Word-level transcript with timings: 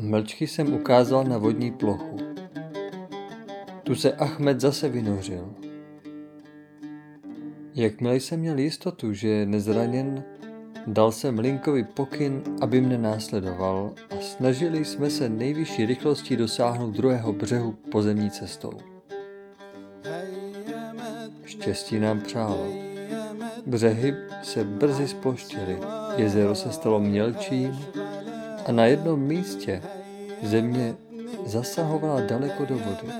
Mlčky 0.00 0.46
jsem 0.46 0.74
ukázal 0.74 1.24
na 1.24 1.38
vodní 1.38 1.70
plochu. 1.70 2.16
Tu 3.82 3.94
se 3.94 4.12
Ahmed 4.12 4.60
zase 4.60 4.88
vynořil. 4.88 5.54
Jakmile 7.74 8.16
jsem 8.16 8.40
měl 8.40 8.58
jistotu, 8.58 9.12
že 9.12 9.28
je 9.28 9.46
nezraněn, 9.46 10.24
dal 10.86 11.12
jsem 11.12 11.38
Linkovi 11.38 11.84
pokyn, 11.84 12.42
aby 12.60 12.80
mne 12.80 12.98
následoval 12.98 13.92
a 14.10 14.14
snažili 14.20 14.84
jsme 14.84 15.10
se 15.10 15.28
nejvyšší 15.28 15.86
rychlostí 15.86 16.36
dosáhnout 16.36 16.90
druhého 16.90 17.32
břehu 17.32 17.72
pozemní 17.72 18.30
cestou. 18.30 18.72
Štěstí 21.44 21.98
nám 21.98 22.20
přálo. 22.20 22.66
Břehy 23.66 24.14
se 24.42 24.64
brzy 24.64 25.08
sploštily, 25.08 25.78
jezero 26.16 26.54
se 26.54 26.72
stalo 26.72 27.00
mělčím 27.00 27.78
a 28.66 28.72
na 28.72 28.86
jednom 28.86 29.20
místě 29.20 29.82
země 30.42 30.94
zasahovala 31.46 32.20
daleko 32.20 32.64
do 32.64 32.74
vody. 32.74 33.12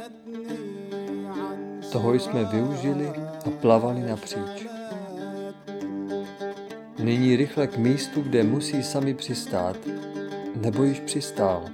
Toho 1.93 2.15
jsme 2.15 2.45
využili 2.45 3.09
a 3.47 3.51
plavali 3.61 4.01
napříč. 4.01 4.76
Nyní 7.07 7.37
rychle 7.37 7.67
k 7.67 7.77
místu, 7.77 8.23
kde 8.23 8.43
musí 8.43 8.83
sami 8.83 9.15
přistát, 9.15 9.77
nebo 10.57 10.85
již 10.85 11.01
přistál. 11.01 11.65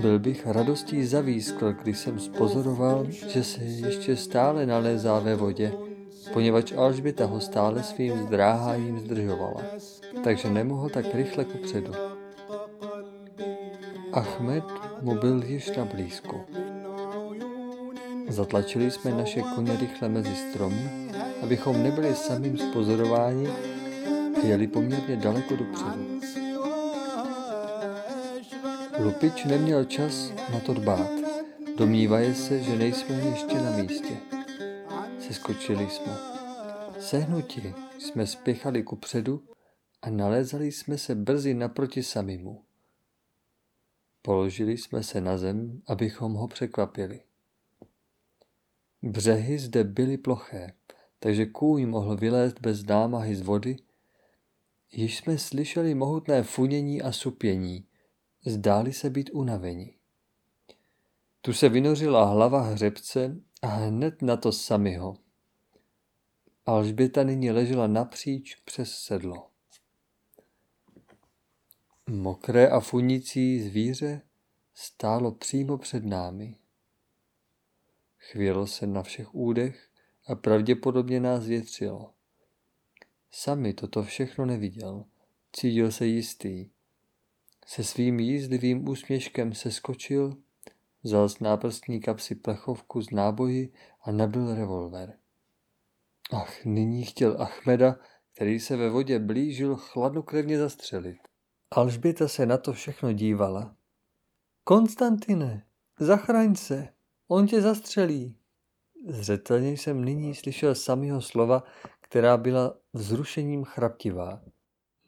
Byl 0.00 0.18
bych 0.18 0.46
radostí 0.46 1.06
zavískl, 1.06 1.72
když 1.72 1.98
jsem 1.98 2.18
spozoroval, 2.18 3.06
že 3.10 3.44
se 3.44 3.64
ještě 3.64 4.16
stále 4.16 4.66
nalézá 4.66 5.18
ve 5.18 5.36
vodě, 5.36 5.72
poněvadž 6.32 6.72
Alžběta 6.72 7.26
ho 7.26 7.40
stále 7.40 7.82
svým 7.82 8.26
zdráháním 8.26 8.98
zdržovala, 8.98 9.62
takže 10.24 10.50
nemohl 10.50 10.88
tak 10.88 11.14
rychle 11.14 11.44
kupředu. 11.44 11.92
Ahmed 14.12 14.64
mu 15.02 15.14
byl 15.14 15.42
již 15.46 15.76
na 15.76 15.84
blízku. 15.84 16.40
Zatlačili 18.28 18.90
jsme 18.90 19.10
naše 19.10 19.42
koně 19.54 19.76
rychle 19.80 20.08
mezi 20.08 20.34
stromy, 20.34 20.90
abychom 21.42 21.82
nebyli 21.82 22.14
samým 22.14 22.58
spozorováni 22.58 23.48
jeli 24.48 24.66
poměrně 24.66 25.16
daleko 25.16 25.56
dopředu. 25.56 26.20
Lupič 28.98 29.44
neměl 29.44 29.84
čas 29.84 30.32
na 30.52 30.60
to 30.60 30.74
dbát. 30.74 31.10
Domnívaje 31.76 32.34
se, 32.34 32.60
že 32.60 32.76
nejsme 32.76 33.14
ještě 33.14 33.54
na 33.54 33.70
místě. 33.70 34.16
Seskočili 35.18 35.90
jsme. 35.90 36.16
Sehnuti 37.00 37.74
jsme 37.98 38.26
spěchali 38.26 38.82
ku 38.82 38.96
předu 38.96 39.42
a 40.02 40.10
nalézali 40.10 40.72
jsme 40.72 40.98
se 40.98 41.14
brzy 41.14 41.54
naproti 41.54 42.02
samimu. 42.02 42.64
Položili 44.22 44.78
jsme 44.78 45.02
se 45.02 45.20
na 45.20 45.38
zem, 45.38 45.82
abychom 45.86 46.34
ho 46.34 46.48
překvapili. 46.48 47.20
Břehy 49.02 49.58
zde 49.58 49.84
byly 49.84 50.18
ploché, 50.18 50.72
takže 51.18 51.46
kůň 51.46 51.86
mohl 51.86 52.16
vylézt 52.16 52.60
bez 52.60 52.84
námahy 52.84 53.36
z 53.36 53.40
vody. 53.40 53.76
Již 54.96 55.16
jsme 55.16 55.38
slyšeli 55.38 55.94
mohutné 55.94 56.42
funění 56.42 57.02
a 57.02 57.12
supění, 57.12 57.86
zdáli 58.46 58.92
se 58.92 59.10
být 59.10 59.30
unavení. 59.32 59.94
Tu 61.40 61.52
se 61.52 61.68
vynořila 61.68 62.24
hlava 62.24 62.60
hřebce 62.60 63.36
a 63.62 63.66
hned 63.66 64.22
na 64.22 64.36
to 64.36 64.52
samiho. 64.52 65.16
Alžběta 66.66 67.22
nyní 67.22 67.50
ležela 67.50 67.86
napříč 67.86 68.54
přes 68.54 68.90
sedlo. 68.90 69.50
Mokré 72.10 72.68
a 72.68 72.80
funící 72.80 73.60
zvíře 73.62 74.22
stálo 74.74 75.32
přímo 75.32 75.78
před 75.78 76.04
námi. 76.04 76.56
Chvělo 78.18 78.66
se 78.66 78.86
na 78.86 79.02
všech 79.02 79.34
údech 79.34 79.90
a 80.26 80.34
pravděpodobně 80.34 81.20
nás 81.20 81.46
větřilo. 81.46 82.13
Sami 83.36 83.74
toto 83.74 84.02
všechno 84.02 84.46
neviděl, 84.46 85.04
cítil 85.52 85.92
se 85.92 86.06
jistý. 86.06 86.70
Se 87.66 87.84
svým 87.84 88.20
jízdlivým 88.20 88.88
úsměškem 88.88 89.54
se 89.54 89.70
skočil, 89.70 90.36
vzal 91.02 91.28
z 91.28 91.40
náprstní 91.40 92.00
kapsy 92.00 92.34
plechovku 92.34 93.02
z 93.02 93.10
náboji 93.10 93.72
a 94.02 94.12
nabil 94.12 94.54
revolver. 94.54 95.18
Ach, 96.32 96.64
nyní 96.64 97.04
chtěl 97.04 97.42
Achmeda, 97.42 97.96
který 98.34 98.60
se 98.60 98.76
ve 98.76 98.90
vodě 98.90 99.18
blížil, 99.18 99.76
chladnokrevně 99.76 100.58
zastřelit. 100.58 101.18
Alžběta 101.70 102.28
se 102.28 102.46
na 102.46 102.58
to 102.58 102.72
všechno 102.72 103.12
dívala. 103.12 103.76
Konstantine, 104.64 105.66
zachraň 105.98 106.54
se, 106.54 106.88
on 107.28 107.46
tě 107.46 107.60
zastřelí. 107.60 108.36
Zřetelně 109.08 109.72
jsem 109.72 110.04
nyní 110.04 110.34
slyšel 110.34 110.74
samého 110.74 111.22
slova, 111.22 111.62
která 112.14 112.36
byla 112.36 112.74
vzrušením 112.92 113.64
chraptivá. 113.64 114.40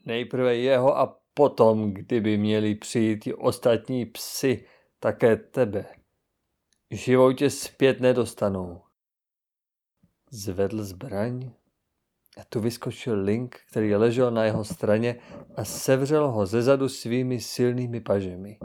Nejprve 0.04 0.56
jeho 0.56 0.98
a 0.98 1.20
potom, 1.34 1.92
kdyby 1.92 2.38
měli 2.38 2.74
přijít 2.74 3.26
i 3.26 3.34
ostatní 3.34 4.06
psy, 4.06 4.66
také 5.00 5.36
tebe. 5.36 5.86
Živou 6.90 7.32
tě 7.32 7.50
zpět 7.50 8.00
nedostanou. 8.00 8.82
Zvedl 10.30 10.84
zbraň 10.84 11.50
a 12.36 12.44
tu 12.48 12.60
vyskočil 12.60 13.22
Link, 13.22 13.56
který 13.70 13.94
ležel 13.94 14.30
na 14.30 14.44
jeho 14.44 14.64
straně 14.64 15.20
a 15.56 15.64
sevřel 15.64 16.30
ho 16.30 16.46
zezadu 16.46 16.88
svými 16.88 17.40
silnými 17.40 18.00
pažemi. 18.00 18.58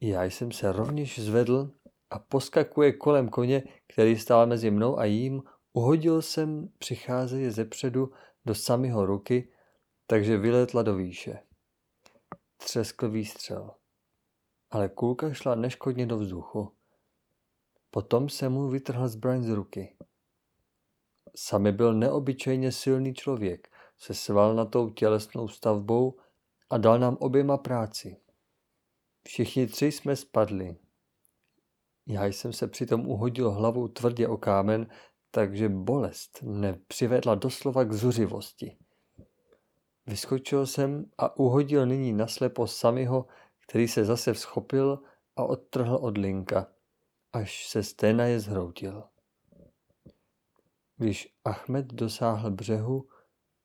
Já 0.00 0.24
jsem 0.24 0.52
se 0.52 0.72
rovněž 0.72 1.18
zvedl 1.18 1.70
a 2.10 2.18
poskakuje 2.18 2.92
kolem 2.92 3.28
koně, 3.28 3.62
který 3.92 4.18
stál 4.18 4.46
mezi 4.46 4.70
mnou 4.70 4.98
a 4.98 5.04
jím, 5.04 5.42
uhodil 5.74 6.22
jsem 6.22 6.68
přicházeje 6.78 7.50
ze 7.50 7.64
předu 7.64 8.12
do 8.44 8.54
samého 8.54 9.06
ruky, 9.06 9.52
takže 10.06 10.38
vyletla 10.38 10.82
do 10.82 10.96
výše. 10.96 11.38
Třeskl 12.56 13.10
výstřel. 13.10 13.70
Ale 14.70 14.88
kulka 14.88 15.32
šla 15.32 15.54
neškodně 15.54 16.06
do 16.06 16.18
vzduchu. 16.18 16.72
Potom 17.90 18.28
se 18.28 18.48
mu 18.48 18.68
vytrhl 18.68 19.08
zbraň 19.08 19.42
z 19.42 19.48
ruky. 19.48 19.96
Sami 21.36 21.72
byl 21.72 21.94
neobyčejně 21.94 22.72
silný 22.72 23.14
člověk 23.14 23.68
se 23.98 24.14
svalnatou 24.14 24.90
tělesnou 24.90 25.48
stavbou 25.48 26.18
a 26.70 26.78
dal 26.78 26.98
nám 26.98 27.16
oběma 27.20 27.58
práci. 27.58 28.20
Všichni 29.26 29.66
tři 29.66 29.92
jsme 29.92 30.16
spadli. 30.16 30.76
Já 32.06 32.26
jsem 32.26 32.52
se 32.52 32.68
přitom 32.68 33.06
uhodil 33.06 33.50
hlavou 33.50 33.88
tvrdě 33.88 34.28
o 34.28 34.36
kámen, 34.36 34.86
takže 35.34 35.68
bolest 35.68 36.42
mne 36.42 36.78
přivedla 36.86 37.34
doslova 37.34 37.84
k 37.84 37.92
zuřivosti. 37.92 38.76
Vyskočil 40.06 40.66
jsem 40.66 41.10
a 41.18 41.36
uhodil 41.36 41.86
nyní 41.86 42.12
naslepo 42.12 42.66
samého, 42.66 43.26
který 43.66 43.88
se 43.88 44.04
zase 44.04 44.32
vzchopil 44.32 45.02
a 45.36 45.44
odtrhl 45.44 45.96
od 45.96 46.18
linka, 46.18 46.66
až 47.32 47.66
se 47.68 47.82
sténa 47.82 48.24
je 48.24 48.40
zhroutil. 48.40 49.04
Když 50.96 51.34
Ahmed 51.44 51.86
dosáhl 51.86 52.50
břehu, 52.50 53.08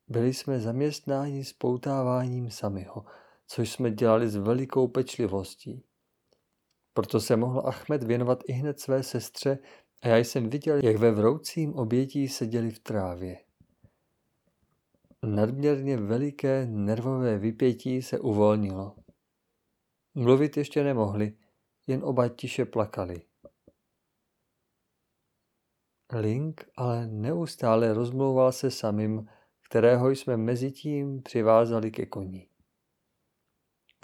byli 0.08 0.34
jsme 0.34 0.60
zaměstnáni 0.60 1.46
s 1.46 1.54
poutáváním 1.54 2.52
samého, 2.52 3.06
což 3.48 3.72
jsme 3.72 3.92
dělali 3.92 4.30
s 4.30 4.36
velikou 4.36 4.88
pečlivostí. 4.88 5.84
Proto 6.94 7.20
se 7.20 7.36
mohl 7.36 7.62
Ahmed 7.66 8.04
věnovat 8.04 8.40
i 8.48 8.52
hned 8.52 8.80
své 8.80 9.04
sestře 9.04 9.60
a 10.02 10.08
já 10.08 10.18
jsem 10.18 10.50
viděl, 10.50 10.80
jak 10.84 10.96
ve 10.96 11.12
vroucím 11.12 11.74
obětí 11.74 12.28
seděli 12.28 12.72
v 12.72 12.80
trávě. 12.80 13.38
Nadměrně 15.24 15.98
veliké 15.98 16.66
nervové 16.66 17.38
vypětí 17.38 18.02
se 18.02 18.20
uvolnilo. 18.20 18.96
Mluvit 20.16 20.58
ještě 20.58 20.84
nemohli, 20.84 21.38
jen 21.88 22.04
oba 22.04 22.30
tiše 22.30 22.66
plakali. 22.66 23.22
Link 26.14 26.70
ale 26.76 27.08
neustále 27.08 27.94
rozmlouval 27.94 28.52
se 28.52 28.72
samým, 28.72 29.30
kterého 29.70 30.10
jsme 30.10 30.38
mezi 30.38 30.72
tím 30.72 31.22
přivázali 31.22 31.92
ke 31.92 32.06
koni. 32.06 32.50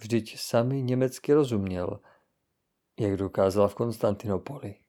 Vždyť 0.01 0.39
sami 0.39 0.83
německy 0.83 1.33
rozuměl, 1.33 1.99
jak 2.99 3.17
dokázal 3.17 3.67
v 3.67 3.75
Konstantinopoli. 3.75 4.84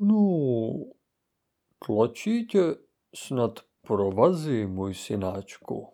No, 0.00 0.84
tlačí 1.86 2.46
tě 2.46 2.60
snad 3.14 3.60
provazy, 3.82 4.66
můj 4.66 4.94
synáčku. 4.94 5.88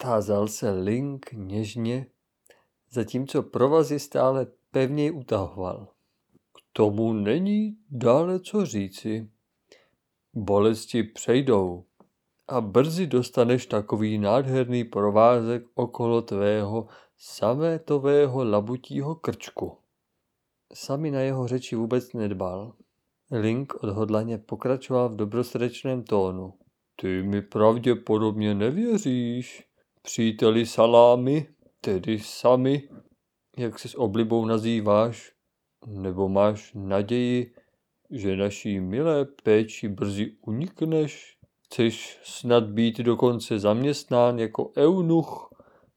Tázal 0.00 0.48
se 0.48 0.70
Link 0.70 1.32
něžně, 1.32 2.06
zatímco 2.90 3.42
provazy 3.42 3.98
stále 3.98 4.46
pevněji 4.70 5.10
utahoval. 5.10 5.88
K 6.52 6.60
tomu 6.72 7.12
není 7.12 7.76
dále 7.90 8.40
co 8.40 8.66
říci. 8.66 9.30
Bolesti 10.34 11.02
přejdou 11.02 11.84
a 12.48 12.60
brzy 12.60 13.06
dostaneš 13.06 13.66
takový 13.66 14.18
nádherný 14.18 14.84
provázek 14.84 15.64
okolo 15.74 16.22
tvého 16.22 16.86
samétového 17.18 18.44
labutího 18.44 19.14
krčku. 19.14 19.78
Sami 20.74 21.10
na 21.10 21.20
jeho 21.20 21.48
řeči 21.48 21.76
vůbec 21.76 22.12
nedbal. 22.12 22.74
Link 23.30 23.74
odhodlaně 23.82 24.38
pokračoval 24.38 25.08
v 25.08 25.16
dobrosrdečném 25.16 26.02
tónu. 26.02 26.54
Ty 27.00 27.22
mi 27.22 27.42
pravděpodobně 27.42 28.54
nevěříš, 28.54 29.64
příteli 30.02 30.66
salámy, 30.66 31.48
tedy 31.80 32.18
sami, 32.18 32.88
jak 33.56 33.78
se 33.78 33.88
s 33.88 33.98
oblibou 33.98 34.46
nazýváš, 34.46 35.32
nebo 35.86 36.28
máš 36.28 36.72
naději, 36.74 37.54
že 38.10 38.36
naší 38.36 38.80
milé 38.80 39.24
péči 39.24 39.88
brzy 39.88 40.36
unikneš? 40.46 41.36
Chceš 41.64 42.20
snad 42.22 42.64
být 42.64 42.98
dokonce 42.98 43.58
zaměstnán 43.58 44.38
jako 44.38 44.72
eunuch 44.76 45.50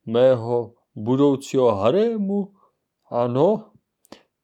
mého 0.05 0.73
budoucího 0.95 1.75
harému? 1.75 2.53
Ano, 3.11 3.71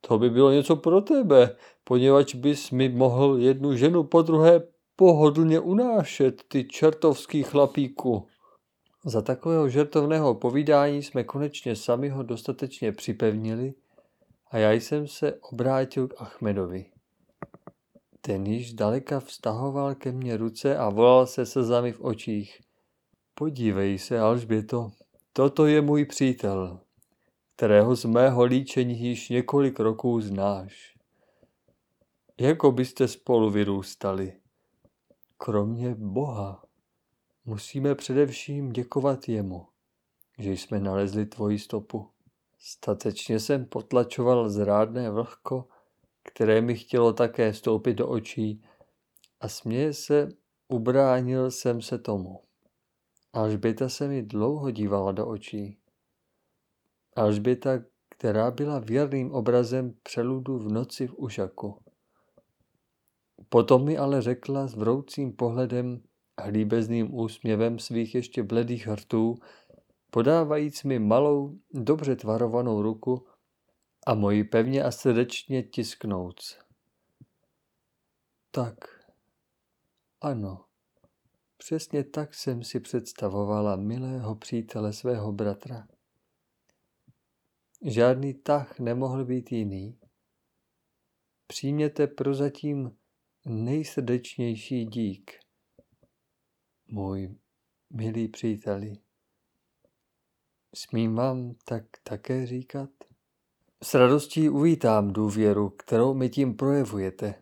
to 0.00 0.18
by 0.18 0.30
bylo 0.30 0.50
něco 0.50 0.76
pro 0.76 1.00
tebe, 1.00 1.56
poněvadž 1.88 2.34
bys 2.34 2.70
mi 2.70 2.88
mohl 2.88 3.38
jednu 3.38 3.76
ženu 3.76 4.04
po 4.04 4.22
druhé 4.22 4.62
pohodlně 4.96 5.60
unášet, 5.60 6.42
ty 6.48 6.64
čertovský 6.64 7.42
chlapíku. 7.42 8.26
Za 9.04 9.22
takového 9.22 9.68
žertovného 9.68 10.34
povídání 10.34 11.02
jsme 11.02 11.24
konečně 11.24 11.76
sami 11.76 12.08
ho 12.08 12.22
dostatečně 12.22 12.92
připevnili 12.92 13.74
a 14.50 14.58
já 14.58 14.72
jsem 14.72 15.06
se 15.06 15.34
obrátil 15.34 16.08
k 16.08 16.14
Achmedovi. 16.18 16.86
Ten 18.20 18.46
již 18.46 18.72
daleka 18.72 19.20
vztahoval 19.20 19.94
ke 19.94 20.12
mně 20.12 20.36
ruce 20.36 20.76
a 20.76 20.88
volal 20.88 21.26
se 21.26 21.46
slzami 21.46 21.92
v 21.92 22.00
očích. 22.00 22.60
Podívej 23.34 23.98
se, 23.98 24.20
Alžběto, 24.20 24.90
toto 25.32 25.66
je 25.66 25.80
můj 25.82 26.04
přítel, 26.04 26.80
kterého 27.56 27.96
z 27.96 28.04
mého 28.04 28.44
líčení 28.44 29.00
již 29.00 29.28
několik 29.28 29.80
roků 29.80 30.20
znáš. 30.20 30.97
Jako 32.40 32.72
byste 32.72 33.08
spolu 33.08 33.50
vyrůstali. 33.50 34.32
Kromě 35.36 35.94
Boha 35.94 36.64
musíme 37.44 37.94
především 37.94 38.72
děkovat 38.72 39.28
jemu, 39.28 39.66
že 40.38 40.52
jsme 40.52 40.80
nalezli 40.80 41.26
tvoji 41.26 41.58
stopu. 41.58 42.08
Statečně 42.58 43.40
jsem 43.40 43.66
potlačoval 43.66 44.50
zrádné 44.50 45.10
vlhko, 45.10 45.68
které 46.22 46.60
mi 46.60 46.74
chtělo 46.74 47.12
také 47.12 47.52
vstoupit 47.52 47.94
do 47.94 48.08
očí 48.08 48.64
a 49.40 49.48
směje 49.48 49.92
se, 49.92 50.28
ubránil 50.68 51.50
jsem 51.50 51.82
se 51.82 51.98
tomu. 51.98 52.42
Alžběta 53.32 53.88
se 53.88 54.08
mi 54.08 54.22
dlouho 54.22 54.70
dívala 54.70 55.12
do 55.12 55.26
očí. 55.26 55.78
Alžběta, 57.16 57.70
která 58.08 58.50
byla 58.50 58.78
věrným 58.78 59.32
obrazem 59.32 59.94
přeludu 60.02 60.58
v 60.58 60.72
noci 60.72 61.06
v 61.06 61.14
Ušaku. 61.14 61.87
Potom 63.48 63.84
mi 63.84 63.98
ale 63.98 64.22
řekla 64.22 64.66
s 64.66 64.74
vroucím 64.74 65.32
pohledem 65.32 66.02
a 66.36 66.46
líbezným 66.46 67.14
úsměvem 67.14 67.78
svých 67.78 68.14
ještě 68.14 68.42
bledých 68.42 68.86
hrtů, 68.86 69.38
podávajíc 70.10 70.84
mi 70.84 70.98
malou, 70.98 71.58
dobře 71.74 72.16
tvarovanou 72.16 72.82
ruku 72.82 73.26
a 74.06 74.14
moji 74.14 74.44
pevně 74.44 74.84
a 74.84 74.90
srdečně 74.90 75.62
tisknouc. 75.62 76.58
Tak, 78.50 78.74
ano, 80.20 80.64
přesně 81.56 82.04
tak 82.04 82.34
jsem 82.34 82.62
si 82.62 82.80
představovala 82.80 83.76
milého 83.76 84.34
přítele 84.34 84.92
svého 84.92 85.32
bratra. 85.32 85.88
Žádný 87.82 88.34
tah 88.34 88.78
nemohl 88.78 89.24
být 89.24 89.52
jiný. 89.52 89.98
Přijměte 91.46 92.06
prozatím 92.06 92.97
nejsrdečnější 93.48 94.84
dík, 94.84 95.30
můj 96.86 97.34
milý 97.90 98.28
příteli. 98.28 98.92
Smím 100.74 101.14
vám 101.14 101.54
tak 101.64 101.84
také 102.02 102.46
říkat? 102.46 102.90
S 103.82 103.94
radostí 103.94 104.48
uvítám 104.48 105.12
důvěru, 105.12 105.70
kterou 105.70 106.14
mi 106.14 106.28
tím 106.28 106.56
projevujete. 106.56 107.34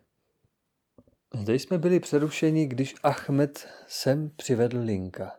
Zde 1.33 1.55
jsme 1.55 1.77
byli 1.77 1.99
přerušeni, 1.99 2.67
když 2.67 2.95
Ahmed 3.03 3.67
sem 3.87 4.29
přivedl 4.29 4.79
Linka. 4.79 5.31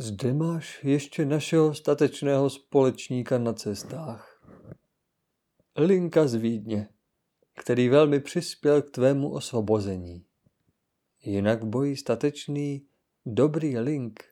Zde 0.00 0.32
máš 0.32 0.84
ještě 0.84 1.24
našeho 1.24 1.74
statečného 1.74 2.50
společníka 2.50 3.38
na 3.38 3.52
cestách. 3.52 4.42
Linka 5.76 6.28
z 6.28 6.34
Vídně, 6.34 6.88
který 7.56 7.88
velmi 7.88 8.20
přispěl 8.20 8.82
k 8.82 8.90
tvému 8.90 9.32
osvobození. 9.32 10.24
Jinak 11.22 11.64
bojí 11.64 11.96
statečný, 11.96 12.86
dobrý 13.26 13.78
Link 13.78 14.24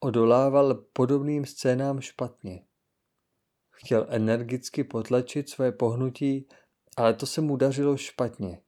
odolával 0.00 0.74
podobným 0.74 1.46
scénám 1.46 2.00
špatně. 2.00 2.64
Chtěl 3.70 4.06
energicky 4.08 4.84
potlačit 4.84 5.48
své 5.48 5.72
pohnutí, 5.72 6.48
ale 6.96 7.14
to 7.14 7.26
se 7.26 7.40
mu 7.40 7.56
dařilo 7.56 7.96
špatně. 7.96 8.60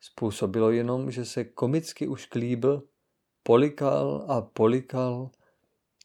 Způsobilo 0.00 0.70
jenom, 0.70 1.10
že 1.10 1.24
se 1.24 1.44
komicky 1.44 2.08
už 2.08 2.26
klíbil, 2.26 2.82
polikal 3.42 4.24
a 4.28 4.42
polikal, 4.42 5.30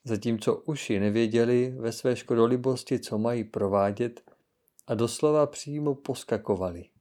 zatímco 0.04 0.56
uši 0.56 1.00
nevěděli 1.00 1.76
ve 1.80 1.92
své 1.92 2.16
škodolibosti, 2.16 3.00
co 3.00 3.18
mají 3.18 3.44
provádět 3.44 4.32
a 4.88 4.96
doslova 4.96 5.48
přímo 5.48 5.96
poskakovali. 5.96 6.93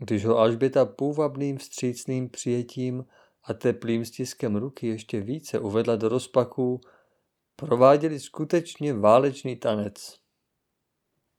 Když 0.00 0.24
ho 0.24 0.38
Alžběta 0.38 0.84
půvabným 0.84 1.58
vstřícným 1.58 2.28
přijetím 2.28 3.04
a 3.44 3.54
teplým 3.54 4.04
stiskem 4.04 4.56
ruky 4.56 4.86
ještě 4.86 5.20
více 5.20 5.58
uvedla 5.58 5.96
do 5.96 6.08
rozpaků, 6.08 6.80
prováděli 7.56 8.20
skutečně 8.20 8.94
válečný 8.94 9.56
tanec. 9.56 10.18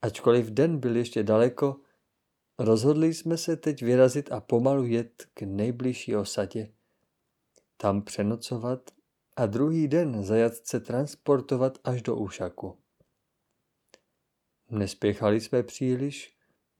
Ačkoliv 0.02 0.46
den 0.46 0.78
byl 0.78 0.96
ještě 0.96 1.22
daleko, 1.22 1.80
rozhodli 2.58 3.14
jsme 3.14 3.36
se 3.36 3.56
teď 3.56 3.82
vyrazit 3.82 4.32
a 4.32 4.40
pomalu 4.40 4.84
jet 4.84 5.26
k 5.34 5.42
nejbližší 5.42 6.16
osadě. 6.16 6.72
Tam 7.76 8.02
přenocovat 8.02 8.90
a 9.36 9.46
druhý 9.46 9.88
den 9.88 10.24
zajatce 10.24 10.80
transportovat 10.80 11.78
až 11.84 12.02
do 12.02 12.16
Úšaku. 12.16 12.78
Nespěchali 14.70 15.40
jsme 15.40 15.62
příliš 15.62 16.36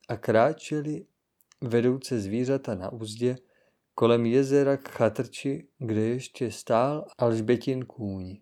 a 0.09 0.17
kráčeli 0.17 1.07
vedouce 1.65 2.21
zvířata 2.21 2.75
na 2.75 2.93
úzdě 2.93 3.37
kolem 3.95 4.27
jezera 4.27 4.77
k 4.77 4.89
chatrči, 4.89 5.69
kde 5.79 6.01
ještě 6.01 6.51
stál 6.51 7.05
Alžbětin 7.19 7.85
kůň. 7.85 8.37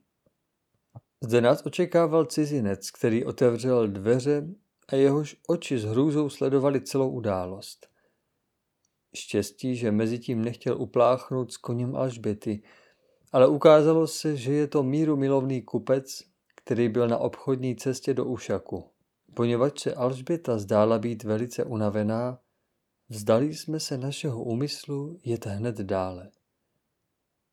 Zde 1.25 1.41
nás 1.41 1.63
očekával 1.67 2.25
cizinec, 2.25 2.91
který 2.91 3.25
otevřel 3.25 3.89
dveře 3.89 4.49
a 4.89 4.97
jehož 4.97 5.37
oči 5.49 5.79
s 5.79 5.85
hrůzou 5.85 6.29
sledovali 6.29 6.81
celou 6.81 7.11
událost. 7.11 7.89
Štěstí, 9.15 9.77
že 9.77 9.93
mezi 9.93 10.19
tím 10.19 10.45
nechtěl 10.45 10.83
upláchnout 10.83 11.53
s 11.53 11.57
koněm 11.57 11.97
Alžběty, 11.97 12.63
ale 13.33 13.49
ukázalo 13.49 14.07
se, 14.07 14.37
že 14.37 14.53
je 14.53 14.67
to 14.67 14.83
míru 14.83 15.17
milovný 15.17 15.63
kupec, 15.63 16.23
který 16.57 16.89
byl 16.89 17.09
na 17.09 17.19
obchodní 17.19 17.77
cestě 17.77 18.15
do 18.15 18.25
Ušaku. 18.25 18.91
Poněvadž 19.35 19.81
se 19.81 19.95
Alžběta 19.95 20.59
zdála 20.59 20.99
být 20.99 21.25
velice 21.25 21.65
unavená, 21.65 22.39
vzdali 23.09 23.55
jsme 23.55 23.81
se 23.81 23.99
našeho 23.99 24.45
úmyslu 24.45 25.21
jet 25.25 25.47
hned 25.47 25.77
dále. 25.77 26.31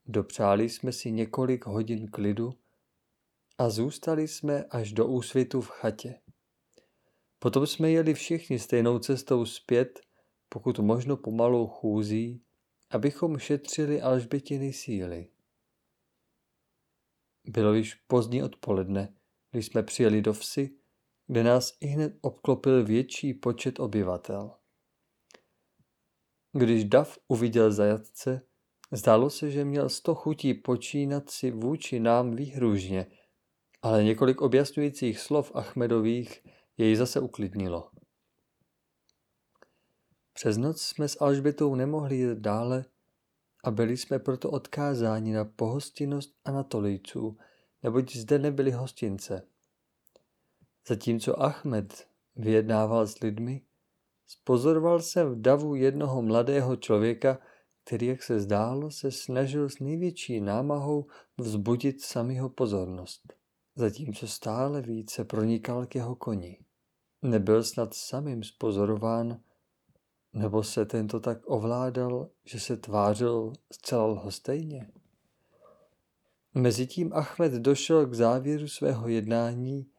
Dopřáli 0.05 0.69
jsme 0.69 0.91
si 0.91 1.11
několik 1.11 1.65
hodin 1.65 2.07
klidu 2.07 2.53
a 3.57 3.69
zůstali 3.69 4.27
jsme 4.27 4.63
až 4.63 4.93
do 4.93 5.07
úsvitu 5.07 5.61
v 5.61 5.69
chatě. 5.69 6.21
Potom 7.39 7.67
jsme 7.67 7.91
jeli 7.91 8.13
všichni 8.13 8.59
stejnou 8.59 8.99
cestou 8.99 9.45
zpět, 9.45 9.99
pokud 10.49 10.79
možno 10.79 11.17
pomalou 11.17 11.67
chůzí, 11.67 12.41
abychom 12.89 13.39
šetřili 13.39 14.01
Alžbětiny 14.01 14.73
síly. 14.73 15.27
Bylo 17.47 17.73
již 17.73 17.93
pozdní 17.93 18.43
odpoledne, 18.43 19.13
když 19.51 19.65
jsme 19.65 19.83
přijeli 19.83 20.21
do 20.21 20.33
vsi, 20.33 20.75
kde 21.27 21.43
nás 21.43 21.77
hned 21.81 22.17
obklopil 22.21 22.85
větší 22.85 23.33
počet 23.33 23.79
obyvatel. 23.79 24.51
Když 26.57 26.85
Dav 26.85 27.17
uviděl 27.27 27.71
zajatce, 27.71 28.41
zdálo 28.91 29.29
se, 29.29 29.51
že 29.51 29.65
měl 29.65 29.89
sto 29.89 30.15
chutí 30.15 30.53
počínat 30.53 31.29
si 31.29 31.51
vůči 31.51 31.99
nám 31.99 32.35
výhružně 32.35 33.07
Ale 33.81 34.03
několik 34.03 34.41
objasňujících 34.41 35.19
slov 35.19 35.51
Achmedových 35.55 36.43
jej 36.77 36.95
zase 36.95 37.19
uklidnilo. 37.19 37.91
Přes 40.33 40.57
noc 40.57 40.81
jsme 40.81 41.07
s 41.07 41.21
Alžbětou 41.21 41.75
nemohli 41.75 42.15
jít 42.15 42.37
dále 42.37 42.85
a 43.63 43.71
byli 43.71 43.97
jsme 43.97 44.19
proto 44.19 44.51
odkázáni 44.51 45.33
na 45.33 45.45
pohostinnost 45.45 46.35
Anatolejců, 46.45 47.37
neboť 47.83 48.15
zde 48.15 48.39
nebyly 48.39 48.71
hostince. 48.71 49.47
Zatímco 50.87 51.41
Ahmed 51.41 52.07
vyjednával 52.35 53.07
s 53.07 53.19
lidmi, 53.19 53.61
spozoroval 54.27 55.01
jsem 55.01 55.31
v 55.31 55.41
davu 55.41 55.75
jednoho 55.75 56.21
mladého 56.21 56.75
člověka, 56.75 57.39
který, 57.85 58.07
jak 58.07 58.23
se 58.23 58.39
zdálo, 58.39 58.91
se 58.91 59.11
snažil 59.11 59.69
s 59.69 59.79
největší 59.79 60.41
námahou 60.41 61.05
vzbudit 61.37 62.01
samého 62.01 62.49
pozornost, 62.49 63.33
zatímco 63.75 64.27
stále 64.27 64.81
více 64.81 65.25
pronikal 65.25 65.85
k 65.85 65.95
jeho 65.95 66.15
koni. 66.15 66.59
Nebyl 67.21 67.63
snad 67.63 67.93
samým 67.93 68.43
spozorován, 68.43 69.39
nebo 70.33 70.63
se 70.63 70.85
tento 70.85 71.19
tak 71.19 71.37
ovládal, 71.45 72.29
že 72.45 72.59
se 72.59 72.77
tvářil 72.77 73.53
zcela 73.73 74.05
lhostejně? 74.05 74.91
Mezitím 76.53 77.13
Ahmed 77.13 77.53
došel 77.53 78.05
k 78.05 78.13
závěru 78.13 78.67
svého 78.67 79.07
jednání, 79.07 79.89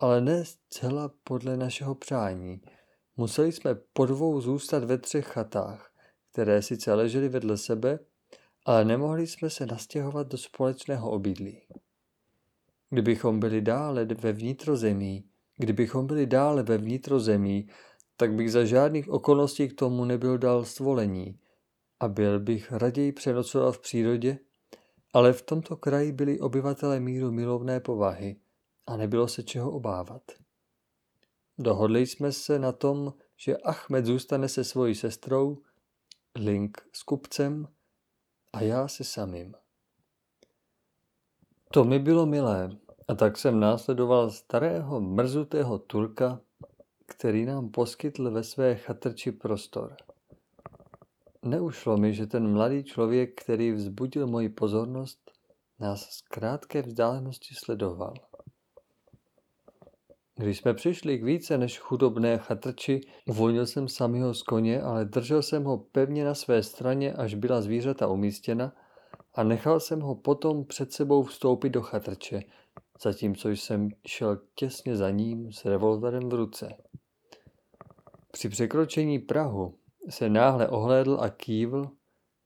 ale 0.00 0.20
ne 0.20 0.44
zcela 0.44 1.10
podle 1.24 1.56
našeho 1.56 1.94
přání. 1.94 2.60
Museli 3.20 3.52
jsme 3.52 3.74
po 3.92 4.06
dvou 4.06 4.40
zůstat 4.40 4.84
ve 4.84 4.98
třech 4.98 5.26
chatách, 5.26 5.92
které 6.32 6.62
sice 6.62 6.94
ležely 6.94 7.28
vedle 7.28 7.56
sebe, 7.56 7.98
ale 8.64 8.84
nemohli 8.84 9.26
jsme 9.26 9.50
se 9.50 9.66
nastěhovat 9.66 10.26
do 10.26 10.38
společného 10.38 11.10
obydlí. 11.10 11.62
Kdybychom 12.90 13.40
byli 13.40 13.60
dále 13.60 14.04
ve 14.04 14.32
vnitrozemí, 14.32 15.24
kdybychom 15.56 16.06
byli 16.06 16.26
dále 16.26 16.62
ve 16.62 16.78
vnitrozemí, 16.78 17.68
tak 18.16 18.34
bych 18.34 18.52
za 18.52 18.64
žádných 18.64 19.08
okolností 19.08 19.68
k 19.68 19.78
tomu 19.78 20.04
nebyl 20.04 20.38
dal 20.38 20.64
svolení 20.64 21.40
a 22.00 22.08
byl 22.08 22.40
bych 22.40 22.72
raději 22.72 23.12
přenocoval 23.12 23.72
v 23.72 23.80
přírodě, 23.80 24.38
ale 25.12 25.32
v 25.32 25.42
tomto 25.42 25.76
kraji 25.76 26.12
byli 26.12 26.40
obyvatele 26.40 27.00
míru 27.00 27.32
milovné 27.32 27.80
povahy 27.80 28.36
a 28.86 28.96
nebylo 28.96 29.28
se 29.28 29.42
čeho 29.42 29.70
obávat. 29.70 30.22
Dohodli 31.58 32.06
jsme 32.06 32.32
se 32.32 32.58
na 32.58 32.72
tom, 32.72 33.14
že 33.36 33.56
Ahmed 33.56 34.06
zůstane 34.06 34.48
se 34.48 34.64
svojí 34.64 34.94
sestrou, 34.94 35.58
Link 36.34 36.88
s 36.92 37.02
kupcem 37.02 37.68
a 38.52 38.60
já 38.60 38.88
se 38.88 39.04
samým. 39.04 39.54
To 41.72 41.84
mi 41.84 41.98
bylo 41.98 42.26
milé 42.26 42.70
a 43.08 43.14
tak 43.14 43.36
jsem 43.36 43.60
následoval 43.60 44.30
starého 44.30 45.00
mrzutého 45.00 45.78
Turka, 45.78 46.40
který 47.06 47.44
nám 47.44 47.68
poskytl 47.68 48.30
ve 48.30 48.42
své 48.42 48.76
chatrči 48.76 49.32
prostor. 49.32 49.96
Neušlo 51.44 51.96
mi, 51.96 52.14
že 52.14 52.26
ten 52.26 52.52
mladý 52.52 52.84
člověk, 52.84 53.42
který 53.42 53.72
vzbudil 53.72 54.26
moji 54.26 54.48
pozornost, 54.48 55.30
nás 55.78 56.10
z 56.10 56.22
krátké 56.22 56.82
vzdálenosti 56.82 57.54
sledoval. 57.54 58.14
Když 60.38 60.58
jsme 60.58 60.74
přišli 60.74 61.18
k 61.18 61.24
více 61.24 61.58
než 61.58 61.78
chudobné 61.78 62.38
chatrči, 62.38 63.00
uvolnil 63.28 63.66
jsem 63.66 63.88
samého 63.88 64.34
z 64.34 64.42
koně, 64.42 64.82
ale 64.82 65.04
držel 65.04 65.42
jsem 65.42 65.64
ho 65.64 65.78
pevně 65.78 66.24
na 66.24 66.34
své 66.34 66.62
straně, 66.62 67.12
až 67.12 67.34
byla 67.34 67.62
zvířata 67.62 68.08
umístěna 68.08 68.72
a 69.34 69.42
nechal 69.42 69.80
jsem 69.80 70.00
ho 70.00 70.14
potom 70.14 70.64
před 70.64 70.92
sebou 70.92 71.22
vstoupit 71.22 71.70
do 71.70 71.82
chatrče, 71.82 72.42
zatímco 73.02 73.48
jsem 73.48 73.88
šel 74.06 74.40
těsně 74.54 74.96
za 74.96 75.10
ním 75.10 75.52
s 75.52 75.64
revolverem 75.64 76.28
v 76.28 76.34
ruce. 76.34 76.74
Při 78.32 78.48
překročení 78.48 79.18
Prahu 79.18 79.74
se 80.08 80.28
náhle 80.28 80.68
ohlédl 80.68 81.18
a 81.20 81.28
kývl, 81.30 81.90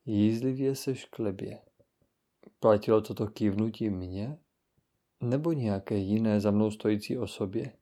jízlivě 0.04 0.74
se 0.74 0.94
šklebě. 0.94 1.58
Platilo 2.60 3.00
toto 3.00 3.26
kývnutí 3.26 3.90
mě? 3.90 4.38
Nebo 5.20 5.52
nějaké 5.52 5.96
jiné 5.96 6.40
za 6.40 6.50
mnou 6.50 6.70
stojící 6.70 7.18
osobě? 7.18 7.72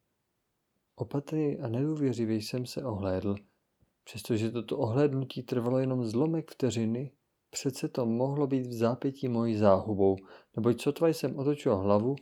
Opatrně 1.00 1.56
a 1.56 1.68
nedůvěřivě 1.68 2.36
jsem 2.36 2.66
se 2.66 2.84
ohlédl. 2.84 3.36
Přestože 4.04 4.50
toto 4.50 4.78
ohlédnutí 4.78 5.42
trvalo 5.42 5.78
jenom 5.78 6.04
zlomek 6.04 6.50
vteřiny, 6.50 7.10
přece 7.50 7.88
to 7.88 8.06
mohlo 8.06 8.46
být 8.46 8.66
v 8.66 8.72
zápětí 8.72 9.28
mojí 9.28 9.56
záhubou, 9.56 10.16
neboť 10.56 10.82
sotva 10.82 11.08
jsem 11.08 11.38
otočil 11.38 11.76
hlavu, 11.76 12.16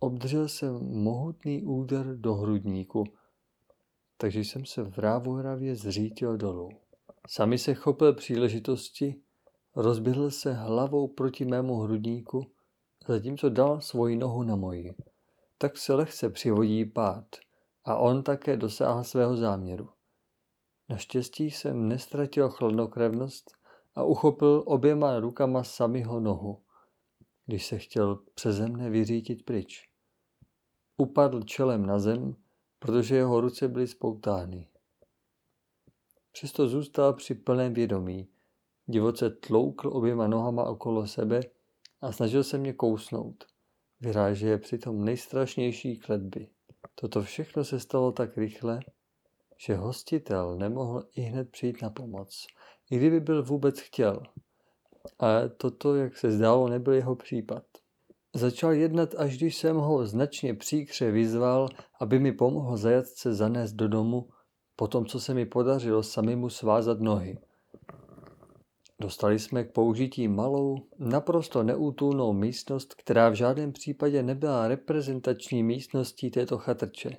obdržel 0.00 0.48
jsem 0.48 0.74
mohutný 1.02 1.62
úder 1.62 2.16
do 2.16 2.34
hrudníku, 2.34 3.04
takže 4.16 4.40
jsem 4.40 4.64
se 4.64 4.82
v 4.82 4.98
rávohravě 4.98 5.76
zřítil 5.76 6.36
dolů. 6.36 6.68
Sami 7.28 7.58
se 7.58 7.74
chopil 7.74 8.12
příležitosti, 8.12 9.14
rozběhl 9.76 10.30
se 10.30 10.52
hlavou 10.52 11.08
proti 11.08 11.44
mému 11.44 11.76
hrudníku, 11.76 12.46
zatímco 13.08 13.48
dal 13.48 13.80
svoji 13.80 14.16
nohu 14.16 14.42
na 14.42 14.56
moji. 14.56 14.94
Tak 15.58 15.76
se 15.76 15.94
lehce 15.94 16.30
přivodí 16.30 16.84
pád 16.84 17.26
a 17.84 17.96
on 17.96 18.22
také 18.22 18.56
dosáhl 18.56 19.04
svého 19.04 19.36
záměru. 19.36 19.88
Naštěstí 20.88 21.50
jsem 21.50 21.88
nestratil 21.88 22.48
chladnokrevnost 22.48 23.50
a 23.94 24.02
uchopil 24.02 24.62
oběma 24.66 25.20
rukama 25.20 25.64
samého 25.64 26.20
nohu, 26.20 26.62
když 27.46 27.66
se 27.66 27.78
chtěl 27.78 28.16
přeze 28.34 28.68
mne 28.68 28.90
vyřítit 28.90 29.44
pryč. 29.44 29.88
Upadl 30.96 31.42
čelem 31.42 31.86
na 31.86 31.98
zem, 31.98 32.36
protože 32.78 33.16
jeho 33.16 33.40
ruce 33.40 33.68
byly 33.68 33.86
spoutány. 33.86 34.68
Přesto 36.32 36.68
zůstal 36.68 37.12
při 37.12 37.34
plném 37.34 37.74
vědomí. 37.74 38.28
Divoce 38.86 39.30
tloukl 39.30 39.88
oběma 39.88 40.26
nohama 40.26 40.64
okolo 40.64 41.06
sebe 41.06 41.40
a 42.00 42.12
snažil 42.12 42.44
se 42.44 42.58
mě 42.58 42.72
kousnout. 42.72 43.44
Vyráže 44.00 44.48
je 44.48 44.58
přitom 44.58 45.04
nejstrašnější 45.04 45.98
kletby. 45.98 46.48
Toto 47.00 47.22
všechno 47.22 47.64
se 47.64 47.80
stalo 47.80 48.12
tak 48.12 48.36
rychle, 48.36 48.80
že 49.66 49.76
hostitel 49.76 50.56
nemohl 50.56 51.04
i 51.14 51.20
hned 51.20 51.50
přijít 51.50 51.82
na 51.82 51.90
pomoc, 51.90 52.46
i 52.90 52.96
kdyby 52.96 53.20
byl 53.20 53.42
vůbec 53.42 53.80
chtěl. 53.80 54.22
Ale 55.18 55.48
toto, 55.48 55.96
jak 55.96 56.16
se 56.16 56.30
zdálo, 56.30 56.68
nebyl 56.68 56.92
jeho 56.92 57.16
případ. 57.16 57.62
Začal 58.34 58.72
jednat, 58.72 59.14
až 59.14 59.36
když 59.36 59.56
jsem 59.56 59.76
ho 59.76 60.06
značně 60.06 60.54
příkře 60.54 61.10
vyzval, 61.10 61.68
aby 62.00 62.18
mi 62.18 62.32
pomohl 62.32 62.76
zajatce 62.76 63.34
zanést 63.34 63.74
do 63.74 63.88
domu, 63.88 64.28
po 64.76 64.88
tom, 64.88 65.06
co 65.06 65.20
se 65.20 65.34
mi 65.34 65.46
podařilo 65.46 66.02
samimu 66.02 66.48
svázat 66.48 67.00
nohy. 67.00 67.38
Dostali 69.00 69.38
jsme 69.38 69.64
k 69.64 69.72
použití 69.72 70.28
malou, 70.28 70.86
naprosto 70.98 71.62
neútulnou 71.62 72.32
místnost, 72.32 72.94
která 72.94 73.28
v 73.28 73.34
žádném 73.34 73.72
případě 73.72 74.22
nebyla 74.22 74.68
reprezentační 74.68 75.62
místností 75.62 76.30
této 76.30 76.58
chatrče. 76.58 77.16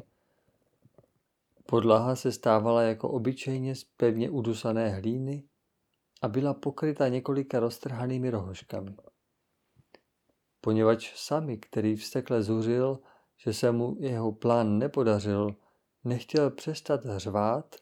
Podlaha 1.66 2.16
se 2.16 2.32
stávala 2.32 2.82
jako 2.82 3.10
obyčejně 3.10 3.76
z 3.76 3.84
pevně 3.84 4.30
udusané 4.30 4.90
hlíny 4.90 5.44
a 6.22 6.28
byla 6.28 6.54
pokryta 6.54 7.08
několika 7.08 7.60
roztrhanými 7.60 8.30
rohožkami. 8.30 8.96
Poněvadž 10.62 11.14
sami, 11.16 11.58
který 11.58 11.96
vstekle 11.96 12.44
zuřil, 12.44 13.00
že 13.38 13.54
se 13.54 13.72
mu 13.72 13.96
jeho 14.00 14.32
plán 14.32 14.78
nepodařil, 14.78 15.56
nechtěl 16.04 16.50
přestat 16.50 17.06
hřvát, 17.06 17.76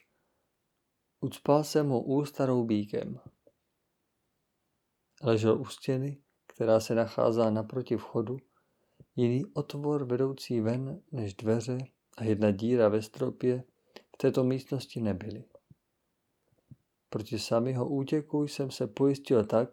ucpal 1.21 1.63
se 1.63 1.83
mu 1.83 2.01
ústa 2.01 2.45
roubíkem. 2.45 3.19
Ležel 5.23 5.61
u 5.61 5.65
stěny, 5.65 6.17
která 6.47 6.79
se 6.79 6.95
nacházela 6.95 7.49
naproti 7.49 7.97
vchodu, 7.97 8.37
jiný 9.15 9.45
otvor 9.45 10.05
vedoucí 10.05 10.61
ven 10.61 11.01
než 11.11 11.33
dveře 11.33 11.77
a 12.17 12.23
jedna 12.23 12.51
díra 12.51 12.89
ve 12.89 13.01
stropě 13.01 13.63
v 14.15 14.17
této 14.17 14.43
místnosti 14.43 15.01
nebyly. 15.01 15.43
Proti 17.09 17.39
samého 17.39 17.89
útěku 17.89 18.43
jsem 18.43 18.71
se 18.71 18.87
pojistil 18.87 19.45
tak, 19.45 19.69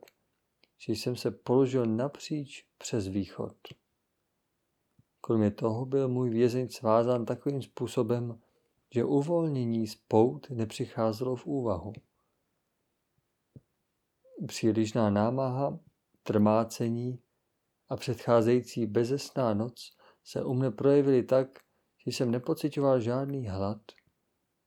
že 0.79 0.93
jsem 0.93 1.17
se 1.17 1.31
položil 1.31 1.87
napříč 1.87 2.65
přes 2.79 3.09
východ. 3.09 3.57
Kromě 5.21 5.51
toho 5.51 5.87
byl 5.87 6.09
můj 6.09 6.31
vězeň 6.31 6.69
svázán 6.69 7.25
takovým 7.25 7.63
způsobem, 7.63 8.41
že 8.95 9.05
uvolnění 9.05 9.87
z 9.87 9.95
pout 9.95 10.51
nepřicházelo 10.51 11.37
v 11.37 11.47
úvahu. 11.47 11.93
Přílišná 14.47 15.11
námaha, 15.11 15.79
trmácení 16.23 17.19
a 17.89 17.97
předcházející 17.97 18.87
bezesná 18.87 19.55
noc 19.55 19.97
se 20.25 20.45
u 20.45 20.55
mne 20.55 20.71
projevily 20.71 21.23
tak, 21.23 21.59
že 22.07 22.13
jsem 22.13 22.31
nepocitoval 22.31 23.01
žádný 23.01 23.47
hlad. 23.47 23.79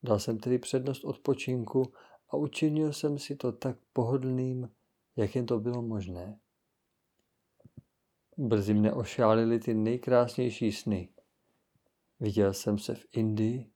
Dal 0.04 0.20
jsem 0.20 0.40
tedy 0.40 0.60
přednost 0.60 1.04
odpočinku 1.04 1.94
a 2.30 2.38
učinil 2.38 2.94
jsem 2.94 3.20
si 3.20 3.36
to 3.36 3.52
tak 3.52 3.78
pohodlným, 3.94 4.70
jak 5.16 5.36
jen 5.36 5.46
to 5.46 5.60
bylo 5.60 5.82
možné. 5.82 6.40
Brzy 8.38 8.74
mne 8.74 8.94
ošálily 8.94 9.60
ty 9.60 9.74
nejkrásnější 9.74 10.72
sny. 10.72 11.10
Viděl 12.20 12.54
jsem 12.54 12.78
se 12.78 12.96
v 12.96 13.06
Indii. 13.12 13.72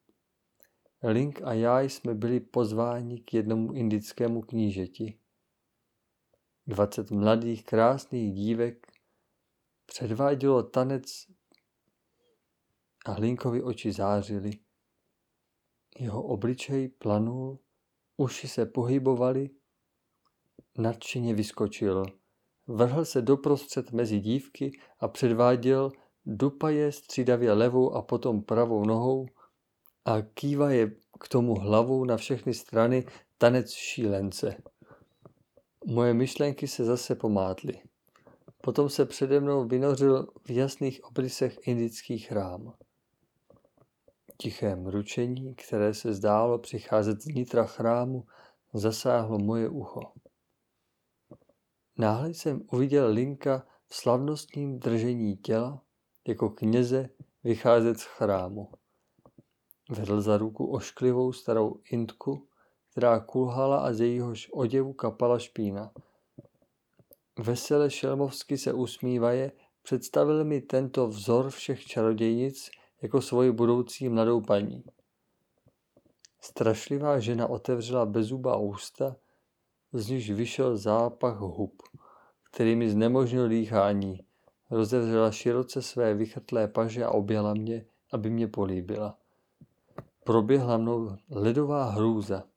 Link 1.03 1.41
a 1.43 1.53
já 1.53 1.81
jsme 1.81 2.13
byli 2.13 2.39
pozváni 2.39 3.19
k 3.19 3.33
jednomu 3.33 3.73
indickému 3.73 4.41
knížeti. 4.41 5.17
Dvacet 6.67 7.11
mladých 7.11 7.65
krásných 7.65 8.33
dívek 8.33 8.87
předvádělo 9.85 10.63
tanec 10.63 11.03
a 13.05 13.11
Linkovi 13.11 13.63
oči 13.63 13.91
zářily. 13.91 14.51
Jeho 15.99 16.23
obličej 16.23 16.87
planul, 16.87 17.59
uši 18.17 18.47
se 18.47 18.65
pohybovaly, 18.65 19.49
nadšeně 20.77 21.33
vyskočil. 21.33 22.05
Vrhl 22.67 23.05
se 23.05 23.21
doprostřed 23.21 23.91
mezi 23.91 24.19
dívky 24.19 24.71
a 24.99 25.07
předváděl 25.07 25.91
dupaje 26.25 26.91
střídavě 26.91 27.53
levou 27.53 27.93
a 27.93 28.01
potom 28.01 28.43
pravou 28.43 28.85
nohou 28.85 29.25
a 30.05 30.21
kývaje 30.21 30.91
k 31.19 31.27
tomu 31.27 31.55
hlavou 31.55 32.05
na 32.05 32.17
všechny 32.17 32.53
strany 32.53 33.05
tanec 33.37 33.71
šílence. 33.71 34.63
Moje 35.85 36.13
myšlenky 36.13 36.67
se 36.67 36.83
zase 36.83 37.15
pomátly. 37.15 37.81
Potom 38.61 38.89
se 38.89 39.05
přede 39.05 39.39
mnou 39.39 39.67
vynořil 39.67 40.27
v 40.45 40.49
jasných 40.49 41.03
obrysech 41.03 41.57
indický 41.67 42.19
chrám. 42.19 42.73
Tiché 44.37 44.75
mručení, 44.75 45.55
které 45.55 45.93
se 45.93 46.13
zdálo 46.13 46.59
přicházet 46.59 47.21
z 47.21 47.25
nitra 47.25 47.65
chrámu, 47.65 48.25
zasáhlo 48.73 49.39
moje 49.39 49.69
ucho. 49.69 50.01
Náhle 51.97 52.29
jsem 52.29 52.61
uviděl 52.71 53.09
Linka 53.11 53.67
v 53.87 53.95
slavnostním 53.95 54.79
držení 54.79 55.37
těla, 55.37 55.83
jako 56.27 56.49
kněze 56.49 57.09
vycházet 57.43 57.99
z 57.99 58.03
chrámu. 58.03 58.71
Vedl 59.89 60.21
za 60.21 60.37
ruku 60.37 60.71
ošklivou 60.71 61.33
starou 61.33 61.75
Indku, 61.91 62.47
která 62.93 63.19
kulhala 63.19 63.77
a 63.77 63.93
z 63.93 64.01
jejíhož 64.01 64.49
oděvu 64.51 64.93
kapala 64.93 65.39
špína. 65.39 65.91
Vesele 67.39 67.89
šelmovsky 67.89 68.57
se 68.57 68.73
usmívaje, 68.73 69.51
představil 69.81 70.45
mi 70.45 70.61
tento 70.61 71.07
vzor 71.07 71.49
všech 71.49 71.85
čarodějnic 71.85 72.69
jako 73.01 73.21
svoji 73.21 73.51
budoucí 73.51 74.09
mladou 74.09 74.41
paní. 74.41 74.83
Strašlivá 76.41 77.19
žena 77.19 77.47
otevřela 77.47 78.05
bezubá 78.05 78.57
ústa, 78.57 79.15
z 79.93 80.09
níž 80.09 80.31
vyšel 80.31 80.77
zápach 80.77 81.37
hub, 81.37 81.83
který 82.51 82.75
mi 82.75 82.89
znemožnil 82.89 83.49
dýchání. 83.49 84.19
Rozevřela 84.71 85.31
široce 85.31 85.81
své 85.81 86.13
vychrtlé 86.13 86.67
paže 86.67 87.05
a 87.05 87.09
objala 87.09 87.53
mě, 87.53 87.85
aby 88.11 88.29
mě 88.29 88.47
políbila. 88.47 89.17
Proběhla 90.23 90.77
mnou 90.77 91.17
ledová 91.29 91.83
hrůza. 91.83 92.52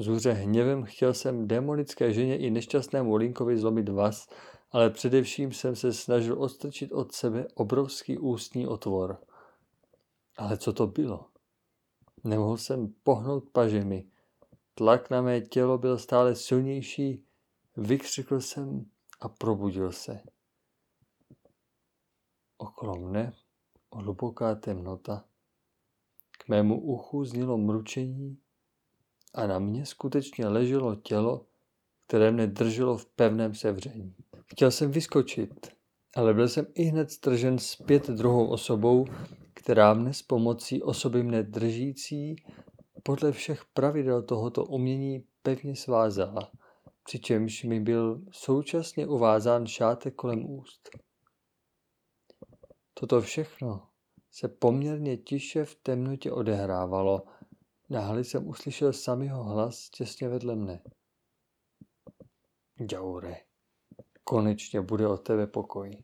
Zuře 0.00 0.32
hněvem 0.32 0.84
chtěl 0.84 1.14
jsem 1.14 1.48
demonické 1.48 2.12
ženě 2.12 2.38
i 2.38 2.50
nešťastnému 2.50 3.16
Linkovi 3.16 3.58
zlomit 3.58 3.88
vás, 3.88 4.28
ale 4.70 4.90
především 4.90 5.52
jsem 5.52 5.76
se 5.76 5.92
snažil 5.92 6.42
odstrčit 6.42 6.92
od 6.92 7.12
sebe 7.12 7.48
obrovský 7.54 8.18
ústní 8.18 8.66
otvor. 8.66 9.18
Ale 10.36 10.58
co 10.58 10.72
to 10.72 10.86
bylo? 10.86 11.26
Nemohl 12.24 12.56
jsem 12.56 12.94
pohnout 13.02 13.50
pažemi. 13.52 14.06
Tlak 14.74 15.10
na 15.10 15.22
mé 15.22 15.40
tělo 15.40 15.78
byl 15.78 15.98
stále 15.98 16.34
silnější, 16.36 17.24
vykřikl 17.76 18.40
jsem 18.40 18.86
a 19.20 19.28
probudil 19.28 19.92
se. 19.92 20.20
Okolo 22.58 22.96
mne 22.96 23.32
hluboká 23.92 24.54
temnota. 24.54 25.24
K 26.38 26.48
mému 26.48 26.80
uchu 26.80 27.24
znělo 27.24 27.58
mručení 27.58 28.38
a 29.34 29.46
na 29.46 29.58
mě 29.58 29.86
skutečně 29.86 30.48
leželo 30.48 30.94
tělo, 30.94 31.46
které 32.06 32.30
mne 32.30 32.46
drželo 32.46 32.96
v 32.96 33.06
pevném 33.06 33.54
sevření. 33.54 34.14
Chtěl 34.46 34.70
jsem 34.70 34.90
vyskočit, 34.90 35.68
ale 36.16 36.34
byl 36.34 36.48
jsem 36.48 36.66
i 36.74 36.82
hned 36.82 37.10
stržen 37.10 37.58
zpět 37.58 38.08
druhou 38.08 38.46
osobou, 38.46 39.06
která 39.54 39.94
mne 39.94 40.14
s 40.14 40.22
pomocí 40.22 40.82
osoby 40.82 41.22
mne 41.22 41.42
držící 41.42 42.36
podle 43.02 43.32
všech 43.32 43.64
pravidel 43.64 44.22
tohoto 44.22 44.64
umění 44.64 45.24
pevně 45.42 45.76
svázala, 45.76 46.50
přičemž 47.04 47.64
mi 47.64 47.80
byl 47.80 48.22
současně 48.32 49.06
uvázán 49.06 49.66
šátek 49.66 50.14
kolem 50.14 50.50
úst. 50.50 50.90
Toto 52.94 53.20
všechno 53.20 53.86
se 54.30 54.48
poměrně 54.48 55.16
tiše 55.16 55.64
v 55.64 55.74
temnotě 55.74 56.32
odehrávalo. 56.32 57.22
Náhle 57.90 58.24
jsem 58.24 58.48
uslyšel 58.48 58.92
samýho 58.92 59.44
hlas 59.44 59.90
těsně 59.90 60.28
vedle 60.28 60.54
mne. 60.54 60.82
Djaure, 62.78 63.36
konečně 64.24 64.80
bude 64.80 65.08
od 65.08 65.16
tebe 65.16 65.46
pokoj. 65.46 66.02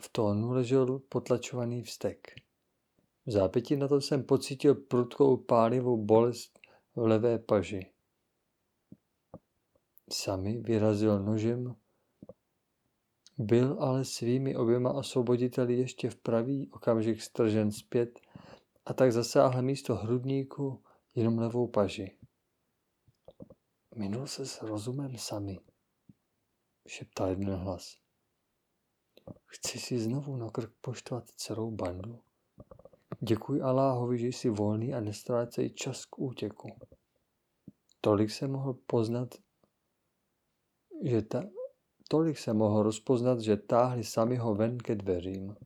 V 0.00 0.08
tónu 0.08 0.52
ležel 0.52 0.98
potlačovaný 0.98 1.82
vztek. 1.82 2.34
V 3.26 3.30
zápětí 3.30 3.76
na 3.76 3.88
to 3.88 4.00
jsem 4.00 4.24
pocítil 4.24 4.74
prudkou 4.74 5.36
pálivou 5.36 6.04
bolest 6.04 6.58
v 6.96 7.00
levé 7.00 7.38
paži. 7.38 7.92
Sami 10.12 10.58
vyrazil 10.58 11.22
nožem, 11.22 11.76
byl 13.38 13.76
ale 13.80 14.04
svými 14.04 14.56
oběma 14.56 14.92
osvoboditeli 14.92 15.74
ještě 15.74 16.10
v 16.10 16.16
pravý 16.16 16.70
okamžik 16.70 17.22
stržen 17.22 17.72
zpět 17.72 18.20
a 18.86 18.94
tak 18.94 19.12
zasáhl 19.12 19.62
místo 19.62 19.94
hrudníku 19.94 20.82
jenom 21.14 21.38
levou 21.38 21.68
paži. 21.68 22.18
Minul 23.96 24.26
se 24.26 24.46
s 24.46 24.62
rozumem 24.62 25.18
sami, 25.18 25.58
šeptal 26.86 27.28
jeden 27.28 27.54
hlas. 27.54 27.96
Chci 29.46 29.78
si 29.78 29.98
znovu 29.98 30.36
na 30.36 30.50
krk 30.50 30.72
poštvat 30.80 31.30
celou 31.30 31.70
bandu? 31.70 32.20
Děkuji 33.20 33.62
Aláhovi, 33.62 34.18
že 34.18 34.26
jsi 34.26 34.48
volný 34.48 34.94
a 34.94 35.00
nestrácej 35.00 35.70
čas 35.70 36.04
k 36.04 36.18
útěku. 36.18 36.68
Tolik 38.00 38.30
se 38.30 38.48
mohl 38.48 38.74
poznat, 38.86 39.34
že 41.04 41.22
ta, 41.22 41.44
tolik 42.08 42.38
se 42.38 42.52
mohl 42.52 42.82
rozpoznat, 42.82 43.40
že 43.40 43.56
táhli 43.56 44.04
sami 44.04 44.36
ho 44.36 44.54
ven 44.54 44.78
ke 44.78 44.94
dveřím. 44.94 45.56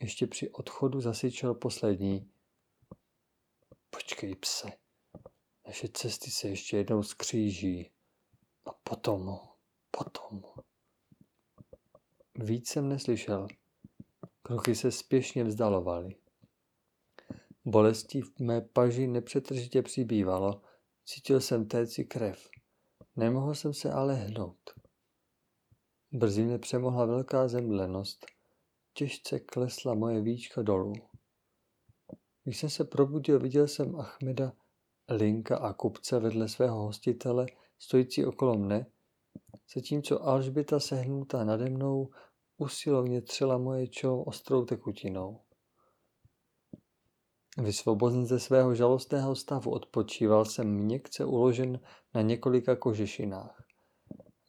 Ještě 0.00 0.26
při 0.26 0.50
odchodu 0.50 1.00
zasyčel 1.00 1.54
poslední. 1.54 2.30
Počkej, 3.90 4.34
pse, 4.34 4.68
naše 5.66 5.88
cesty 5.88 6.30
se 6.30 6.48
ještě 6.48 6.76
jednou 6.76 7.02
skříží. 7.02 7.90
A 8.64 8.72
potom, 8.72 9.38
potom. 9.90 10.42
Víc 12.34 12.68
jsem 12.68 12.88
neslyšel. 12.88 13.46
Kroky 14.42 14.74
se 14.74 14.92
spěšně 14.92 15.44
vzdalovaly. 15.44 16.16
Bolestí 17.64 18.22
v 18.22 18.38
mé 18.40 18.60
paži 18.60 19.06
nepřetržitě 19.06 19.82
přibývalo. 19.82 20.62
Cítil 21.04 21.40
jsem 21.40 21.68
téci 21.68 22.04
krev. 22.04 22.48
Nemohl 23.16 23.54
jsem 23.54 23.74
se 23.74 23.92
ale 23.92 24.14
hnout. 24.14 24.70
Brzy 26.12 26.44
mě 26.44 26.58
přemohla 26.58 27.04
velká 27.04 27.48
zemdlenost. 27.48 28.26
Těžce 28.98 29.40
klesla 29.40 29.94
moje 29.94 30.20
víčka 30.20 30.62
dolů. 30.62 30.92
Když 32.44 32.58
jsem 32.58 32.70
se 32.70 32.84
probudil, 32.84 33.40
viděl 33.40 33.68
jsem 33.68 33.96
Achmeda, 34.00 34.52
Linka 35.10 35.56
a 35.56 35.72
kupce 35.72 36.20
vedle 36.20 36.48
svého 36.48 36.82
hostitele, 36.82 37.46
stojící 37.78 38.24
okolo 38.24 38.58
mne, 38.58 38.86
zatímco 39.74 40.22
Alžběta 40.22 40.80
sehnutá 40.80 41.44
nade 41.44 41.70
mnou 41.70 42.10
usilovně 42.56 43.22
třela 43.22 43.58
moje 43.58 43.88
čelo 43.88 44.24
ostrou 44.24 44.64
tekutinou. 44.64 45.40
Vysvobozen 47.58 48.26
ze 48.26 48.40
svého 48.40 48.74
žalostného 48.74 49.34
stavu 49.34 49.70
odpočíval 49.70 50.44
jsem 50.44 50.68
měkce 50.68 51.24
uložen 51.24 51.80
na 52.14 52.22
několika 52.22 52.76
kožešinách. 52.76 53.64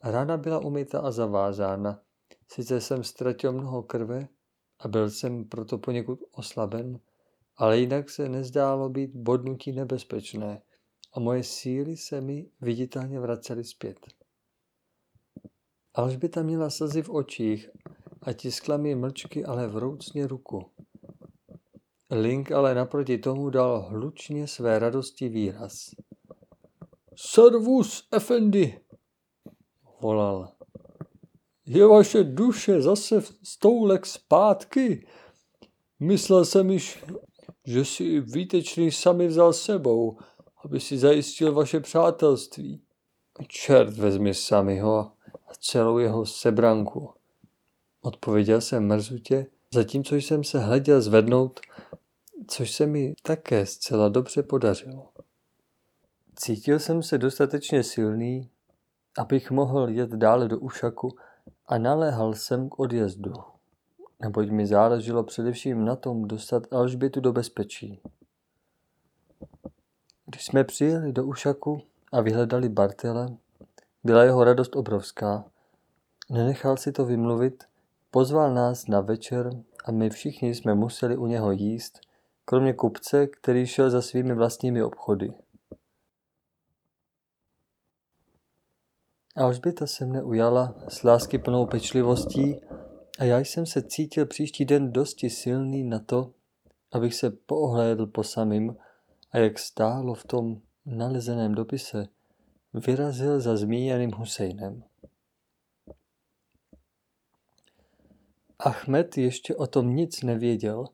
Rána 0.04 0.36
byla 0.36 0.58
umyta 0.58 1.00
a 1.00 1.10
zavázána. 1.10 2.02
Sice 2.50 2.80
jsem 2.80 3.04
ztratil 3.04 3.52
mnoho 3.52 3.82
krve 3.82 4.28
a 4.80 4.88
byl 4.88 5.10
jsem 5.10 5.44
proto 5.44 5.78
poněkud 5.78 6.18
oslaben, 6.32 7.00
ale 7.56 7.78
jinak 7.78 8.10
se 8.10 8.28
nezdálo 8.28 8.88
být 8.88 9.10
bodnutí 9.14 9.72
nebezpečné 9.72 10.62
a 11.12 11.20
moje 11.20 11.44
síly 11.44 11.96
se 11.96 12.20
mi 12.20 12.50
viditelně 12.60 13.20
vracely 13.20 13.64
zpět. 13.64 13.98
Alžběta 15.94 16.42
měla 16.42 16.70
slzy 16.70 17.02
v 17.02 17.10
očích 17.10 17.70
a 18.22 18.32
tiskla 18.32 18.76
mi 18.76 18.94
mlčky, 18.94 19.44
ale 19.44 19.68
vroucně 19.68 20.26
ruku. 20.26 20.70
Link 22.10 22.52
ale 22.52 22.74
naproti 22.74 23.18
tomu 23.18 23.50
dal 23.50 23.80
hlučně 23.80 24.46
své 24.46 24.78
radosti 24.78 25.28
výraz. 25.28 25.90
Servus, 27.16 28.08
Effendi, 28.12 28.80
volal. 30.00 30.57
Je 31.70 31.86
vaše 31.86 32.24
duše 32.24 32.82
zase 32.82 33.22
stoulek 33.42 34.06
zpátky? 34.06 35.06
Myslel 36.00 36.44
jsem 36.44 36.70
již, 36.70 37.04
že 37.64 37.84
si 37.84 38.20
výtečný 38.20 38.90
sami 38.90 39.26
vzal 39.26 39.52
sebou, 39.52 40.18
aby 40.64 40.80
si 40.80 40.98
zajistil 40.98 41.52
vaše 41.52 41.80
přátelství. 41.80 42.82
Čert 43.48 43.96
vezmi 43.96 44.34
samiho 44.34 44.98
a 45.46 45.54
celou 45.60 45.98
jeho 45.98 46.26
sebranku. 46.26 47.10
Odpověděl 48.00 48.60
jsem 48.60 48.86
mrzutě, 48.86 49.46
zatímco 49.74 50.16
jsem 50.16 50.44
se 50.44 50.58
hleděl 50.58 51.00
zvednout, 51.00 51.60
což 52.46 52.70
se 52.70 52.86
mi 52.86 53.14
také 53.22 53.66
zcela 53.66 54.08
dobře 54.08 54.42
podařilo. 54.42 55.08
Cítil 56.36 56.78
jsem 56.78 57.02
se 57.02 57.18
dostatečně 57.18 57.82
silný, 57.82 58.50
abych 59.18 59.50
mohl 59.50 59.88
jet 59.88 60.10
dále 60.10 60.48
do 60.48 60.58
Ušaku 60.58 61.16
a 61.68 61.78
naléhal 61.78 62.34
jsem 62.34 62.68
k 62.68 62.78
odjezdu, 62.78 63.32
neboť 64.20 64.50
mi 64.50 64.66
záleželo 64.66 65.24
především 65.24 65.84
na 65.84 65.96
tom 65.96 66.28
dostat 66.28 66.72
Alžbětu 66.72 67.20
do 67.20 67.32
bezpečí. 67.32 68.00
Když 70.26 70.44
jsme 70.44 70.64
přijeli 70.64 71.12
do 71.12 71.24
Ušaku 71.24 71.82
a 72.12 72.20
vyhledali 72.20 72.68
Bartele, 72.68 73.28
byla 74.04 74.24
jeho 74.24 74.44
radost 74.44 74.76
obrovská. 74.76 75.44
Nenechal 76.30 76.76
si 76.76 76.92
to 76.92 77.04
vymluvit, 77.04 77.64
pozval 78.10 78.54
nás 78.54 78.86
na 78.86 79.00
večer 79.00 79.50
a 79.84 79.92
my 79.92 80.10
všichni 80.10 80.54
jsme 80.54 80.74
museli 80.74 81.16
u 81.16 81.26
něho 81.26 81.50
jíst, 81.50 82.00
kromě 82.44 82.72
kupce, 82.72 83.26
který 83.26 83.66
šel 83.66 83.90
za 83.90 84.02
svými 84.02 84.34
vlastními 84.34 84.82
obchody. 84.82 85.34
Alžběta 89.38 89.86
se 89.86 90.06
mne 90.06 90.22
ujala 90.22 90.74
s 90.88 91.02
lásky 91.02 91.38
plnou 91.38 91.66
pečlivostí 91.66 92.60
a 93.18 93.24
já 93.24 93.38
jsem 93.38 93.66
se 93.66 93.82
cítil 93.82 94.26
příští 94.26 94.64
den 94.64 94.92
dosti 94.92 95.30
silný 95.30 95.84
na 95.84 95.98
to, 95.98 96.32
abych 96.92 97.14
se 97.14 97.30
poohlédl 97.30 98.06
po 98.06 98.24
samým 98.24 98.76
a 99.32 99.38
jak 99.38 99.58
stálo 99.58 100.14
v 100.14 100.24
tom 100.24 100.60
nalezeném 100.86 101.54
dopise, 101.54 102.08
vyrazil 102.74 103.40
za 103.40 103.56
zmíněným 103.56 104.10
Husejnem. 104.10 104.84
Ahmed 108.58 109.18
ještě 109.18 109.56
o 109.56 109.66
tom 109.66 109.96
nic 109.96 110.22
nevěděl, 110.22 110.84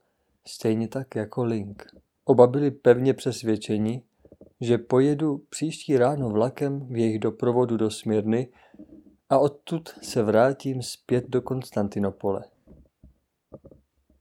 stejně 0.47 0.89
tak 0.89 1.15
jako 1.15 1.45
Link. 1.45 1.87
Oba 2.25 2.47
byli 2.47 2.71
pevně 2.71 3.15
přesvědčeni, 3.15 4.03
že 4.65 4.79
pojedu 4.79 5.43
příští 5.51 5.97
ráno 5.97 6.31
vlakem 6.31 6.87
v 6.87 6.97
jejich 6.97 7.19
doprovodu 7.19 7.77
do 7.77 7.91
Smírny 7.91 8.49
a 9.29 9.39
odtud 9.39 9.89
se 10.03 10.23
vrátím 10.23 10.83
zpět 10.83 11.25
do 11.29 11.43
Konstantinopole. 11.43 12.45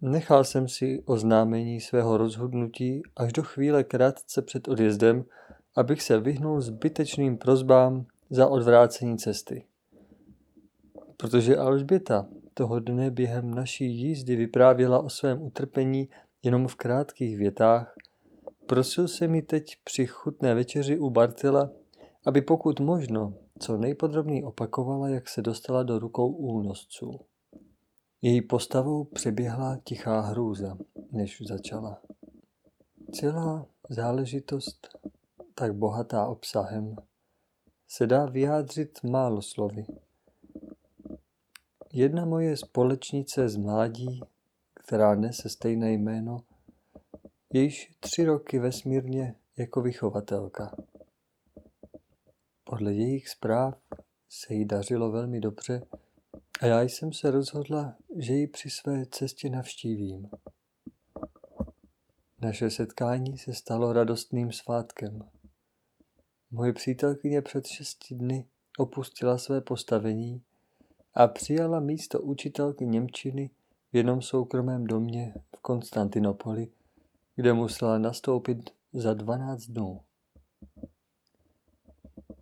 Nechal 0.02 0.44
jsem 0.44 0.68
si 0.68 1.04
oznámení 1.06 1.82
svého 1.82 2.18
rozhodnutí 2.18 3.02
až 3.16 3.34
do 3.34 3.44
chvíle 3.44 3.84
krátce 3.84 4.42
před 4.42 4.68
odjezdem, 4.68 5.26
abych 5.76 6.02
se 6.02 6.20
vyhnul 6.20 6.62
zbytečným 6.62 7.38
prozbám 7.38 8.06
za 8.30 8.48
odvrácení 8.48 9.18
cesty. 9.18 9.66
Protože 11.18 11.58
Alžběta 11.58 12.28
toho 12.54 12.80
dne 12.80 13.12
během 13.12 13.54
naší 13.54 13.86
jízdy 13.86 14.36
vyprávěla 14.36 15.00
o 15.00 15.10
svém 15.10 15.42
utrpení 15.42 16.10
jenom 16.44 16.68
v 16.68 16.76
krátkých 16.76 17.38
větách, 17.38 17.96
prosil 18.66 19.08
se 19.08 19.28
mi 19.28 19.42
teď 19.42 19.76
při 19.84 20.08
chutné 20.08 20.56
večeři 20.56 21.00
u 21.00 21.10
Bartela, 21.10 21.70
aby 22.26 22.42
pokud 22.42 22.80
možno 22.80 23.34
co 23.60 23.78
nejpodrobněji 23.78 24.44
opakovala, 24.44 25.10
jak 25.10 25.30
se 25.30 25.42
dostala 25.42 25.84
do 25.84 26.00
rukou 26.00 26.32
únosců. 26.32 27.20
Její 28.22 28.42
postavou 28.42 29.04
přeběhla 29.04 29.80
tichá 29.84 30.22
hrůza, 30.22 30.78
než 31.12 31.42
začala. 31.42 32.02
Celá 33.12 33.66
záležitost, 33.90 34.98
tak 35.56 35.76
bohatá 35.76 36.28
obsahem, 36.28 36.96
se 37.88 38.08
dá 38.08 38.26
vyjádřit 38.26 39.04
málo 39.04 39.42
slovy. 39.42 39.86
Jedna 41.94 42.26
moje 42.26 42.58
společnice 42.58 43.50
z 43.50 43.56
mládí, 43.56 44.22
která 44.74 45.16
nese 45.16 45.50
stejné 45.50 45.94
jméno, 45.94 46.38
již 47.60 47.92
tři 48.00 48.26
roky 48.26 48.60
vesmírně 48.60 49.36
jako 49.58 49.82
vychovatelka. 49.82 50.76
Podle 52.64 52.94
jejich 52.94 53.30
zpráv 53.30 53.82
se 54.30 54.54
jí 54.54 54.66
dařilo 54.66 55.12
velmi 55.12 55.40
dobře 55.40 55.86
a 56.62 56.66
já 56.66 56.82
jsem 56.82 57.14
se 57.14 57.32
rozhodla, 57.32 57.96
že 58.18 58.34
ji 58.34 58.48
při 58.48 58.70
své 58.70 59.06
cestě 59.06 59.50
navštívím. 59.50 60.30
Naše 62.42 62.70
setkání 62.70 63.38
se 63.38 63.54
stalo 63.54 63.94
radostným 63.94 64.52
svátkem. 64.52 65.30
Moje 66.52 66.74
přítelkyně 66.74 67.42
před 67.42 67.68
šesti 67.68 68.16
dny 68.16 68.48
opustila 68.78 69.38
své 69.38 69.62
postavení 69.62 70.42
a 71.14 71.28
přijala 71.28 71.80
místo 71.80 72.22
učitelky 72.22 72.86
Němčiny 72.86 73.50
v 73.92 73.96
jednom 73.96 74.22
soukromém 74.22 74.88
domě 74.88 75.34
v 75.58 75.60
Konstantinopoli, 75.62 76.68
kde 77.36 77.54
musela 77.54 77.98
nastoupit 77.98 78.70
za 78.94 79.14
12 79.14 79.66
dnů. 79.66 80.02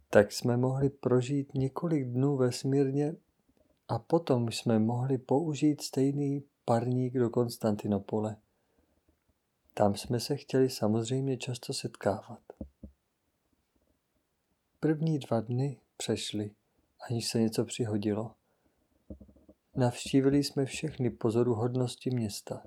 Tak 0.10 0.32
jsme 0.32 0.58
mohli 0.58 0.89
prožít 0.89 1.54
několik 1.54 2.08
dnů 2.08 2.38
ve 2.38 2.51
Smírně 2.51 3.15
a 3.88 3.99
potom 3.99 4.51
jsme 4.51 4.80
mohli 4.80 5.17
použít 5.17 5.82
stejný 5.82 6.43
parník 6.65 7.13
do 7.13 7.30
Konstantinopole. 7.30 8.36
Tam 9.73 9.95
jsme 9.95 10.19
se 10.19 10.38
chtěli 10.38 10.69
samozřejmě 10.69 11.38
často 11.38 11.73
setkávat. 11.73 12.39
První 14.80 15.19
dva 15.19 15.41
dny 15.41 15.80
přešly, 15.97 16.51
aniž 17.10 17.27
se 17.27 17.39
něco 17.41 17.65
přihodilo. 17.65 18.36
Navštívili 19.75 20.43
jsme 20.43 20.65
všechny 20.65 21.10
pozoruhodnosti 21.10 22.10
města. 22.10 22.63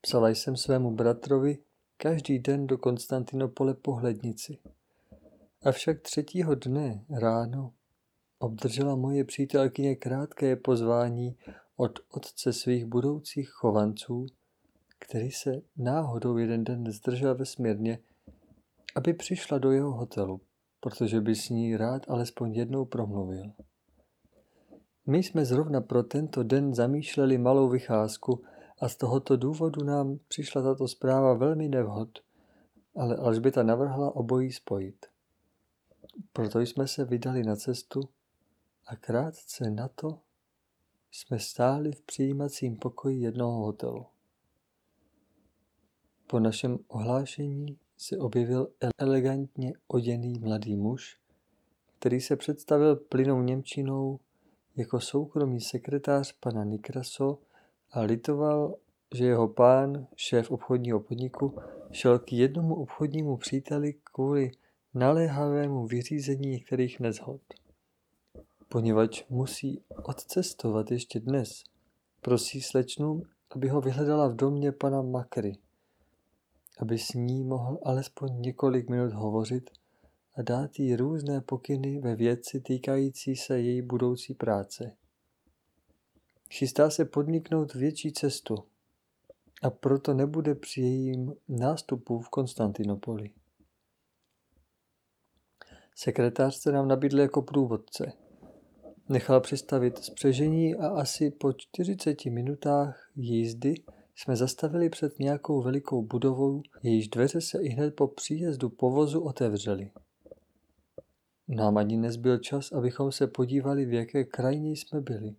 Psala 0.00 0.28
jsem 0.28 0.56
svému 0.56 0.90
bratrovi 0.90 1.58
každý 1.96 2.38
den 2.38 2.66
do 2.66 2.78
Konstantinopole 2.78 3.74
pohlednici. 3.74 4.58
Avšak 5.62 6.00
třetího 6.00 6.54
dne 6.54 7.04
ráno 7.10 7.72
obdržela 8.38 8.96
moje 8.96 9.24
přítelkyně 9.24 9.96
krátké 9.96 10.56
pozvání 10.56 11.36
od 11.76 11.98
otce 12.10 12.52
svých 12.52 12.84
budoucích 12.84 13.50
chovanců, 13.50 14.26
který 14.98 15.30
se 15.30 15.62
náhodou 15.76 16.36
jeden 16.36 16.64
den 16.64 16.92
zdržel 16.92 17.34
ve 17.34 17.44
směrně, 17.46 17.98
aby 18.96 19.14
přišla 19.14 19.58
do 19.58 19.70
jeho 19.70 19.92
hotelu, 19.92 20.40
protože 20.80 21.20
by 21.20 21.34
s 21.34 21.48
ní 21.48 21.76
rád 21.76 22.10
alespoň 22.10 22.54
jednou 22.54 22.84
promluvil. 22.84 23.52
My 25.06 25.22
jsme 25.22 25.44
zrovna 25.44 25.80
pro 25.80 26.02
tento 26.02 26.42
den 26.42 26.74
zamýšleli 26.74 27.38
malou 27.38 27.68
vycházku 27.68 28.42
a 28.80 28.88
z 28.88 28.96
tohoto 28.96 29.36
důvodu 29.36 29.84
nám 29.84 30.18
přišla 30.28 30.62
tato 30.62 30.88
zpráva 30.88 31.34
velmi 31.34 31.68
nevhod, 31.68 32.08
ale 32.96 33.16
Alžběta 33.16 33.62
navrhla 33.62 34.16
obojí 34.16 34.52
spojit. 34.52 35.06
Proto 36.32 36.60
jsme 36.60 36.88
se 36.88 37.04
vydali 37.04 37.42
na 37.42 37.56
cestu 37.56 38.00
a 38.86 38.96
krátce 38.96 39.70
na 39.70 39.88
to 39.88 40.18
jsme 41.10 41.38
stáli 41.38 41.92
v 41.92 42.02
přijímacím 42.02 42.76
pokoji 42.76 43.20
jednoho 43.20 43.64
hotelu. 43.64 44.06
Po 46.26 46.40
našem 46.40 46.78
ohlášení 46.88 47.78
se 47.96 48.18
objevil 48.18 48.68
elegantně 48.98 49.72
oděný 49.86 50.38
mladý 50.38 50.76
muž, 50.76 51.18
který 51.98 52.20
se 52.20 52.36
představil 52.36 52.96
plynou 52.96 53.42
Němčinou 53.42 54.20
jako 54.76 55.00
soukromý 55.00 55.60
sekretář 55.60 56.32
pana 56.32 56.64
Nikraso 56.64 57.38
a 57.92 58.00
litoval, 58.00 58.76
že 59.14 59.24
jeho 59.24 59.48
pán, 59.48 60.06
šéf 60.16 60.50
obchodního 60.50 61.00
podniku, 61.00 61.58
šel 61.92 62.18
k 62.18 62.32
jednomu 62.32 62.74
obchodnímu 62.74 63.36
příteli 63.36 63.94
kvůli 64.12 64.50
naléhavému 64.94 65.86
vyřízení 65.86 66.48
některých 66.48 67.00
nezhod. 67.00 67.40
Poněvadž 68.68 69.24
musí 69.28 69.82
odcestovat 70.02 70.90
ještě 70.90 71.20
dnes, 71.20 71.64
prosí 72.20 72.60
slečnu, 72.60 73.22
aby 73.50 73.68
ho 73.68 73.80
vyhledala 73.80 74.28
v 74.28 74.36
domě 74.36 74.72
pana 74.72 75.02
Makry, 75.02 75.56
aby 76.78 76.98
s 76.98 77.12
ní 77.14 77.44
mohl 77.44 77.78
alespoň 77.82 78.40
několik 78.40 78.90
minut 78.90 79.12
hovořit 79.12 79.70
a 80.34 80.42
dát 80.42 80.78
jí 80.78 80.96
různé 80.96 81.40
pokyny 81.40 81.98
ve 81.98 82.16
věci 82.16 82.60
týkající 82.60 83.36
se 83.36 83.60
její 83.60 83.82
budoucí 83.82 84.34
práce. 84.34 84.96
Chystá 86.52 86.90
se 86.90 87.04
podniknout 87.04 87.74
větší 87.74 88.12
cestu 88.12 88.54
a 89.62 89.70
proto 89.70 90.14
nebude 90.14 90.54
při 90.54 90.80
jejím 90.80 91.34
nástupu 91.48 92.20
v 92.20 92.28
Konstantinopoli. 92.28 93.30
Sekretář 95.94 96.56
se 96.56 96.72
nám 96.72 96.88
nabídl 96.88 97.20
jako 97.20 97.42
průvodce. 97.42 98.12
nechal 99.08 99.40
přistavit 99.40 99.98
spřežení 99.98 100.74
a 100.74 100.88
asi 100.88 101.30
po 101.30 101.52
40 101.52 102.24
minutách 102.24 103.10
jízdy 103.16 103.74
jsme 104.14 104.36
zastavili 104.36 104.90
před 104.90 105.18
nějakou 105.18 105.62
velikou 105.62 106.02
budovou, 106.02 106.62
jejíž 106.82 107.08
dveře 107.08 107.40
se 107.40 107.62
i 107.62 107.68
hned 107.68 107.96
po 107.96 108.08
příjezdu 108.08 108.68
povozu 108.68 109.20
otevřely. 109.20 109.90
Nám 111.48 111.76
ani 111.76 111.96
nezbyl 111.96 112.38
čas, 112.38 112.72
abychom 112.72 113.12
se 113.12 113.26
podívali, 113.26 113.84
v 113.84 113.92
jaké 113.92 114.24
krajině 114.24 114.70
jsme 114.70 115.00
byli. 115.00 115.34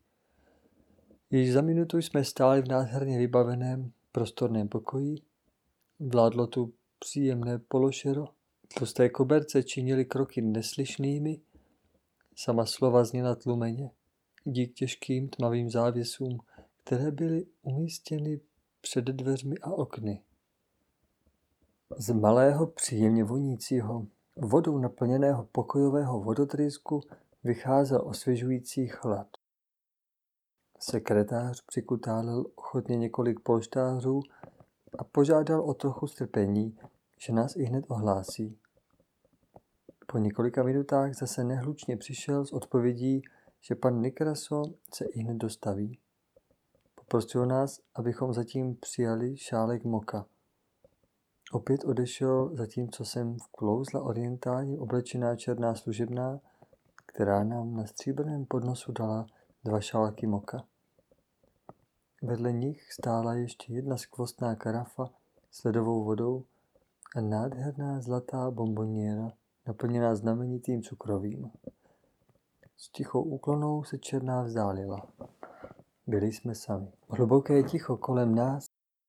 Již 1.33 1.53
za 1.53 1.61
minutu 1.61 1.97
jsme 1.97 2.23
stáli 2.23 2.61
v 2.61 2.67
nádherně 2.67 3.17
vybaveném 3.17 3.91
prostorném 4.11 4.67
pokoji. 4.67 5.15
Vládlo 5.99 6.47
tu 6.47 6.73
příjemné 6.99 7.59
pološero. 7.59 8.27
Tlusté 8.77 9.09
koberce 9.09 9.63
činili 9.63 10.05
kroky 10.05 10.41
neslyšnými. 10.41 11.41
Sama 12.35 12.65
slova 12.65 13.03
zněla 13.03 13.35
tlumeně. 13.35 13.91
Dík 14.43 14.73
těžkým 14.73 15.29
tmavým 15.29 15.69
závěsům, 15.69 16.39
které 16.83 17.11
byly 17.11 17.45
umístěny 17.61 18.39
před 18.81 19.05
dveřmi 19.05 19.55
a 19.57 19.71
okny. 19.71 20.21
Z 21.97 22.13
malého 22.13 22.67
příjemně 22.67 23.23
vonícího, 23.23 24.07
vodou 24.37 24.77
naplněného 24.77 25.47
pokojového 25.51 26.21
vodotrysku 26.21 27.01
vycházel 27.43 28.01
osvěžující 28.05 28.87
chlad. 28.87 29.40
Sekretář 30.83 31.61
přikutálil 31.65 32.45
ochotně 32.55 32.97
několik 32.97 33.39
polštářů 33.39 34.19
a 34.97 35.03
požádal 35.03 35.61
o 35.61 35.73
trochu 35.73 36.07
strpení, 36.07 36.77
že 37.17 37.33
nás 37.33 37.55
i 37.55 37.63
hned 37.63 37.85
ohlásí. 37.87 38.57
Po 40.07 40.17
několika 40.17 40.63
minutách 40.63 41.13
zase 41.13 41.43
nehlučně 41.43 41.97
přišel 41.97 42.45
s 42.45 42.53
odpovědí, 42.53 43.21
že 43.61 43.75
pan 43.75 44.01
Nikraso 44.01 44.63
se 44.93 45.05
i 45.05 45.19
hned 45.19 45.37
dostaví. 45.37 45.99
Poprosil 46.95 47.45
nás, 47.45 47.79
abychom 47.95 48.33
zatím 48.33 48.75
přijali 48.75 49.37
šálek 49.37 49.83
moka. 49.83 50.25
Opět 51.51 51.83
odešel, 51.83 52.55
zatímco 52.55 53.05
jsem 53.05 53.37
vklouzla 53.37 54.01
orientálně 54.01 54.79
oblečená 54.79 55.35
černá 55.35 55.75
služebná, 55.75 56.39
která 57.05 57.43
nám 57.43 57.75
na 57.75 57.85
stříbrném 57.85 58.45
podnosu 58.45 58.91
dala 58.91 59.25
dva 59.63 59.81
šálky 59.81 60.27
moka. 60.27 60.70
Vedle 62.23 62.51
nich 62.53 62.93
stála 62.93 63.33
ještě 63.33 63.73
jedna 63.73 63.97
skvostná 63.97 64.55
karafa 64.55 65.09
s 65.51 65.63
ledovou 65.63 66.03
vodou 66.03 66.43
a 67.15 67.21
nádherná 67.21 68.01
zlatá 68.01 68.51
bomboniera, 68.51 69.31
naplněná 69.67 70.15
znamenitým 70.15 70.81
cukrovým. 70.81 71.51
S 72.77 72.89
tichou 72.89 73.23
úklonou 73.23 73.83
se 73.83 73.97
černá 73.97 74.43
vzdálila. 74.43 75.07
Byli 76.07 76.31
jsme 76.31 76.55
sami. 76.55 76.91
Hluboké 77.09 77.63
ticho 77.63 77.97
kolem 77.97 78.35
nás, 78.35 78.65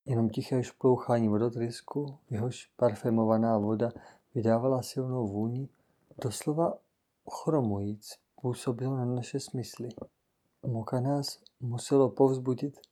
jenom 0.07 0.31
tiché 0.31 0.63
šplouchání 0.63 1.29
vodotrysku, 1.29 2.19
jehož 2.31 2.71
parfémovaná 2.77 3.59
voda 3.59 3.93
vydávala 4.35 4.83
silnou 4.83 5.27
vůni, 5.27 5.69
doslova 6.25 6.79
ochromujíc, 7.25 8.15
působilo 8.41 8.97
na 8.97 9.05
naše 9.05 9.41
smysly. 9.41 9.89
Moka 10.67 11.01
nás 11.01 11.39
muselo 11.61 12.11
povzbudit 12.11 12.92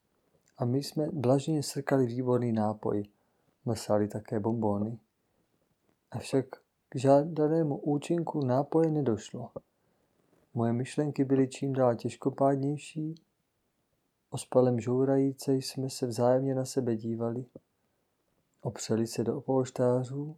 a 0.61 0.64
my 0.64 0.83
jsme 0.83 1.07
blaženě 1.12 1.62
srkali 1.62 2.07
výborný 2.07 2.53
nápoj. 2.53 3.05
Mlsali 3.64 4.09
také 4.09 4.40
bombóny. 4.40 4.99
Avšak 6.11 6.46
k 6.88 6.96
žádanému 6.96 7.79
účinku 7.79 8.44
nápoje 8.44 8.90
nedošlo. 8.90 9.51
Moje 10.55 10.73
myšlenky 10.73 11.25
byly 11.25 11.49
čím 11.49 11.73
dál 11.73 11.96
těžkopádnější 11.96 13.14
Ospalem 14.31 14.81
žourajíce 14.81 15.55
jsme 15.55 15.90
se 15.90 16.07
vzájemně 16.07 16.55
na 16.55 16.64
sebe 16.64 16.96
dívali, 16.96 17.44
opřeli 18.61 19.07
se 19.07 19.25
do 19.25 19.40
polštářů 19.40 20.37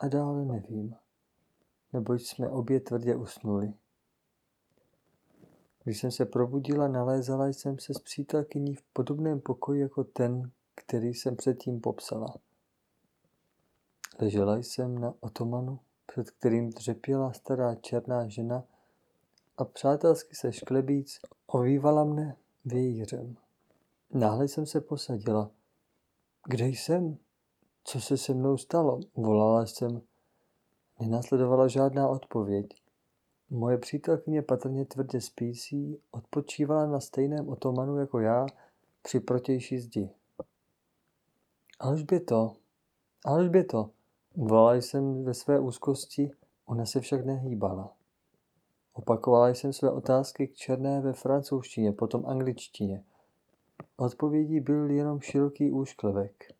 a 0.00 0.08
dále 0.08 0.44
nevím, 0.44 0.94
neboť 1.92 2.22
jsme 2.22 2.48
obě 2.48 2.80
tvrdě 2.80 3.16
usnuli. 3.16 3.72
Když 5.88 6.00
jsem 6.00 6.10
se 6.10 6.26
probudila, 6.26 6.88
nalézala 6.88 7.46
jsem 7.46 7.78
se 7.78 7.94
s 7.94 7.98
přítelkyní 7.98 8.74
v 8.74 8.82
podobném 8.92 9.40
pokoji 9.40 9.80
jako 9.80 10.04
ten, 10.04 10.50
který 10.74 11.14
jsem 11.14 11.36
předtím 11.36 11.80
popsala. 11.80 12.34
Ležela 14.20 14.56
jsem 14.56 14.98
na 14.98 15.14
otomanu, 15.20 15.80
před 16.06 16.30
kterým 16.30 16.70
dřepěla 16.70 17.32
stará 17.32 17.74
černá 17.74 18.28
žena 18.28 18.64
a 19.56 19.64
přátelsky 19.64 20.34
se 20.34 20.52
šklebíc 20.52 21.18
ovývala 21.46 22.04
mne 22.04 22.36
vějířem. 22.64 23.36
Náhle 24.10 24.48
jsem 24.48 24.66
se 24.66 24.80
posadila. 24.80 25.50
Kde 26.48 26.66
jsem? 26.66 27.18
Co 27.84 28.00
se 28.00 28.16
se 28.16 28.34
mnou 28.34 28.56
stalo? 28.56 29.00
Volala 29.14 29.66
jsem. 29.66 30.02
Nenásledovala 31.00 31.68
žádná 31.68 32.08
odpověď. 32.08 32.87
Moje 33.50 33.78
přítelkyně 33.78 34.42
patrně 34.42 34.84
tvrdě 34.84 35.20
spící 35.20 36.00
odpočívala 36.10 36.86
na 36.86 37.00
stejném 37.00 37.48
otomanu 37.48 37.96
jako 37.96 38.20
já 38.20 38.46
při 39.02 39.20
protější 39.20 39.78
zdi. 39.78 40.10
Alžběto, 41.80 42.56
Alžběto, 43.24 43.90
volala 44.36 44.74
jsem 44.74 45.24
ve 45.24 45.34
své 45.34 45.60
úzkosti, 45.60 46.30
ona 46.66 46.86
se 46.86 47.00
však 47.00 47.26
nehýbala. 47.26 47.94
Opakovala 48.92 49.48
jsem 49.48 49.72
své 49.72 49.90
otázky 49.90 50.46
k 50.48 50.54
černé 50.54 51.00
ve 51.00 51.12
francouzštině, 51.12 51.92
potom 51.92 52.26
angličtině. 52.26 53.04
Odpovědí 53.96 54.60
byl 54.60 54.90
jenom 54.90 55.20
široký 55.20 55.70
úšklevek. 55.70 56.54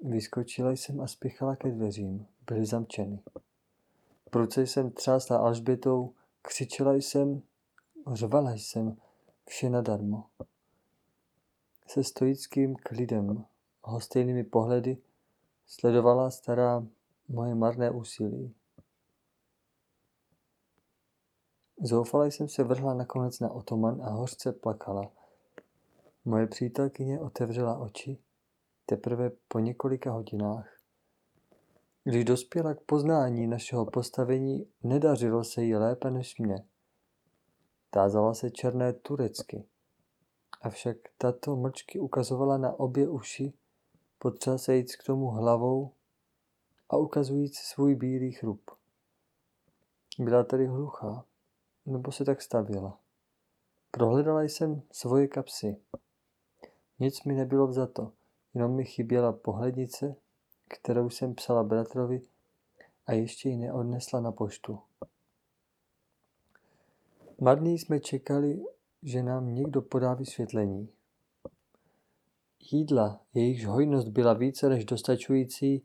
Vyskočila 0.00 0.70
jsem 0.70 1.00
a 1.00 1.06
spěchala 1.06 1.56
ke 1.56 1.70
dveřím. 1.70 2.26
Byly 2.46 2.66
zamčeny. 2.66 3.22
Pruce 4.30 4.66
jsem 4.66 4.90
třásla 4.90 5.38
Alžbětou, 5.38 6.14
křičela 6.42 6.94
jsem, 6.94 7.42
řvala 8.12 8.52
jsem, 8.52 8.96
vše 9.48 9.70
nadarmo. 9.70 10.24
Se 11.86 12.04
stoickým 12.04 12.76
klidem, 12.76 13.44
hostejnými 13.82 14.44
pohledy, 14.44 14.98
sledovala 15.66 16.30
stará 16.30 16.86
moje 17.28 17.54
marné 17.54 17.90
úsilí. 17.90 18.54
Zoufale 21.82 22.30
jsem 22.30 22.48
se 22.48 22.64
vrhla 22.64 22.94
nakonec 22.94 23.40
na 23.40 23.50
otoman 23.50 24.02
a 24.02 24.10
hořce 24.10 24.52
plakala. 24.52 25.10
Moje 26.24 26.46
přítelkyně 26.46 27.20
otevřela 27.20 27.78
oči 27.78 28.18
teprve 28.86 29.30
po 29.48 29.58
několika 29.58 30.12
hodinách. 30.12 30.77
Když 32.08 32.24
dospěla 32.24 32.74
k 32.74 32.80
poznání 32.80 33.46
našeho 33.46 33.86
postavení, 33.86 34.66
nedařilo 34.82 35.44
se 35.44 35.62
jí 35.62 35.74
lépe 35.74 36.10
než 36.10 36.38
mě. 36.38 36.64
Tázala 37.90 38.34
se 38.34 38.50
černé 38.50 38.92
turecky, 38.92 39.64
avšak 40.62 40.96
tato 41.18 41.56
mlčky 41.56 41.98
ukazovala 41.98 42.58
na 42.58 42.80
obě 42.80 43.08
uši, 43.08 43.52
potřásejíc 44.18 44.96
k 44.96 45.04
tomu 45.04 45.30
hlavou 45.30 45.92
a 46.88 46.96
ukazujíc 46.96 47.58
svůj 47.58 47.94
bílý 47.94 48.32
chrup. 48.32 48.70
Byla 50.18 50.44
tedy 50.44 50.66
hluchá 50.66 51.24
nebo 51.86 52.12
se 52.12 52.24
tak 52.24 52.42
stavěla. 52.42 52.98
Prohledala 53.90 54.42
jsem 54.42 54.82
svoje 54.92 55.28
kapsy. 55.28 55.76
Nic 56.98 57.24
mi 57.24 57.34
nebylo 57.34 57.66
vzato, 57.66 58.12
jenom 58.54 58.74
mi 58.74 58.84
chyběla 58.84 59.32
pohlednice, 59.32 60.16
kterou 60.68 61.10
jsem 61.10 61.34
psala 61.34 61.62
bratrovi 61.64 62.22
a 63.06 63.12
ještě 63.12 63.48
ji 63.48 63.56
neodnesla 63.56 64.20
na 64.20 64.32
poštu. 64.32 64.78
Marný 67.40 67.78
jsme 67.78 68.00
čekali, 68.00 68.64
že 69.02 69.22
nám 69.22 69.54
někdo 69.54 69.82
podá 69.82 70.14
vysvětlení. 70.14 70.88
Jídla, 72.72 73.20
jejichž 73.34 73.66
hojnost 73.66 74.08
byla 74.08 74.32
více 74.32 74.68
než 74.68 74.84
dostačující, 74.84 75.84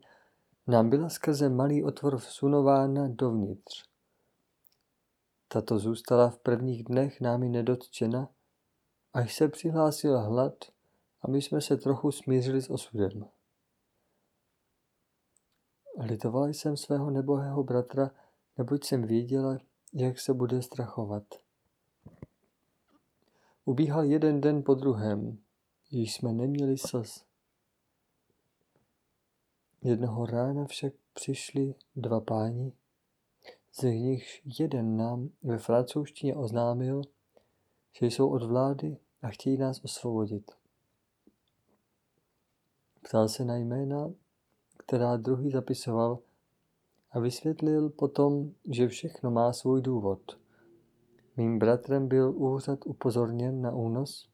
nám 0.66 0.90
byla 0.90 1.08
skrze 1.08 1.48
malý 1.48 1.84
otvor 1.84 2.18
vsunována 2.18 3.08
dovnitř. 3.08 3.84
Tato 5.48 5.78
zůstala 5.78 6.30
v 6.30 6.38
prvních 6.38 6.84
dnech 6.84 7.20
námi 7.20 7.48
nedotčena, 7.48 8.28
až 9.12 9.34
se 9.34 9.48
přihlásil 9.48 10.18
hlad 10.18 10.54
a 11.22 11.30
my 11.30 11.42
jsme 11.42 11.60
se 11.60 11.76
trochu 11.76 12.12
smířili 12.12 12.62
s 12.62 12.70
osudem. 12.70 13.33
Litovala 15.98 16.48
jsem 16.48 16.76
svého 16.76 17.10
nebohého 17.10 17.64
bratra, 17.64 18.10
neboť 18.58 18.84
jsem 18.84 19.02
věděla, 19.02 19.58
jak 19.92 20.20
se 20.20 20.34
bude 20.34 20.62
strachovat. 20.62 21.24
Ubíhal 23.64 24.04
jeden 24.04 24.40
den 24.40 24.62
po 24.62 24.74
druhém, 24.74 25.38
již 25.90 26.14
jsme 26.14 26.32
neměli 26.32 26.78
slz. 26.78 27.24
Jednoho 29.82 30.26
rána 30.26 30.64
však 30.64 30.92
přišli 31.12 31.74
dva 31.96 32.20
páni, 32.20 32.72
z 33.72 33.82
nich 33.82 34.40
jeden 34.58 34.96
nám 34.96 35.30
ve 35.42 35.58
francouzštině 35.58 36.34
oznámil, 36.34 37.02
že 37.92 38.06
jsou 38.06 38.28
od 38.28 38.42
vlády 38.42 38.96
a 39.22 39.28
chtějí 39.28 39.56
nás 39.56 39.84
osvobodit. 39.84 40.50
Ptal 43.02 43.28
se 43.28 43.44
na 43.44 43.56
jména, 43.56 44.10
která 44.86 45.16
druhý 45.16 45.50
zapisoval 45.50 46.18
a 47.10 47.20
vysvětlil 47.20 47.90
potom, 47.90 48.50
že 48.70 48.88
všechno 48.88 49.30
má 49.30 49.52
svůj 49.52 49.82
důvod. 49.82 50.38
Mým 51.36 51.58
bratrem 51.58 52.08
byl 52.08 52.32
úřad 52.36 52.78
upozorněn 52.86 53.62
na 53.62 53.72
únos 53.72 54.28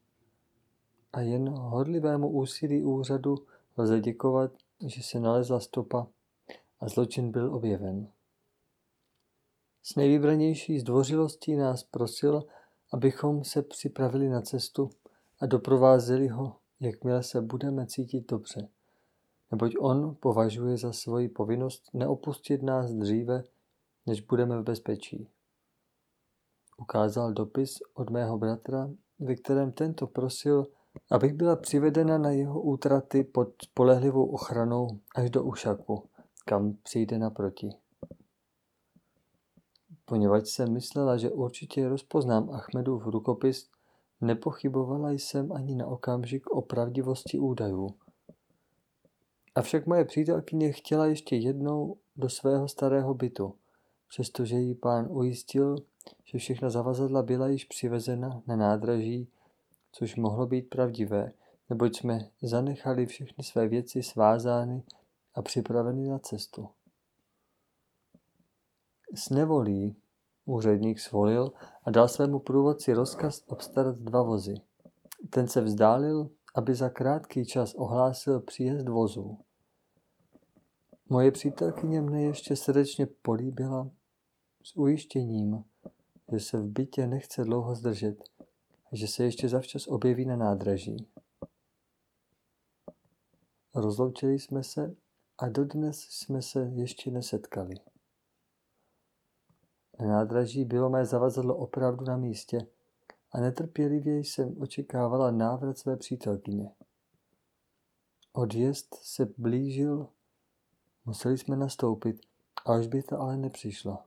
a 1.13 1.21
jen 1.21 1.49
hodlivému 1.49 2.29
úsilí 2.29 2.83
úřadu 2.83 3.35
lze 3.77 3.99
děkovat, 3.99 4.51
že 4.85 5.03
se 5.03 5.19
nalezla 5.19 5.59
stopa 5.59 6.07
a 6.79 6.87
zločin 6.87 7.31
byl 7.31 7.55
objeven. 7.55 8.07
S 9.83 9.95
nejvybranější 9.95 10.79
zdvořilostí 10.79 11.55
nás 11.55 11.83
prosil, 11.83 12.43
abychom 12.93 13.43
se 13.43 13.61
připravili 13.61 14.29
na 14.29 14.41
cestu 14.41 14.89
a 15.39 15.45
doprovázeli 15.45 16.27
ho, 16.27 16.55
jakmile 16.79 17.23
se 17.23 17.41
budeme 17.41 17.87
cítit 17.87 18.31
dobře. 18.31 18.67
Neboť 19.51 19.75
on 19.79 20.15
považuje 20.15 20.77
za 20.77 20.93
svoji 20.93 21.29
povinnost 21.29 21.83
neopustit 21.93 22.63
nás 22.63 22.91
dříve, 22.91 23.43
než 24.05 24.21
budeme 24.21 24.61
v 24.61 24.63
bezpečí. 24.63 25.27
Ukázal 26.77 27.33
dopis 27.33 27.73
od 27.93 28.09
mého 28.09 28.37
bratra, 28.37 28.89
ve 29.19 29.35
kterém 29.35 29.71
tento 29.71 30.07
prosil, 30.07 30.67
abych 31.11 31.33
byla 31.33 31.55
přivedena 31.55 32.17
na 32.17 32.29
jeho 32.29 32.61
útraty 32.61 33.23
pod 33.23 33.49
spolehlivou 33.63 34.25
ochranou 34.25 34.87
až 35.15 35.29
do 35.29 35.43
Ušaku, 35.43 36.09
kam 36.45 36.73
přijde 36.83 37.17
naproti. 37.17 37.69
Poněvadž 40.05 40.49
jsem 40.49 40.73
myslela, 40.73 41.17
že 41.17 41.31
určitě 41.31 41.89
rozpoznám 41.89 42.49
Achmedův 42.49 43.05
rukopis, 43.05 43.69
nepochybovala 44.21 45.11
jsem 45.11 45.51
ani 45.51 45.75
na 45.75 45.87
okamžik 45.87 46.49
o 46.49 46.61
pravdivosti 46.61 47.39
údajů. 47.39 47.89
Avšak 49.55 49.85
moje 49.85 50.05
přítelkyně 50.05 50.71
chtěla 50.71 51.05
ještě 51.05 51.35
jednou 51.35 51.97
do 52.15 52.29
svého 52.29 52.67
starého 52.67 53.13
bytu, 53.13 53.55
přestože 54.07 54.55
jí 54.55 54.75
pán 54.75 55.07
ujistil, 55.09 55.75
že 56.25 56.37
všechna 56.37 56.69
zavazadla 56.69 57.23
byla 57.23 57.47
již 57.47 57.65
přivezena 57.65 58.41
na 58.47 58.55
nádraží, 58.55 59.31
což 59.91 60.15
mohlo 60.15 60.47
být 60.47 60.69
pravdivé, 60.69 61.33
neboť 61.69 61.97
jsme 61.97 62.29
zanechali 62.41 63.05
všechny 63.05 63.43
své 63.43 63.67
věci 63.67 64.03
svázány 64.03 64.83
a 65.35 65.41
připraveny 65.41 66.07
na 66.07 66.19
cestu. 66.19 66.69
S 69.15 69.29
nevolí 69.29 69.95
úředník 70.45 70.99
svolil 70.99 71.51
a 71.83 71.91
dal 71.91 72.07
svému 72.07 72.39
průvodci 72.39 72.93
rozkaz 72.93 73.43
obstarat 73.47 73.95
dva 73.95 74.21
vozy. 74.21 74.55
Ten 75.29 75.47
se 75.47 75.61
vzdálil, 75.61 76.29
aby 76.55 76.75
za 76.75 76.89
krátký 76.89 77.45
čas 77.45 77.73
ohlásil 77.73 78.39
příjezd 78.39 78.87
vozů. 78.87 79.37
Moje 81.09 81.31
přítelkyně 81.31 82.01
mne 82.01 82.21
ještě 82.21 82.55
srdečně 82.55 83.05
políbila 83.21 83.89
s 84.63 84.77
ujištěním, 84.77 85.63
že 86.31 86.39
se 86.39 86.57
v 86.57 86.67
bytě 86.67 87.07
nechce 87.07 87.43
dlouho 87.43 87.75
zdržet 87.75 88.23
a 88.91 88.95
že 88.95 89.07
se 89.07 89.23
ještě 89.23 89.49
zavčas 89.49 89.87
objeví 89.87 90.25
na 90.25 90.35
nádraží. 90.35 91.07
Rozloučili 93.75 94.39
jsme 94.39 94.63
se 94.63 94.95
a 95.37 95.49
dodnes 95.49 95.99
jsme 95.99 96.41
se 96.41 96.59
ještě 96.73 97.11
nesetkali. 97.11 97.75
Na 99.99 100.07
nádraží 100.07 100.65
bylo 100.65 100.89
mé 100.89 101.05
zavazadlo 101.05 101.55
opravdu 101.55 102.05
na 102.05 102.17
místě 102.17 102.67
a 103.31 103.39
netrpělivě 103.39 104.19
jsem 104.19 104.61
očekávala 104.61 105.31
návrat 105.31 105.77
své 105.77 105.97
přítelkyně. 105.97 106.71
Odjezd 108.33 108.95
se 108.95 109.27
blížil, 109.37 110.07
museli 111.05 111.37
jsme 111.37 111.55
nastoupit, 111.55 112.19
a 112.65 112.77
by 112.87 113.03
to 113.03 113.19
ale 113.19 113.37
nepřišla. 113.37 114.03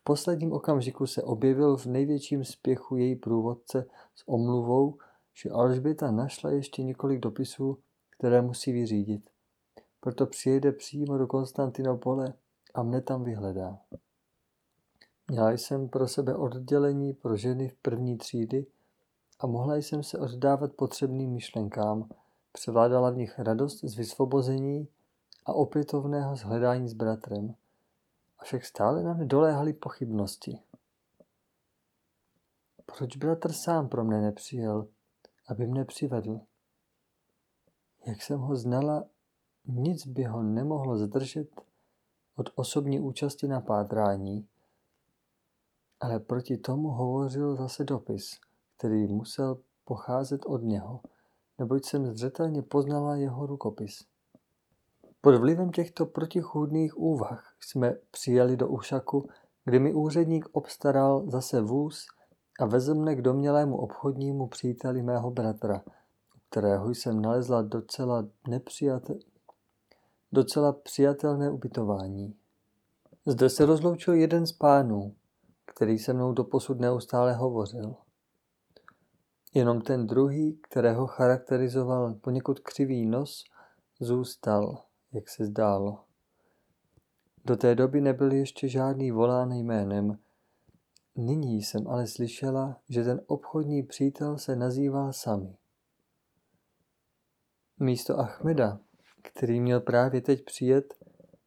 V 0.00 0.04
posledním 0.04 0.52
okamžiku 0.52 1.06
se 1.06 1.22
objevil 1.22 1.76
v 1.76 1.86
největším 1.86 2.44
spěchu 2.44 2.96
její 2.96 3.16
průvodce 3.16 3.86
s 4.14 4.28
omluvou, 4.28 4.98
že 5.34 5.50
Alžběta 5.50 6.10
našla 6.10 6.50
ještě 6.50 6.82
několik 6.82 7.20
dopisů, 7.20 7.78
které 8.10 8.42
musí 8.42 8.72
vyřídit. 8.72 9.30
Proto 10.00 10.26
přijede 10.26 10.72
přímo 10.72 11.18
do 11.18 11.26
Konstantinopole 11.26 12.34
a 12.74 12.82
mne 12.82 13.00
tam 13.00 13.24
vyhledá. 13.24 13.78
Měla 15.30 15.50
jsem 15.50 15.88
pro 15.88 16.08
sebe 16.08 16.36
oddělení 16.36 17.12
pro 17.12 17.36
ženy 17.36 17.68
v 17.68 17.74
první 17.74 18.18
třídy 18.18 18.66
a 19.40 19.46
mohla 19.46 19.76
jsem 19.76 20.02
se 20.02 20.18
oddávat 20.18 20.72
potřebným 20.72 21.30
myšlenkám. 21.32 22.08
Převládala 22.52 23.10
v 23.10 23.16
nich 23.16 23.38
radost 23.38 23.84
z 23.84 23.96
vysvobození 23.96 24.88
a 25.46 25.52
opětovného 25.52 26.36
zhledání 26.36 26.88
s 26.88 26.92
bratrem. 26.92 27.54
Avšak 28.38 28.64
stále 28.64 29.02
na 29.02 29.14
mě 29.14 29.26
doléhaly 29.26 29.72
pochybnosti. 29.72 30.58
Proč 32.96 33.16
bratr 33.16 33.52
sám 33.52 33.88
pro 33.88 34.04
mne 34.04 34.20
nepřijel, 34.20 34.88
aby 35.48 35.66
mne 35.66 35.84
přivedl? 35.84 36.40
Jak 38.06 38.22
jsem 38.22 38.40
ho 38.40 38.56
znala, 38.56 39.04
nic 39.66 40.06
by 40.06 40.24
ho 40.24 40.42
nemohlo 40.42 40.96
zdržet 40.96 41.60
od 42.36 42.50
osobní 42.54 43.00
účasti 43.00 43.48
na 43.48 43.60
pátrání, 43.60 44.48
ale 46.00 46.20
proti 46.20 46.56
tomu 46.56 46.88
hovořil 46.88 47.56
zase 47.56 47.84
dopis, 47.84 48.30
který 48.76 49.06
musel 49.06 49.58
pocházet 49.84 50.46
od 50.46 50.62
něho, 50.62 51.00
neboť 51.58 51.84
jsem 51.84 52.06
zřetelně 52.06 52.62
poznala 52.62 53.16
jeho 53.16 53.46
rukopis. 53.46 54.04
Pod 55.20 55.34
vlivem 55.34 55.70
těchto 55.70 56.06
protichůdných 56.06 56.98
úvah 56.98 57.54
jsme 57.60 57.94
přijeli 58.10 58.56
do 58.56 58.68
Ušaku, 58.68 59.28
kdy 59.64 59.78
mi 59.78 59.94
úředník 59.94 60.48
obstaral 60.52 61.24
zase 61.30 61.60
vůz 61.60 62.06
a 62.60 62.66
vezl 62.66 62.94
mne 62.94 63.14
k 63.14 63.22
domělému 63.22 63.76
obchodnímu 63.76 64.46
příteli 64.46 65.02
mého 65.02 65.30
bratra, 65.30 65.82
kterého 66.50 66.90
jsem 66.90 67.22
nalezla 67.22 67.62
docela, 67.62 68.24
nepřijate, 68.48 69.14
docela 70.32 70.72
přijatelné 70.72 71.50
ubytování. 71.50 72.34
Zde 73.26 73.50
se 73.50 73.66
rozloučil 73.66 74.14
jeden 74.14 74.46
z 74.46 74.52
pánů, 74.52 75.14
který 75.78 75.98
se 75.98 76.12
mnou 76.12 76.32
doposud 76.32 76.80
neustále 76.80 77.34
hovořil. 77.34 77.94
Jenom 79.54 79.80
ten 79.80 80.06
druhý, 80.06 80.60
kterého 80.62 81.06
charakterizoval 81.06 82.14
poněkud 82.14 82.60
křivý 82.60 83.06
nos, 83.06 83.44
zůstal, 84.00 84.84
jak 85.12 85.28
se 85.28 85.44
zdálo. 85.44 86.04
Do 87.44 87.56
té 87.56 87.74
doby 87.74 88.00
nebyl 88.00 88.32
ještě 88.32 88.68
žádný 88.68 89.10
volán 89.10 89.52
jménem. 89.52 90.18
Nyní 91.16 91.62
jsem 91.62 91.88
ale 91.88 92.06
slyšela, 92.06 92.80
že 92.88 93.04
ten 93.04 93.20
obchodní 93.26 93.82
přítel 93.82 94.38
se 94.38 94.56
nazýval 94.56 95.12
Sami. 95.12 95.56
Místo 97.78 98.18
Achmeda, 98.18 98.80
který 99.22 99.60
měl 99.60 99.80
právě 99.80 100.20
teď 100.20 100.44
přijet, 100.44 100.94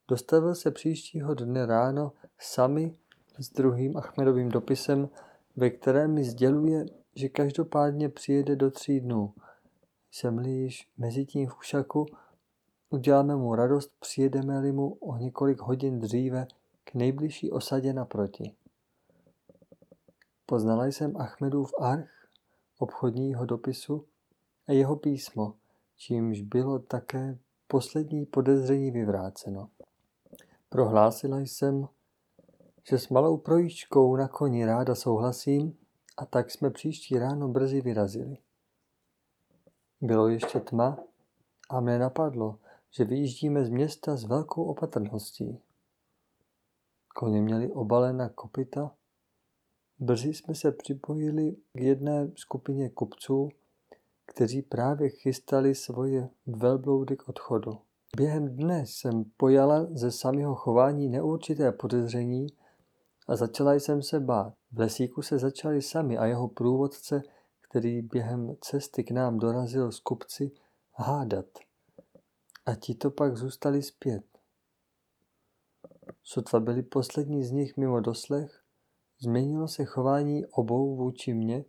dostavil 0.08 0.56
se 0.56 0.72
příštího 0.72 1.34
dne 1.34 1.66
ráno 1.66 2.14
Sami 2.40 2.98
s 3.40 3.50
druhým 3.50 3.98
Achmedovým 3.98 4.50
dopisem, 4.50 5.10
ve 5.56 5.70
kterém 5.70 6.14
mi 6.14 6.24
sděluje, 6.24 6.86
že 7.16 7.30
každopádně 7.30 8.10
přijede 8.10 8.56
do 8.56 8.72
tří 8.72 9.00
dnů. 9.00 9.34
Jsem-li 10.12 10.50
již 10.50 10.88
mezi 10.98 11.26
tím 11.26 11.50
v 11.50 11.58
Ušaku, 11.60 12.06
uděláme 12.90 13.36
mu 13.36 13.56
radost, 13.56 13.92
přijedeme-li 14.00 14.72
mu 14.72 14.94
o 14.94 15.18
několik 15.18 15.62
hodin 15.62 16.00
dříve 16.00 16.48
k 16.84 16.94
nejbližší 16.94 17.52
osadě 17.52 17.94
naproti. 17.94 18.56
Poznala 20.46 20.86
jsem 20.86 21.18
Achmedův 21.18 21.74
arch, 21.80 22.10
obchodního 22.80 23.46
dopisu 23.46 24.06
a 24.68 24.72
jeho 24.72 24.96
písmo, 24.96 25.54
čímž 25.98 26.42
bylo 26.42 26.80
také 26.80 27.38
poslední 27.68 28.26
podezření 28.26 28.92
vyvráceno. 28.92 29.70
Prohlásila 30.70 31.40
jsem, 31.40 31.88
že 32.84 32.98
s 32.98 33.10
malou 33.10 33.38
projíčkou 33.38 34.16
na 34.16 34.28
koni 34.28 34.66
ráda 34.66 34.96
souhlasím 34.96 35.78
a 36.18 36.26
tak 36.26 36.52
jsme 36.52 36.70
příští 36.70 37.20
ráno 37.20 37.48
brzy 37.48 37.82
vyrazili. 37.82 38.38
Bylo 40.02 40.28
ještě 40.28 40.60
tma 40.60 40.98
a 41.70 41.80
mne 41.80 42.00
napadlo, 42.00 42.60
že 42.90 43.04
vyjíždíme 43.04 43.66
z 43.66 43.70
města 43.70 44.16
s 44.16 44.24
velkou 44.24 44.64
opatrností. 44.64 45.60
Koně 47.16 47.42
měli 47.42 47.72
obalena 47.72 48.30
kopita. 48.30 48.96
Brzy 50.00 50.34
jsme 50.34 50.56
se 50.56 50.72
připojili 50.72 51.56
k 51.74 51.80
jedné 51.80 52.32
skupině 52.36 52.90
kupců, 52.90 53.50
kteří 54.26 54.62
právě 54.62 55.10
chystali 55.10 55.76
svoje 55.76 56.30
velbloudy 56.46 57.18
k 57.18 57.30
odchodu. 57.30 57.72
Během 58.18 58.56
dne 58.56 58.86
jsem 58.86 59.24
pojala 59.38 59.88
ze 59.92 60.12
samého 60.12 60.56
chování 60.56 61.10
neurčité 61.10 61.72
podezření, 61.72 62.48
a 63.28 63.36
začala 63.36 63.74
jsem 63.74 64.02
se 64.02 64.20
bát. 64.20 64.54
V 64.72 64.80
lesíku 64.80 65.22
se 65.22 65.40
začali 65.40 65.82
sami 65.82 66.18
a 66.18 66.26
jeho 66.26 66.48
průvodce, 66.48 67.22
který 67.62 68.02
během 68.02 68.56
cesty 68.62 69.04
k 69.04 69.12
nám 69.12 69.40
dorazil 69.40 69.92
z 69.92 70.00
kupci, 70.00 70.52
hádat. 70.94 71.46
A 72.66 72.76
ti 72.76 72.96
to 72.96 73.12
pak 73.12 73.38
zůstali 73.38 73.84
zpět. 73.84 74.24
Sotva 76.24 76.60
byli 76.60 76.84
poslední 76.84 77.44
z 77.44 77.52
nich 77.52 77.78
mimo 77.78 78.00
doslech, 78.00 78.64
změnilo 79.20 79.68
se 79.68 79.86
chování 79.86 80.46
obou 80.46 80.96
vůči 80.96 81.34
mně 81.34 81.66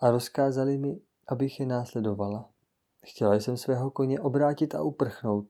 a 0.00 0.10
rozkázali 0.10 0.78
mi, 0.78 1.00
abych 1.28 1.60
je 1.60 1.66
následovala. 1.66 2.48
Chtěla 3.06 3.34
jsem 3.34 3.56
svého 3.56 3.90
koně 3.90 4.20
obrátit 4.20 4.74
a 4.74 4.82
uprchnout, 4.82 5.46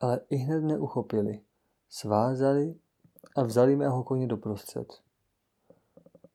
ale 0.00 0.20
i 0.30 0.36
hned 0.36 0.60
neuchopili. 0.60 1.40
Svázali 1.88 2.74
a 3.36 3.42
vzali 3.42 3.76
mého 3.76 4.04
koně 4.04 4.26
doprostřed. 4.26 5.02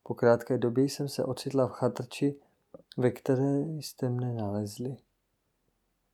Po 0.03 0.13
krátké 0.13 0.57
době 0.57 0.83
jsem 0.85 1.09
se 1.09 1.23
ocitla 1.23 1.67
v 1.67 1.71
chatrči, 1.71 2.35
ve 2.97 3.11
které 3.11 3.59
jste 3.59 4.09
mne 4.09 4.33
nalezli. 4.33 4.97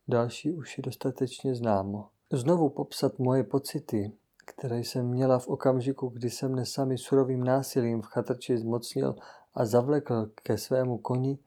Další 0.07 0.51
už 0.51 0.77
je 0.77 0.81
dostatečně 0.81 1.55
známo. 1.55 2.09
Znovu 2.31 2.69
popsat 2.69 3.19
moje 3.19 3.43
pocity, 3.43 4.11
které 4.45 4.79
jsem 4.79 5.07
měla 5.07 5.39
v 5.39 5.47
okamžiku, 5.47 6.09
kdy 6.09 6.29
jsem 6.29 6.51
mne 6.51 6.65
sami 6.65 6.97
surovým 6.97 7.43
násilím 7.43 8.01
v 8.01 8.05
chatrči 8.05 8.57
zmocnil 8.57 9.15
a 9.53 9.65
zavlekl 9.65 10.25
ke 10.43 10.57
svému 10.57 10.97
koni, 10.97 11.37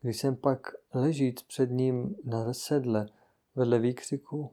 když 0.00 0.20
jsem 0.20 0.36
pak 0.36 0.74
ležíc 0.94 1.42
před 1.42 1.70
ním 1.70 2.16
na 2.24 2.54
sedle 2.54 3.08
vedle 3.54 3.78
výkřiku 3.78 4.52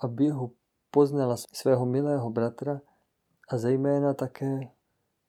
a 0.00 0.08
běhu 0.08 0.52
poznala 0.90 1.36
svého 1.36 1.86
milého 1.86 2.30
bratra 2.30 2.80
a 3.52 3.58
zejména 3.58 4.14
také, 4.14 4.60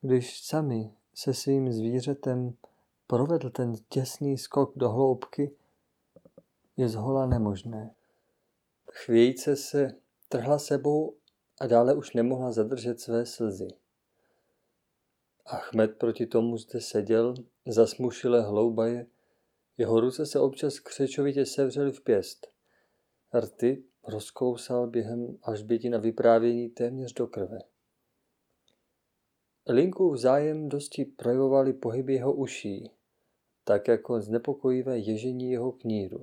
když 0.00 0.40
sami 0.40 0.94
se 1.14 1.34
svým 1.34 1.72
zvířetem 1.72 2.56
provedl 3.06 3.50
ten 3.50 3.74
těsný 3.88 4.38
skok 4.38 4.72
do 4.76 4.90
hloubky, 4.90 5.50
je 6.76 6.88
zhola 6.88 7.26
nemožné. 7.26 7.94
Chvějce 8.90 9.56
se 9.56 9.94
trhla 10.28 10.58
sebou 10.58 11.16
a 11.60 11.66
dále 11.66 11.94
už 11.94 12.12
nemohla 12.12 12.52
zadržet 12.52 13.00
své 13.00 13.26
slzy. 13.26 13.68
Achmed 15.46 15.98
proti 15.98 16.26
tomu 16.26 16.58
zde 16.58 16.80
seděl, 16.80 17.34
zasmušile 17.66 18.42
hloubaje, 18.42 19.06
jeho 19.78 20.00
ruce 20.00 20.26
se 20.26 20.40
občas 20.40 20.78
křečovitě 20.78 21.46
sevřely 21.46 21.92
v 21.92 22.00
pěst. 22.00 22.46
Rty 23.40 23.84
rozkousal 24.06 24.86
během 24.86 25.38
až 25.42 25.64
na 25.90 25.98
vyprávění 25.98 26.68
téměř 26.68 27.12
do 27.12 27.26
krve. 27.26 27.73
Linku 29.66 30.16
zájem 30.16 30.68
dosti 30.68 31.04
projevovali 31.04 31.72
pohyby 31.72 32.14
jeho 32.14 32.32
uší, 32.32 32.90
tak 33.64 33.88
jako 33.88 34.20
znepokojivé 34.20 34.98
ježení 34.98 35.50
jeho 35.50 35.72
kníru. 35.72 36.20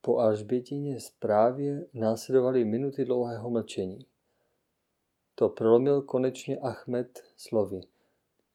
Po 0.00 0.18
Alžbětině 0.18 1.00
zprávě 1.00 1.86
následovaly 1.94 2.64
minuty 2.64 3.04
dlouhého 3.04 3.50
mlčení. 3.50 4.06
To 5.34 5.48
prolomil 5.48 6.02
konečně 6.02 6.58
Achmed 6.58 7.22
slovy. 7.36 7.80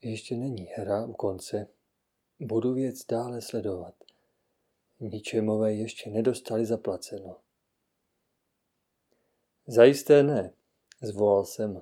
Ještě 0.01 0.35
není 0.35 0.63
hra 0.63 1.05
u 1.05 1.13
konce. 1.13 1.67
Budu 2.39 2.73
věc 2.73 3.05
dále 3.05 3.41
sledovat. 3.41 3.93
Ničemové 4.99 5.73
ještě 5.73 6.09
nedostali 6.09 6.65
zaplaceno. 6.65 7.37
Zajisté 9.67 10.23
ne, 10.23 10.53
zvolal 11.01 11.45
jsem. 11.45 11.81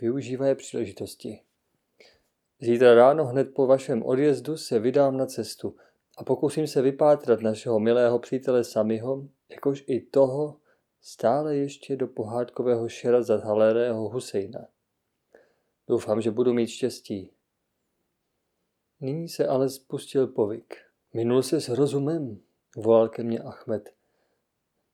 Využívaje 0.00 0.54
příležitosti. 0.54 1.40
Zítra 2.60 2.94
ráno 2.94 3.24
hned 3.24 3.54
po 3.54 3.66
vašem 3.66 4.02
odjezdu 4.02 4.56
se 4.56 4.78
vydám 4.78 5.16
na 5.16 5.26
cestu 5.26 5.76
a 6.18 6.24
pokusím 6.24 6.66
se 6.66 6.82
vypátrat 6.82 7.40
našeho 7.40 7.80
milého 7.80 8.18
přítele 8.18 8.64
Samiho, 8.64 9.28
jakož 9.48 9.84
i 9.86 10.00
toho 10.00 10.56
stále 11.00 11.56
ještě 11.56 11.96
do 11.96 12.06
pohádkového 12.06 12.88
šera 12.88 13.22
za 13.22 13.36
halerého 13.36 14.08
Husejna. 14.08 14.60
Doufám, 15.88 16.20
že 16.20 16.30
budu 16.30 16.54
mít 16.54 16.68
štěstí. 16.68 17.32
Nyní 19.00 19.28
se 19.28 19.46
ale 19.46 19.68
spustil 19.68 20.26
povyk. 20.26 20.76
Minul 21.14 21.42
se 21.42 21.60
s 21.60 21.68
rozumem, 21.68 22.40
volal 22.76 23.08
ke 23.08 23.22
mně 23.22 23.38
Achmed. 23.38 23.94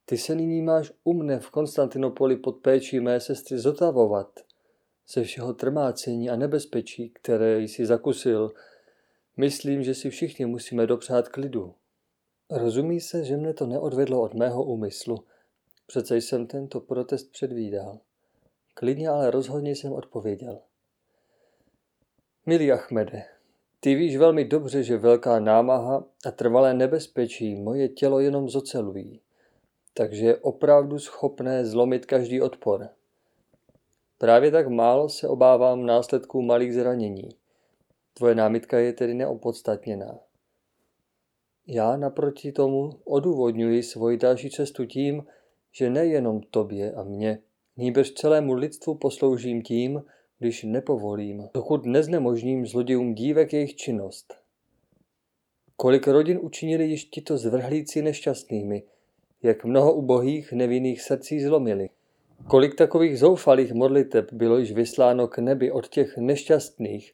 Ty 0.05 0.19
se 0.19 0.35
nyní 0.35 0.63
máš 0.63 0.93
u 1.05 1.13
mne 1.13 1.41
v 1.41 1.51
Konstantinopoli 1.51 2.37
pod 2.37 2.53
péčí 2.53 3.01
mé 3.01 3.21
sestry 3.21 3.59
zotavovat 3.59 4.46
ze 5.09 5.23
všeho 5.23 5.55
trmácení 5.55 6.31
a 6.31 6.37
nebezpečí, 6.37 7.11
které 7.11 7.61
jsi 7.61 7.87
zakusil, 7.87 8.53
myslím, 9.37 9.83
že 9.83 9.95
si 9.95 10.11
všichni 10.11 10.47
musíme 10.47 10.87
dopřát 10.87 11.29
klidu. 11.29 11.75
Rozumí 12.51 13.01
se, 13.01 13.25
že 13.25 13.37
mne 13.37 13.55
to 13.55 13.67
neodvedlo 13.67 14.23
od 14.23 14.35
mého 14.35 14.65
úmyslu. 14.65 15.25
Přece 15.87 16.17
jsem 16.17 16.47
tento 16.47 16.81
protest 16.81 17.33
předvídal. 17.33 18.01
Klidně, 18.75 19.09
ale 19.09 19.31
rozhodně 19.31 19.71
jsem 19.71 19.93
odpověděl. 19.93 20.59
Milý 22.47 22.73
Achmede, 22.73 23.25
ty 23.81 23.95
víš 23.95 24.17
velmi 24.17 24.45
dobře, 24.45 24.83
že 24.83 24.97
velká 24.97 25.41
námaha 25.41 26.05
a 26.27 26.31
trvalé 26.31 26.75
nebezpečí 26.75 27.55
moje 27.55 27.89
tělo 27.89 28.21
jenom 28.21 28.49
zocelují, 28.49 29.21
takže 29.95 30.27
je 30.27 30.37
opravdu 30.37 30.99
schopné 30.99 31.67
zlomit 31.67 32.07
každý 32.07 32.43
odpor. 32.43 32.89
Právě 34.19 34.51
tak 34.51 34.69
málo 34.69 35.09
se 35.09 35.29
obávám 35.29 35.87
následků 35.87 36.43
malých 36.43 36.75
zranění. 36.75 37.29
Tvoje 38.15 38.35
námitka 38.35 38.79
je 38.79 38.93
tedy 38.93 39.15
neopodstatněná. 39.15 40.19
Já 41.67 41.97
naproti 41.97 42.53
tomu 42.53 42.91
odůvodňuji 43.05 43.83
svoji 43.83 44.17
další 44.17 44.51
cestu 44.51 44.85
tím, 44.85 45.25
že 45.73 45.91
nejenom 45.91 46.41
tobě 46.41 46.93
a 46.93 47.03
mně, 47.03 47.39
nýbrž 47.77 48.11
celému 48.11 48.55
lidstvu 48.55 48.95
posloužím 48.95 49.63
tím, 49.63 50.03
když 50.39 50.63
nepovolím, 50.63 51.49
dokud 51.55 51.87
neznemožním 51.87 52.67
zlodějům 52.67 53.15
dívek 53.15 53.53
jejich 53.53 53.77
činnost. 53.77 54.35
Kolik 55.77 56.09
rodin 56.09 56.39
učinili 56.43 56.85
již 56.85 57.05
tito 57.05 57.39
zvrhlíci 57.39 58.03
nešťastnými, 58.03 58.83
jak 59.43 59.65
mnoho 59.65 59.95
ubohých 59.95 60.53
nevinných 60.53 61.03
srdcí 61.03 61.41
zlomili. 61.41 61.91
Kolik 62.49 62.75
takových 62.75 63.19
zoufalých 63.19 63.73
modliteb 63.73 64.33
bylo 64.33 64.59
již 64.59 64.73
vysláno 64.73 65.29
k 65.29 65.39
nebi 65.39 65.71
od 65.71 65.89
těch 65.89 66.17
nešťastných, 66.17 67.13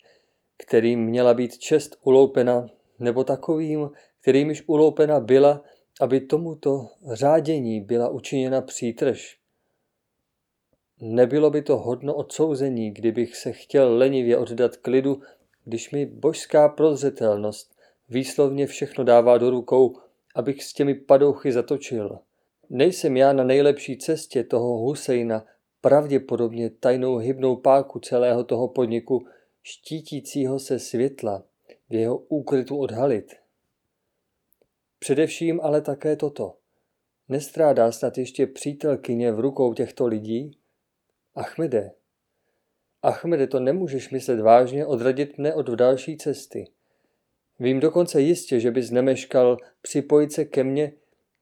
kterým 0.59 1.01
měla 1.01 1.35
být 1.35 1.59
čest 1.59 1.97
uloupena, 2.03 2.67
nebo 2.99 3.25
takovým, 3.25 3.91
kterým 4.21 4.49
již 4.49 4.63
uloupena 4.67 5.21
byla, 5.21 5.65
aby 6.01 6.21
tomuto 6.21 6.87
řádění 7.13 7.81
byla 7.81 8.09
učiněna 8.09 8.61
přítrž. 8.61 9.39
Nebylo 11.01 11.51
by 11.51 11.63
to 11.63 11.79
hodno 11.79 12.15
odsouzení, 12.15 12.91
kdybych 12.91 13.37
se 13.37 13.53
chtěl 13.53 13.97
lenivě 13.97 14.39
oddat 14.39 14.77
klidu, 14.77 15.23
když 15.65 15.91
mi 15.91 16.07
božská 16.07 16.69
prozřetelnost 16.69 17.77
výslovně 18.09 18.67
všechno 18.67 19.05
dává 19.05 19.39
do 19.39 19.51
rukou, 19.51 19.97
abych 20.35 20.65
s 20.65 20.73
těmi 20.73 20.95
padouchy 20.95 21.53
zatočil. 21.53 22.19
Nejsem 22.71 23.17
já 23.17 23.33
na 23.33 23.45
nejlepší 23.45 23.99
cestě 23.99 24.45
toho 24.45 24.79
Husejna, 24.79 25.45
pravděpodobně 25.81 26.71
tajnou 26.71 27.17
hybnou 27.17 27.57
páku 27.57 27.99
celého 27.99 28.45
toho 28.45 28.69
podniku, 28.69 29.27
štítícího 29.63 30.59
se 30.59 30.79
světla, 30.79 31.45
v 31.91 31.95
jeho 31.95 32.19
úkrytu 32.19 32.79
odhalit. 32.79 33.33
Především 34.99 35.61
ale 35.61 35.81
také 35.81 36.17
toto. 36.17 36.57
Nestrádá 37.29 37.93
snad 37.93 38.19
ještě 38.19 38.47
přítelkyně 38.47 39.33
v 39.33 39.41
rukou 39.41 39.75
těchto 39.75 40.07
lidí? 40.07 40.59
Achmede, 41.35 41.93
Achmede, 43.03 43.47
to 43.47 43.61
nemůžeš 43.61 44.11
myslet 44.11 44.41
vážně 44.41 44.87
odradit 44.87 45.39
mne 45.39 45.55
od 45.55 45.67
další 45.67 46.17
cesty. 46.17 46.65
Vím 47.59 47.81
dokonce 47.81 48.21
jistě, 48.21 48.61
že 48.61 48.71
bys 48.71 48.91
nemeškal 48.91 49.57
připojit 49.83 50.33
se 50.33 50.45
ke 50.45 50.65
mně 50.65 50.93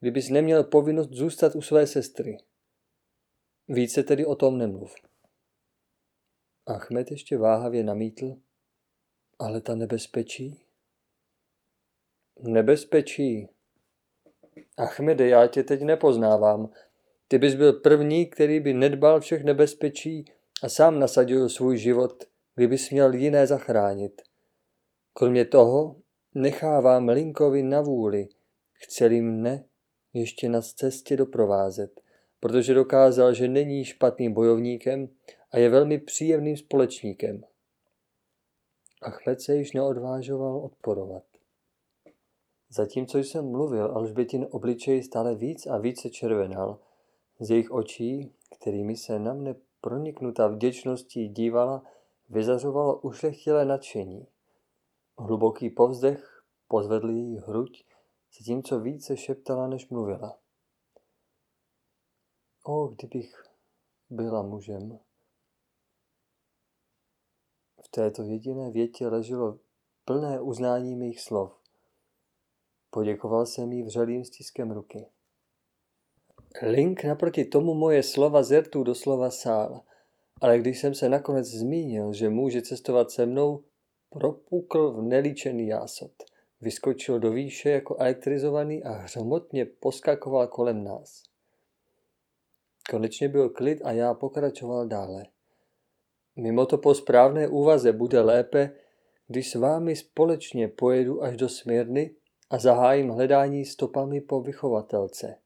kdybys 0.01 0.29
neměl 0.29 0.65
povinnost 0.65 1.11
zůstat 1.11 1.55
u 1.55 1.63
své 1.63 1.87
sestry. 1.87 2.39
Více 3.69 4.03
tedy 4.03 4.27
o 4.27 4.35
tom 4.35 4.59
nemluv. 4.59 4.95
Achmed 6.67 7.11
ještě 7.11 7.39
váhavě 7.39 7.85
namítl, 7.85 8.37
ale 9.39 9.61
ta 9.61 9.75
nebezpečí? 9.75 10.65
Nebezpečí. 12.39 13.49
Achmede, 14.77 15.29
já 15.29 15.47
tě 15.47 15.63
teď 15.63 15.83
nepoznávám. 15.83 16.71
Ty 17.29 17.39
bys 17.39 17.55
byl 17.55 17.73
první, 17.73 18.27
který 18.27 18.61
by 18.61 18.75
nedbal 18.75 19.21
všech 19.21 19.45
nebezpečí 19.45 20.25
a 20.63 20.69
sám 20.69 20.99
nasadil 20.99 21.49
svůj 21.49 21.79
život, 21.79 22.25
kdybys 22.55 22.91
měl 22.91 23.15
jiné 23.15 23.47
zachránit. 23.47 24.23
Kromě 25.13 25.45
toho 25.45 25.97
nechávám 26.35 27.09
Linkovi 27.09 27.63
na 27.63 27.81
vůli, 27.81 28.29
chceli 28.73 29.21
mne 29.21 29.65
ještě 30.13 30.49
na 30.49 30.63
cestě 30.63 31.17
doprovázet, 31.17 32.01
protože 32.41 32.75
dokázal, 32.75 33.35
že 33.35 33.49
není 33.49 33.85
špatným 33.85 34.33
bojovníkem 34.33 35.09
a 35.53 35.59
je 35.59 35.71
velmi 35.71 35.99
příjemným 35.99 36.57
společníkem. 36.57 37.45
Achmed 39.03 39.41
se 39.41 39.57
již 39.57 39.73
neodvážoval 39.73 40.65
odporovat. 40.65 41.23
Zatímco 42.69 43.19
jsem 43.19 43.51
mluvil, 43.51 43.87
Alžbětin 43.87 44.47
obličej 44.51 45.03
stále 45.03 45.35
víc 45.35 45.67
a 45.67 45.79
více 45.79 46.11
červenal. 46.11 46.79
Z 47.41 47.51
jejich 47.51 47.71
očí, 47.71 48.33
kterými 48.57 48.97
se 48.97 49.19
na 49.19 49.35
mne 49.35 49.55
proniknutá 49.81 50.49
vděčností 50.49 51.29
dívala, 51.29 51.83
vyzařovalo 52.29 53.01
ušlechtilé 53.01 53.65
nadšení. 53.65 54.27
Hluboký 55.19 55.71
povzdech 55.71 56.43
pozvedl 56.69 57.11
její 57.11 57.39
hruď, 57.39 57.85
zatímco 58.39 58.81
více 58.81 59.17
šeptala, 59.17 59.69
než 59.69 59.89
mluvila. 59.89 60.39
O, 62.65 62.87
kdybych 62.87 63.43
byla 64.11 64.43
mužem. 64.43 64.99
V 67.83 67.89
této 67.89 68.23
jediné 68.23 68.71
větě 68.71 69.09
leželo 69.09 69.59
plné 70.05 70.41
uznání 70.41 70.97
mých 70.97 71.21
slov. 71.21 71.61
Poděkoval 72.91 73.47
jsem 73.47 73.73
jí 73.73 73.83
vřelým 73.83 74.25
stiskem 74.25 74.71
ruky. 74.71 75.07
Link 76.63 77.05
naproti 77.05 77.45
tomu 77.45 77.75
moje 77.75 78.03
slova 78.03 78.43
zertu 78.43 78.83
doslova 78.83 79.31
sál, 79.31 79.81
ale 80.41 80.59
když 80.59 80.81
jsem 80.81 80.95
se 80.95 81.09
nakonec 81.09 81.47
zmínil, 81.47 82.13
že 82.13 82.29
může 82.29 82.63
cestovat 82.63 83.11
se 83.11 83.27
mnou, 83.27 83.65
propukl 84.09 84.93
v 84.93 85.03
nelíčený 85.03 85.67
jásot. 85.67 86.13
Vyskočil 86.61 87.19
do 87.19 87.31
výše 87.31 87.71
jako 87.71 87.97
elektrizovaný 87.99 88.85
a 88.85 88.93
hřmotně 88.93 89.65
poskakoval 89.65 90.47
kolem 90.49 90.85
nás. 90.85 91.23
Konečně 92.91 93.29
byl 93.29 93.51
klid 93.51 93.81
a 93.85 93.93
já 93.93 94.15
pokračoval 94.15 94.89
dále. 94.89 95.27
Mimo 96.37 96.67
to 96.67 96.79
po 96.79 96.95
správné 96.95 97.49
úvaze 97.49 97.93
bude 97.93 98.21
lépe, 98.21 98.73
když 99.27 99.51
s 99.51 99.55
vámi 99.55 99.97
společně 99.97 100.69
pojedu 100.69 101.23
až 101.23 101.37
do 101.37 101.49
Smírny 101.49 102.15
a 102.51 102.59
zahájím 102.59 103.09
hledání 103.09 103.65
stopami 103.65 104.21
po 104.21 104.41
vychovatelce. 104.41 105.37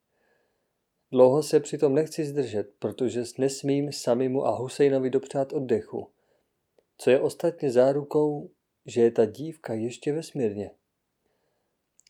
Dlouho 1.12 1.42
se 1.42 1.60
přitom 1.60 1.94
nechci 1.94 2.24
zdržet, 2.24 2.70
protože 2.78 3.22
nesmím 3.38 3.92
samimu 3.92 4.46
a 4.46 4.50
Husejnovi 4.50 5.10
dopřát 5.10 5.52
oddechu. 5.52 6.10
Co 6.98 7.10
je 7.10 7.20
ostatně 7.20 7.70
zárukou, 7.70 8.50
že 8.86 9.00
je 9.00 9.10
ta 9.10 9.24
dívka 9.24 9.74
ještě 9.74 10.12
vesmírně. 10.12 10.70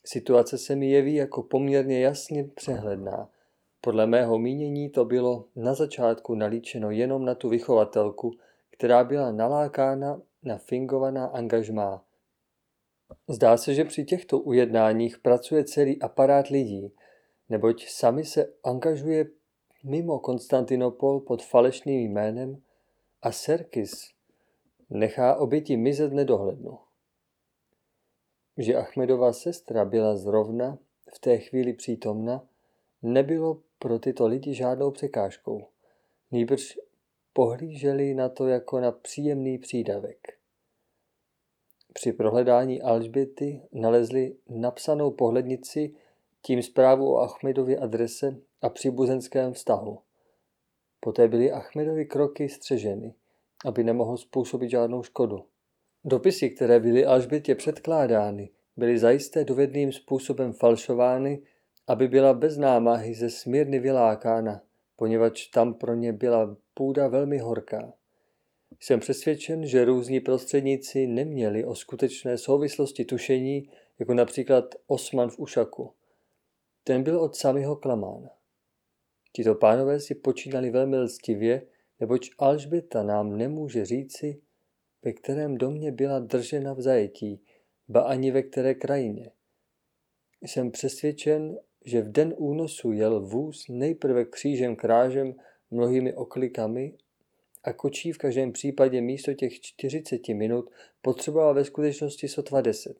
Situace 0.05 0.57
se 0.57 0.75
mi 0.75 0.89
jeví 0.89 1.15
jako 1.15 1.43
poměrně 1.43 1.99
jasně 1.99 2.43
přehledná. 2.43 3.29
Podle 3.81 4.07
mého 4.07 4.37
mínění 4.37 4.89
to 4.89 5.05
bylo 5.05 5.45
na 5.55 5.73
začátku 5.73 6.35
nalíčeno 6.35 6.91
jenom 6.91 7.25
na 7.25 7.35
tu 7.35 7.49
vychovatelku, 7.49 8.31
která 8.71 9.03
byla 9.03 9.31
nalákána 9.31 10.21
na 10.43 10.57
fingovaná 10.57 11.25
angažmá. 11.25 12.05
Zdá 13.27 13.57
se, 13.57 13.73
že 13.73 13.85
při 13.85 14.05
těchto 14.05 14.39
ujednáních 14.39 15.17
pracuje 15.17 15.63
celý 15.63 16.01
aparát 16.01 16.47
lidí, 16.47 16.93
neboť 17.49 17.87
sami 17.87 18.25
se 18.25 18.53
angažuje 18.63 19.25
mimo 19.83 20.19
Konstantinopol 20.19 21.19
pod 21.19 21.43
falešným 21.43 22.11
jménem 22.11 22.61
a 23.21 23.31
Serkis 23.31 23.91
nechá 24.89 25.35
oběti 25.35 25.77
mizet 25.77 26.13
nedohlednu. 26.13 26.84
Že 28.57 28.75
Achmedová 28.75 29.33
sestra 29.33 29.85
byla 29.85 30.15
zrovna 30.15 30.77
v 31.15 31.19
té 31.19 31.37
chvíli 31.37 31.73
přítomna, 31.73 32.47
nebylo 33.01 33.61
pro 33.79 33.99
tyto 33.99 34.27
lidi 34.27 34.53
žádnou 34.53 34.91
překážkou. 34.91 35.67
Nýbrž 36.31 36.79
pohlíželi 37.33 38.13
na 38.13 38.29
to 38.29 38.47
jako 38.47 38.79
na 38.79 38.91
příjemný 38.91 39.57
přídavek. 39.57 40.37
Při 41.93 42.13
prohledání 42.13 42.81
Alžběty 42.81 43.61
nalezli 43.71 44.35
napsanou 44.49 45.11
pohlednici, 45.11 45.95
tím 46.41 46.63
zprávu 46.63 47.13
o 47.13 47.17
Achmedově 47.17 47.77
adrese 47.77 48.37
a 48.61 48.69
příbuzenském 48.69 49.53
vztahu. 49.53 49.99
Poté 50.99 51.27
byly 51.27 51.51
Achmedovi 51.51 52.05
kroky 52.05 52.49
střeženy, 52.49 53.13
aby 53.65 53.83
nemohl 53.83 54.17
způsobit 54.17 54.69
žádnou 54.69 55.03
škodu. 55.03 55.45
Dopisy, 56.07 56.49
které 56.49 56.79
byly 56.79 57.05
Alžbětě 57.05 57.55
předkládány, 57.55 58.49
byly 58.77 58.99
zajisté 58.99 59.43
dovedným 59.43 59.91
způsobem 59.91 60.53
falšovány, 60.53 61.41
aby 61.87 62.07
byla 62.07 62.33
bez 62.33 62.57
námahy 62.57 63.13
ze 63.13 63.29
smírny 63.29 63.79
vylákána, 63.79 64.61
poněvadž 64.95 65.47
tam 65.47 65.73
pro 65.73 65.95
ně 65.95 66.13
byla 66.13 66.57
půda 66.73 67.07
velmi 67.07 67.37
horká. 67.37 67.93
Jsem 68.79 68.99
přesvědčen, 68.99 69.67
že 69.67 69.85
různí 69.85 70.19
prostředníci 70.19 71.07
neměli 71.07 71.65
o 71.65 71.75
skutečné 71.75 72.37
souvislosti 72.37 73.05
tušení, 73.05 73.69
jako 73.99 74.13
například 74.13 74.75
Osman 74.87 75.29
v 75.29 75.39
Ušaku. 75.39 75.93
Ten 76.83 77.03
byl 77.03 77.19
od 77.19 77.35
samého 77.35 77.75
klamána. 77.75 78.29
Tito 79.31 79.55
pánové 79.55 79.99
si 79.99 80.15
počínali 80.15 80.71
velmi 80.71 80.97
lstivě, 80.97 81.67
neboť 81.99 82.29
Alžběta 82.39 83.03
nám 83.03 83.37
nemůže 83.37 83.85
říci, 83.85 84.41
ve 85.05 85.13
kterém 85.13 85.57
domě 85.57 85.91
byla 85.91 86.19
držena 86.19 86.73
v 86.73 86.81
zajetí, 86.81 87.41
ba 87.87 88.01
ani 88.01 88.31
ve 88.31 88.43
které 88.43 88.73
krajině. 88.73 89.31
Jsem 90.41 90.71
přesvědčen, 90.71 91.57
že 91.85 92.01
v 92.01 92.11
den 92.11 92.33
únosu 92.37 92.91
jel 92.91 93.21
vůz 93.21 93.65
nejprve 93.69 94.25
křížem 94.25 94.75
krážem 94.75 95.35
mnohými 95.71 96.13
oklikami 96.13 96.97
a 97.63 97.73
kočí 97.73 98.11
v 98.11 98.17
každém 98.17 98.51
případě 98.51 99.01
místo 99.01 99.33
těch 99.33 99.61
40 99.61 100.27
minut 100.27 100.69
potřeboval 101.01 101.53
ve 101.53 101.65
skutečnosti 101.65 102.27
sotva 102.27 102.61
10. 102.61 102.97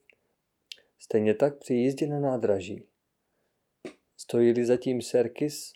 Stejně 1.00 1.34
tak 1.34 1.58
při 1.58 1.74
jízdě 1.74 2.08
na 2.08 2.20
nádraží. 2.20 2.84
Stojí-li 4.18 4.66
zatím 4.66 5.02
Serkis, 5.02 5.74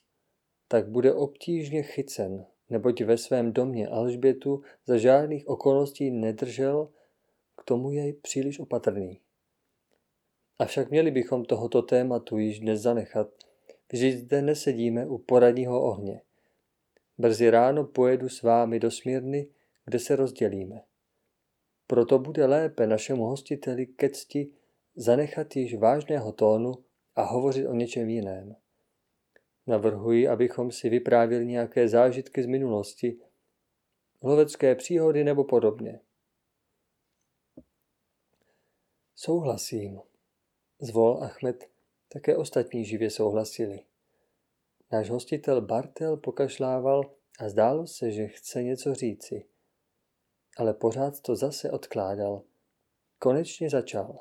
tak 0.67 0.89
bude 0.89 1.13
obtížně 1.13 1.83
chycen, 1.83 2.45
neboť 2.69 3.01
ve 3.01 3.17
svém 3.17 3.53
domě 3.53 3.87
Alžbětu 3.87 4.61
za 4.85 4.97
žádných 4.97 5.47
okolností 5.47 6.11
nedržel, 6.11 6.89
k 7.57 7.63
tomu 7.63 7.91
je 7.91 8.13
příliš 8.13 8.59
opatrný. 8.59 9.19
Avšak 10.59 10.89
měli 10.89 11.11
bychom 11.11 11.45
tohoto 11.45 11.81
tématu 11.81 12.37
již 12.37 12.59
dnes 12.59 12.81
zanechat, 12.81 13.27
vždyť 13.91 14.17
zde 14.17 14.41
nesedíme 14.41 15.07
u 15.07 15.17
poradního 15.17 15.83
ohně. 15.83 16.21
Brzy 17.17 17.49
ráno 17.49 17.83
pojedu 17.83 18.29
s 18.29 18.41
vámi 18.41 18.79
do 18.79 18.91
Smírny, 18.91 19.47
kde 19.85 19.99
se 19.99 20.15
rozdělíme. 20.15 20.81
Proto 21.87 22.19
bude 22.19 22.45
lépe 22.45 22.87
našemu 22.87 23.25
hostiteli 23.25 23.85
ke 23.85 24.09
cti 24.09 24.49
zanechat 24.95 25.55
již 25.55 25.75
vážného 25.75 26.31
tónu 26.31 26.73
a 27.15 27.23
hovořit 27.23 27.67
o 27.67 27.73
něčem 27.73 28.09
jiném. 28.09 28.55
Navrhuji, 29.69 30.27
abychom 30.27 30.71
si 30.71 30.89
vyprávěli 30.89 31.45
nějaké 31.45 31.89
zážitky 31.89 32.43
z 32.43 32.45
minulosti, 32.45 33.19
lovecké 34.21 34.75
příhody 34.75 35.23
nebo 35.23 35.43
podobně. 35.43 35.99
Souhlasím. 39.15 40.01
Zvol 40.79 41.23
Achmed, 41.23 41.69
také 42.07 42.37
ostatní 42.37 42.85
živě 42.85 43.09
souhlasili. 43.09 43.85
Náš 44.91 45.09
hostitel 45.09 45.61
Bartel 45.61 46.17
pokašlával 46.17 47.15
a 47.39 47.49
zdálo 47.49 47.87
se, 47.87 48.11
že 48.11 48.27
chce 48.27 48.63
něco 48.63 48.93
říci. 48.93 49.45
Ale 50.57 50.73
pořád 50.73 51.21
to 51.21 51.35
zase 51.35 51.71
odkládal. 51.71 52.43
Konečně 53.19 53.69
začal. 53.69 54.17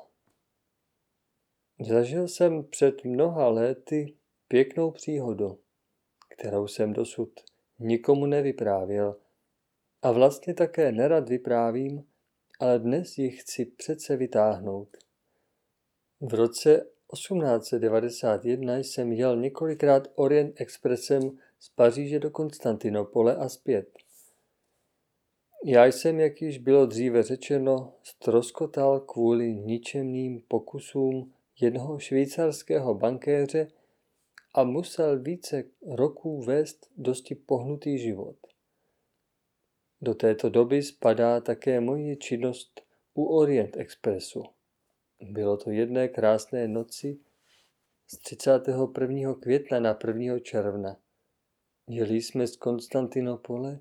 Zažil 1.79 2.27
jsem 2.27 2.63
před 2.63 3.03
mnoha 3.03 3.47
lety 3.47 4.18
pěknou 4.49 4.91
příhodu, 4.91 5.59
kterou 6.29 6.67
jsem 6.67 6.93
dosud 6.93 7.29
nikomu 7.79 8.25
nevyprávěl 8.25 9.15
a 10.01 10.11
vlastně 10.11 10.53
také 10.53 10.91
nerad 10.91 11.29
vyprávím, 11.29 12.03
ale 12.59 12.79
dnes 12.79 13.17
ji 13.17 13.29
chci 13.29 13.65
přece 13.65 14.17
vytáhnout. 14.17 14.97
V 16.21 16.33
roce 16.33 16.87
1891 17.13 18.77
jsem 18.77 19.11
jel 19.11 19.37
několikrát 19.37 20.07
Orient 20.15 20.61
Expressem 20.61 21.21
z 21.59 21.69
Paříže 21.69 22.19
do 22.19 22.31
Konstantinopole 22.31 23.35
a 23.35 23.49
zpět. 23.49 23.89
Já 25.65 25.85
jsem, 25.85 26.19
jak 26.19 26.41
již 26.41 26.57
bylo 26.57 26.85
dříve 26.85 27.23
řečeno, 27.23 27.93
stroskotal 28.03 28.99
kvůli 28.99 29.53
ničemným 29.53 30.41
pokusům 30.47 31.33
jednoho 31.61 31.99
švýcarského 31.99 32.93
bankéře 32.93 33.67
a 34.53 34.63
musel 34.63 35.19
více 35.19 35.63
roků 35.87 36.41
vést 36.41 36.89
dosti 36.97 37.35
pohnutý 37.35 37.99
život. 37.99 38.35
Do 40.01 40.13
této 40.13 40.49
doby 40.49 40.83
spadá 40.83 41.41
také 41.41 41.79
moje 41.79 42.15
činnost 42.15 42.81
u 43.13 43.25
Orient 43.25 43.77
Expressu. 43.77 44.43
Bylo 45.21 45.57
to 45.57 45.71
jedné 45.71 46.07
krásné 46.07 46.67
noci 46.67 47.19
z 48.07 48.17
31. 48.17 49.33
května 49.33 49.79
na 49.79 49.99
1. 50.07 50.39
června. 50.39 50.97
Jeli 51.87 52.21
jsme 52.21 52.47
z 52.47 52.55
Konstantinopole 52.55 53.79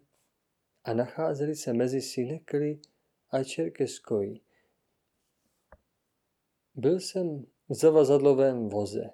a 0.85 0.93
nacházeli 0.93 1.57
se 1.57 1.73
mezi 1.73 2.03
Sinekli 2.03 2.81
a 3.31 3.45
Čerkeskojí. 3.45 4.43
Byl 6.75 7.01
jsem 7.01 7.47
v 7.69 7.75
zavazadlovém 7.75 8.69
voze, 8.69 9.11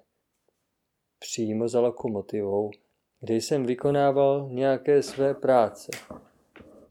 přímo 1.25 1.67
za 1.67 1.79
lokomotivou, 1.79 2.71
kde 3.19 3.35
jsem 3.35 3.65
vykonával 3.65 4.49
nějaké 4.51 5.03
své 5.03 5.33
práce. 5.33 5.91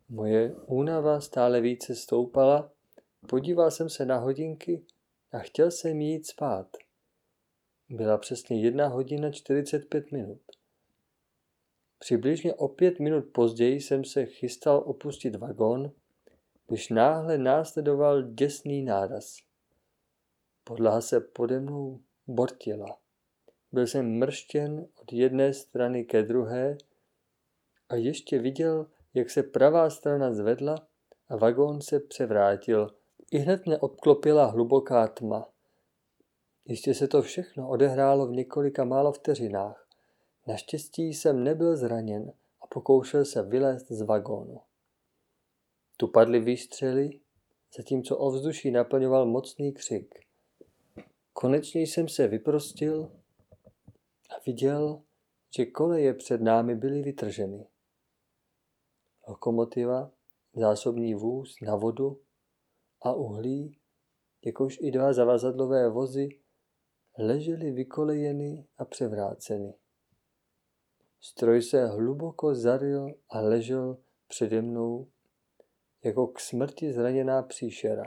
Moje 0.09 0.55
únava 0.66 1.20
stále 1.20 1.61
více 1.61 1.95
stoupala, 1.95 2.70
podíval 3.28 3.70
jsem 3.70 3.89
se 3.89 4.07
na 4.07 4.18
hodinky 4.18 4.82
a 5.32 5.39
chtěl 5.39 5.70
jsem 5.70 6.01
jít 6.01 6.26
spát. 6.26 6.66
Byla 7.89 8.18
přesně 8.18 8.61
jedna 8.61 8.89
hodina 8.89 9.30
45 9.30 10.12
minut. 10.12 10.41
Přibližně 11.99 12.55
o 12.55 12.68
pět 12.68 13.01
minut 13.01 13.24
později 13.32 13.80
jsem 13.80 14.05
se 14.05 14.26
chystal 14.26 14.82
opustit 14.87 15.37
vagón, 15.37 15.93
když 16.68 16.89
náhle 16.89 17.39
následoval 17.39 18.22
děsný 18.22 18.82
náraz. 18.82 19.37
Podlaha 20.64 21.01
se 21.01 21.20
pode 21.20 21.61
mnou 21.61 22.01
bortila. 22.26 23.03
Byl 23.75 23.87
jsem 23.87 24.18
mrštěn 24.18 24.87
od 25.03 25.12
jedné 25.12 25.55
strany 25.55 26.05
ke 26.05 26.22
druhé 26.22 26.79
a 27.89 27.95
ještě 27.95 28.39
viděl, 28.39 28.87
jak 29.14 29.31
se 29.31 29.43
pravá 29.43 29.91
strana 29.91 30.33
zvedla 30.33 30.89
a 31.29 31.37
vagón 31.37 31.81
se 31.81 32.01
převrátil. 32.01 32.91
I 33.33 33.39
hned 33.39 33.66
mě 33.66 33.79
obklopila 33.79 34.45
hluboká 34.47 35.09
tma. 35.09 35.49
Ještě 36.64 36.95
se 36.95 37.09
to 37.09 37.22
všechno 37.22 37.68
odehrálo 37.68 38.27
v 38.27 38.33
několika 38.33 38.85
málo 38.85 39.12
vteřinách. 39.12 39.89
Naštěstí 40.47 41.14
jsem 41.14 41.45
nebyl 41.45 41.77
zraněn 41.77 42.33
a 42.61 42.66
pokoušel 42.66 43.25
se 43.25 43.43
vylézt 43.43 43.93
z 43.93 44.03
vagónu. 44.03 44.61
Tu 45.97 46.09
padly 46.09 46.41
výstřely, 46.41 47.20
zatímco 47.77 48.16
ovzduší 48.18 48.70
naplňoval 48.70 49.27
mocný 49.27 49.72
křik. 49.72 50.14
Konečně 51.33 51.81
jsem 51.81 52.09
se 52.09 52.29
vyprostil 52.29 53.11
a 54.37 54.41
viděl, 54.47 55.03
že 55.57 55.66
koleje 55.66 56.14
před 56.14 56.41
námi 56.41 56.74
byly 56.74 57.03
vytrženy. 57.03 57.66
Lokomotiva, 59.28 60.11
zásobní 60.55 61.14
vůz 61.14 61.55
na 61.62 61.76
vodu 61.76 62.20
a 63.03 63.12
uhlí, 63.12 63.78
jakož 64.45 64.78
i 64.80 64.91
dva 64.91 65.12
zavazadlové 65.12 65.91
vozy, 65.91 66.28
ležely 67.18 67.70
vykolejeny 67.70 68.66
a 68.78 68.85
převráceny. 68.85 69.74
Stroj 71.20 71.62
se 71.62 71.87
hluboko 71.87 72.55
zaryl 72.55 73.14
a 73.28 73.41
ležel 73.41 73.99
přede 74.28 74.62
mnou 74.62 75.09
jako 76.05 76.26
k 76.26 76.41
smrti 76.41 76.93
zraněná 76.93 77.43
příšera. 77.43 78.05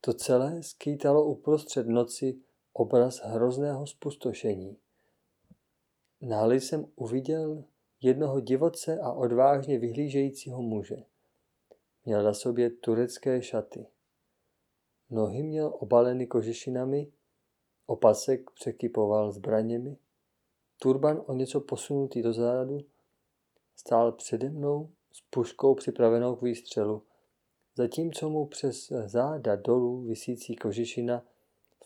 To 0.00 0.12
celé 0.12 0.62
skýtalo 0.62 1.24
uprostřed 1.24 1.86
noci 1.86 2.40
obraz 2.72 3.20
hrozného 3.24 3.86
spustošení. 3.86 4.76
Náhle 6.20 6.56
jsem 6.56 6.86
uviděl 6.96 7.64
jednoho 8.00 8.40
divoce 8.40 9.00
a 9.00 9.12
odvážně 9.12 9.78
vyhlížejícího 9.78 10.62
muže. 10.62 10.96
Měl 12.04 12.22
na 12.22 12.34
sobě 12.34 12.70
turecké 12.70 13.42
šaty. 13.42 13.86
Nohy 15.10 15.42
měl 15.42 15.76
obaleny 15.78 16.26
kožešinami, 16.26 17.12
opasek 17.86 18.50
překypoval 18.50 19.32
zbraněmi, 19.32 19.96
turban 20.78 21.22
o 21.26 21.32
něco 21.32 21.60
posunutý 21.60 22.22
dozadu 22.22 22.80
stál 23.76 24.12
přede 24.12 24.50
mnou 24.50 24.90
s 25.12 25.20
puškou 25.20 25.74
připravenou 25.74 26.36
k 26.36 26.42
výstřelu, 26.42 27.02
zatímco 27.74 28.30
mu 28.30 28.46
přes 28.46 28.88
záda 28.88 29.56
dolů 29.56 30.02
visící 30.02 30.56
kožešina 30.56 31.26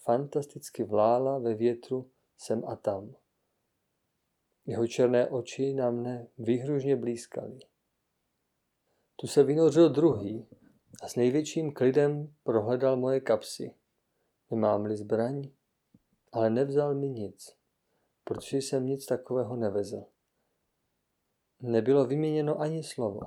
fantasticky 0.04 0.84
vlála 0.84 1.38
ve 1.38 1.54
větru 1.54 2.10
sem 2.38 2.64
a 2.64 2.76
tam. 2.76 3.14
Jeho 4.66 4.86
černé 4.86 5.28
oči 5.28 5.74
na 5.74 5.90
mne 5.90 6.26
výhružně 6.38 6.96
blízkaly. 6.96 7.58
Tu 9.16 9.26
se 9.26 9.42
vynořil 9.42 9.88
druhý 9.88 10.48
a 11.02 11.08
s 11.08 11.16
největším 11.16 11.72
klidem 11.72 12.34
prohledal 12.42 12.96
moje 12.96 13.20
kapsy. 13.20 13.74
Nemám-li 14.50 14.96
zbraň, 14.96 15.48
ale 16.32 16.50
nevzal 16.50 16.94
mi 16.94 17.08
nic, 17.08 17.56
protože 18.24 18.56
jsem 18.56 18.86
nic 18.86 19.06
takového 19.06 19.56
nevezl. 19.56 20.04
Nebylo 21.60 22.04
vyměněno 22.04 22.60
ani 22.60 22.82
slovo. 22.82 23.20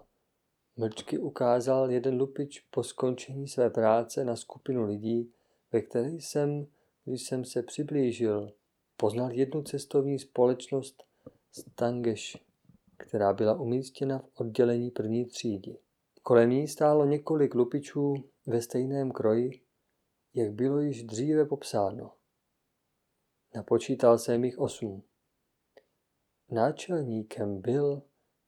Mlčky 0.75 1.17
ukázal 1.17 1.91
jeden 1.91 2.17
lupič 2.17 2.59
po 2.59 2.83
skončení 2.83 3.47
své 3.47 3.69
práce 3.69 4.25
na 4.25 4.35
skupinu 4.35 4.83
lidí, 4.83 5.33
ve 5.71 5.81
které 5.81 6.09
jsem, 6.09 6.67
když 7.05 7.23
jsem 7.23 7.45
se 7.45 7.63
přiblížil, 7.63 8.53
poznal 8.97 9.31
jednu 9.31 9.61
cestovní 9.61 10.19
společnost 10.19 11.03
Stangeš, 11.51 12.37
která 12.97 13.33
byla 13.33 13.59
umístěna 13.59 14.19
v 14.19 14.41
oddělení 14.41 14.91
první 14.91 15.25
třídy. 15.25 15.77
Kolem 16.23 16.49
ní 16.49 16.67
stálo 16.67 17.05
několik 17.05 17.55
lupičů 17.55 18.15
ve 18.45 18.61
stejném 18.61 19.11
kroji, 19.11 19.61
jak 20.33 20.51
bylo 20.51 20.79
již 20.79 21.03
dříve 21.03 21.45
popsáno. 21.45 22.13
Napočítal 23.55 24.17
jsem 24.17 24.43
jich 24.43 24.57
osm. 24.57 25.03
Náčelníkem 26.49 27.61
byl 27.61 28.01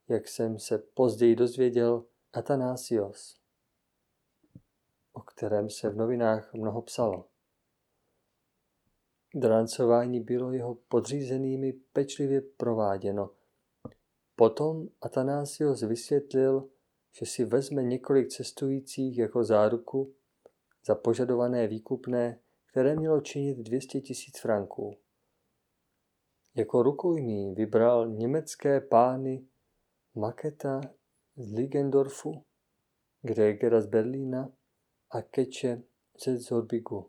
jak 0.09 0.27
jsem 0.27 0.59
se 0.59 0.77
později 0.77 1.35
dozvěděl, 1.35 2.05
Atanasios, 2.33 3.39
o 5.19 5.21
kterém 5.21 5.69
se 5.69 5.89
v 5.89 5.95
novinách 5.95 6.53
mnoho 6.53 6.81
psalo. 6.81 7.25
Drancování 9.35 10.19
bylo 10.19 10.51
jeho 10.51 10.75
podřízenými 10.75 11.73
pečlivě 11.73 12.41
prováděno. 12.41 13.29
Potom 14.35 14.87
Atanasios 15.01 15.81
vysvětlil, 15.81 16.69
že 17.19 17.25
si 17.25 17.45
vezme 17.45 17.83
několik 17.83 18.27
cestujících 18.27 19.17
jako 19.17 19.43
záruku 19.43 20.13
za 20.85 20.95
požadované 20.95 21.67
výkupné, 21.67 22.39
které 22.65 22.95
mělo 22.95 23.21
činit 23.21 23.57
200 23.57 24.01
tisíc 24.01 24.39
franků. 24.39 24.97
Jako 26.55 26.83
rukojmí 26.83 27.53
vybral 27.55 28.09
německé 28.09 28.81
pány 28.81 29.47
Maketa 30.15 30.81
z 31.35 31.53
Ligendorfu, 31.53 32.45
Gregera 33.21 33.81
z 33.81 33.85
Berlína 33.85 34.58
a 35.11 35.21
Keče 35.21 35.81
ze 36.23 36.37
Zorbigu. 36.37 37.05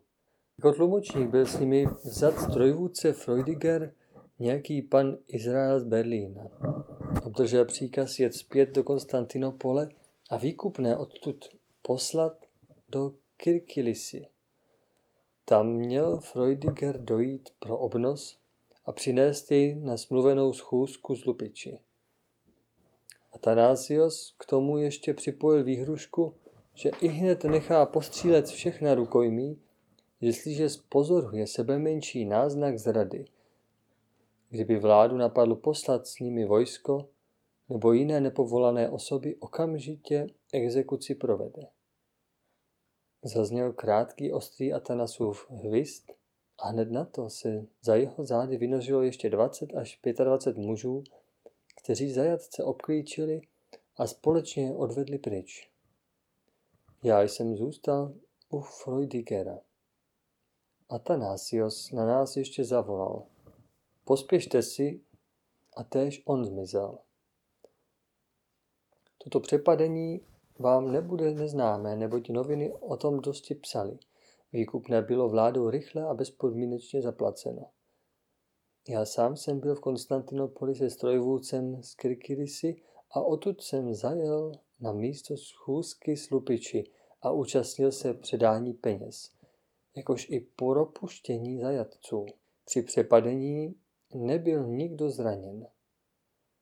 Jako 0.57 0.73
tlumočník 0.73 1.29
byl 1.29 1.45
s 1.45 1.59
nimi 1.59 1.85
vzat 2.03 2.39
strojvůdce 2.39 3.13
Freudiger, 3.13 3.93
nějaký 4.39 4.81
pan 4.81 5.17
Izrael 5.27 5.79
z 5.79 5.83
Berlína. 5.83 6.43
Obdržel 7.23 7.65
příkaz 7.65 8.19
jet 8.19 8.33
zpět 8.33 8.69
do 8.69 8.83
Konstantinopole 8.83 9.89
a 10.29 10.37
výkupné 10.37 10.97
odtud 10.97 11.49
poslat 11.81 12.45
do 12.89 13.13
Kirkilisy. 13.37 14.27
Tam 15.45 15.67
měl 15.67 16.19
Freudiger 16.19 17.01
dojít 17.01 17.49
pro 17.59 17.77
obnos 17.77 18.37
a 18.85 18.91
přinést 18.91 19.51
jej 19.51 19.75
na 19.75 19.97
smluvenou 19.97 20.53
schůzku 20.53 21.15
z 21.15 21.25
Lupiči. 21.25 21.79
Atanasios 23.33 24.35
k 24.37 24.45
tomu 24.45 24.77
ještě 24.77 25.13
připojil 25.13 25.63
výhrušku, 25.63 26.35
že 26.73 26.89
i 27.01 27.07
hned 27.07 27.43
nechá 27.43 27.85
postřílet 27.85 28.47
všechna 28.47 28.95
rukojmí, 28.95 29.61
jestliže 30.21 30.69
spozoruje 30.69 31.47
sebe 31.47 31.79
menší 31.79 32.25
náznak 32.25 32.79
zrady. 32.79 33.25
Kdyby 34.49 34.79
vládu 34.79 35.17
napadlo 35.17 35.55
poslat 35.55 36.07
s 36.07 36.19
nimi 36.19 36.45
vojsko 36.45 37.09
nebo 37.69 37.93
jiné 37.93 38.21
nepovolané 38.21 38.89
osoby, 38.89 39.35
okamžitě 39.35 40.27
exekuci 40.53 41.15
provede. 41.15 41.67
Zazněl 43.23 43.73
krátký 43.73 44.31
ostrý 44.31 44.73
Atanasův 44.73 45.49
hvist 45.49 46.11
a 46.59 46.67
hned 46.67 46.91
na 46.91 47.05
to 47.05 47.29
se 47.29 47.65
za 47.81 47.95
jeho 47.95 48.25
zády 48.25 48.57
vynořilo 48.57 49.01
ještě 49.01 49.29
20 49.29 49.75
až 49.75 49.99
25 50.03 50.65
mužů 50.65 51.03
kteří 51.83 52.11
zajatce 52.11 52.63
obklíčili 52.63 53.41
a 53.97 54.07
společně 54.07 54.73
odvedli 54.75 55.17
pryč. 55.17 55.70
Já 57.03 57.21
jsem 57.21 57.55
zůstal 57.55 58.13
u 58.49 58.61
Freudigera. 58.61 59.59
Atanasios 60.89 61.91
na 61.91 62.05
nás 62.05 62.37
ještě 62.37 62.65
zavolal. 62.65 63.23
Pospěšte 64.05 64.61
si 64.61 65.01
a 65.77 65.83
též 65.83 66.23
on 66.25 66.45
zmizel. 66.45 66.97
Toto 69.17 69.39
přepadení 69.39 70.21
vám 70.59 70.91
nebude 70.91 71.33
neznámé, 71.33 71.95
neboť 71.95 72.29
noviny 72.29 72.73
o 72.73 72.97
tom 72.97 73.19
dosti 73.19 73.55
psali. 73.55 73.99
Výkupné 74.53 75.01
bylo 75.01 75.29
vládou 75.29 75.69
rychle 75.69 76.03
a 76.03 76.13
bezpodmínečně 76.13 77.01
zaplaceno. 77.01 77.69
Já 78.89 79.05
sám 79.05 79.37
jsem 79.37 79.59
byl 79.59 79.75
v 79.75 79.79
Konstantinopoli 79.79 80.75
se 80.75 80.89
strojvůdcem 80.89 81.83
z 81.83 81.95
Kirkirisy 81.95 82.81
a 83.11 83.21
odtud 83.21 83.61
jsem 83.61 83.93
zajel 83.93 84.51
na 84.81 84.91
místo 84.91 85.37
schůzky 85.37 86.17
s 86.17 86.29
lupiči 86.29 86.83
a 87.21 87.31
účastnil 87.31 87.91
se 87.91 88.13
předání 88.13 88.73
peněz, 88.73 89.31
jakož 89.95 90.29
i 90.29 90.39
propuštění 90.39 91.59
zajatců. 91.59 92.25
Při 92.65 92.81
přepadení 92.81 93.75
nebyl 94.13 94.67
nikdo 94.67 95.09
zraněn. 95.09 95.67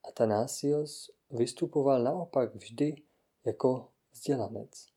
Atanasios 0.03 1.11
vystupoval 1.31 2.03
naopak 2.03 2.55
vždy 2.55 2.95
jako 3.45 3.87
vzdělanec. 4.11 4.87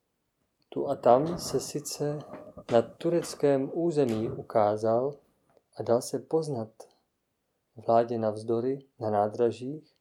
Tu 0.69 0.89
a 0.89 0.97
tam 0.97 1.39
se 1.39 1.61
sice 1.61 2.19
na 2.73 2.83
tureckém 2.83 3.71
území 3.75 4.31
ukázal 4.31 5.15
a 5.77 5.83
dal 5.83 6.03
se 6.03 6.19
poznat 6.19 6.69
vládě 7.77 8.19
navzdory 8.19 8.85
na 8.99 9.11
nádražích, 9.11 9.95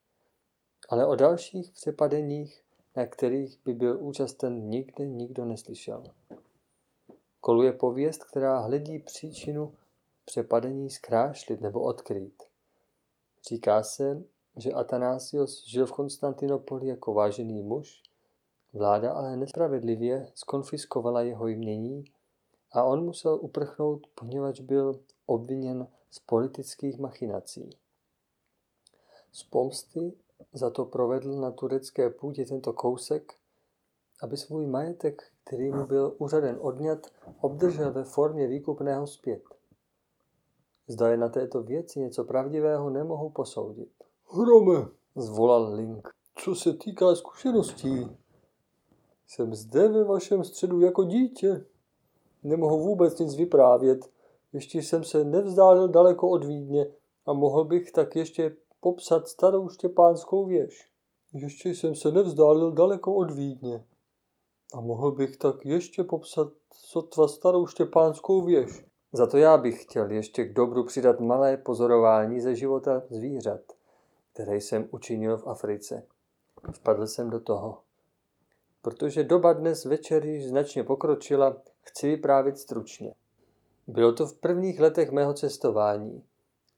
ale 0.89 1.05
o 1.05 1.15
dalších 1.15 1.71
přepadeních, 1.71 2.63
na 2.95 3.05
kterých 3.05 3.59
by 3.65 3.73
byl 3.73 3.97
účasten, 3.99 4.69
nikde 4.69 5.07
nikdo 5.07 5.45
neslyšel. 5.45 6.03
Koluje 7.39 7.73
pověst, 7.73 8.23
která 8.23 8.59
hledí 8.59 8.99
příčinu 8.99 9.73
přepadení 10.25 10.89
zkrášlit 10.89 11.61
nebo 11.61 11.81
odkrýt. 11.81 12.43
Říká 13.49 13.83
se, 13.83 14.23
že 14.57 14.71
Atanasios 14.71 15.65
žil 15.65 15.85
v 15.85 15.91
Konstantinopoli 15.91 16.87
jako 16.87 17.13
vážený 17.13 17.63
muž, 17.63 18.03
vláda 18.73 19.13
ale 19.13 19.37
nespravedlivě 19.37 20.27
skonfiskovala 20.35 21.21
jeho 21.21 21.47
jmění 21.47 22.03
a 22.71 22.83
on 22.83 23.05
musel 23.05 23.39
uprchnout, 23.41 24.07
poněvadž 24.15 24.59
byl 24.59 24.99
obviněn 25.25 25.87
z 26.11 26.19
politických 26.19 26.99
machinací. 26.99 27.69
Z 29.31 29.43
pomsty 29.43 30.13
za 30.53 30.69
to 30.69 30.85
provedl 30.85 31.41
na 31.41 31.51
turecké 31.51 32.09
půdě 32.09 32.45
tento 32.45 32.73
kousek, 32.73 33.33
aby 34.21 34.37
svůj 34.37 34.65
majetek, 34.65 35.23
který 35.43 35.71
mu 35.71 35.85
byl 35.85 36.15
úřaden 36.17 36.57
odňat, 36.61 37.07
obdržel 37.41 37.91
ve 37.91 38.03
formě 38.03 38.47
výkupného 38.47 39.07
zpět. 39.07 39.43
Zda 40.87 41.09
je 41.09 41.17
na 41.17 41.29
této 41.29 41.63
věci 41.63 41.99
něco 41.99 42.23
pravdivého, 42.23 42.89
nemohu 42.89 43.29
posoudit. 43.29 43.91
Hrome, 44.33 44.87
zvolal 45.15 45.73
Link. 45.73 46.09
Co 46.35 46.55
se 46.55 46.73
týká 46.73 47.15
zkušeností, 47.15 48.17
jsem 49.27 49.55
zde 49.55 49.87
ve 49.87 50.03
vašem 50.03 50.43
středu 50.43 50.81
jako 50.81 51.03
dítě. 51.03 51.65
Nemohu 52.43 52.79
vůbec 52.79 53.19
nic 53.19 53.35
vyprávět. 53.35 54.09
Ještě 54.53 54.79
jsem 54.79 55.03
se 55.03 55.23
nevzdálil 55.23 55.87
daleko 55.87 56.29
od 56.29 56.43
Vídně 56.43 56.87
a 57.25 57.33
mohl 57.33 57.63
bych 57.63 57.91
tak 57.91 58.15
ještě 58.15 58.55
popsat 58.81 59.27
starou 59.27 59.69
štěpánskou 59.69 60.45
věž. 60.45 60.91
Ještě 61.33 61.69
jsem 61.69 61.95
se 61.95 62.11
nevzdálil 62.11 62.71
daleko 62.71 63.13
od 63.13 63.31
Vídně. 63.31 63.85
A 64.73 64.81
mohl 64.81 65.11
bych 65.11 65.37
tak 65.37 65.65
ještě 65.65 66.03
popsat 66.03 66.47
sotva 66.73 67.27
starou 67.27 67.67
štěpánskou 67.67 68.41
věž. 68.41 68.85
Za 69.13 69.27
to 69.27 69.37
já 69.37 69.57
bych 69.57 69.83
chtěl 69.83 70.11
ještě 70.11 70.45
k 70.45 70.53
dobru 70.53 70.83
přidat 70.83 71.19
malé 71.19 71.57
pozorování 71.57 72.41
ze 72.41 72.55
života 72.55 73.03
zvířat, 73.09 73.61
které 74.33 74.57
jsem 74.57 74.87
učinil 74.91 75.37
v 75.37 75.47
Africe. 75.47 76.03
Vpadl 76.71 77.07
jsem 77.07 77.29
do 77.29 77.39
toho. 77.39 77.77
Protože 78.81 79.23
doba 79.23 79.53
dnes 79.53 79.85
večer 79.85 80.25
již 80.25 80.47
značně 80.47 80.83
pokročila, 80.83 81.57
chci 81.81 82.07
vyprávět 82.07 82.57
stručně. 82.57 83.13
Bylo 83.87 84.13
to 84.13 84.27
v 84.27 84.37
prvních 84.39 84.79
letech 84.79 85.11
mého 85.11 85.33
cestování. 85.33 86.23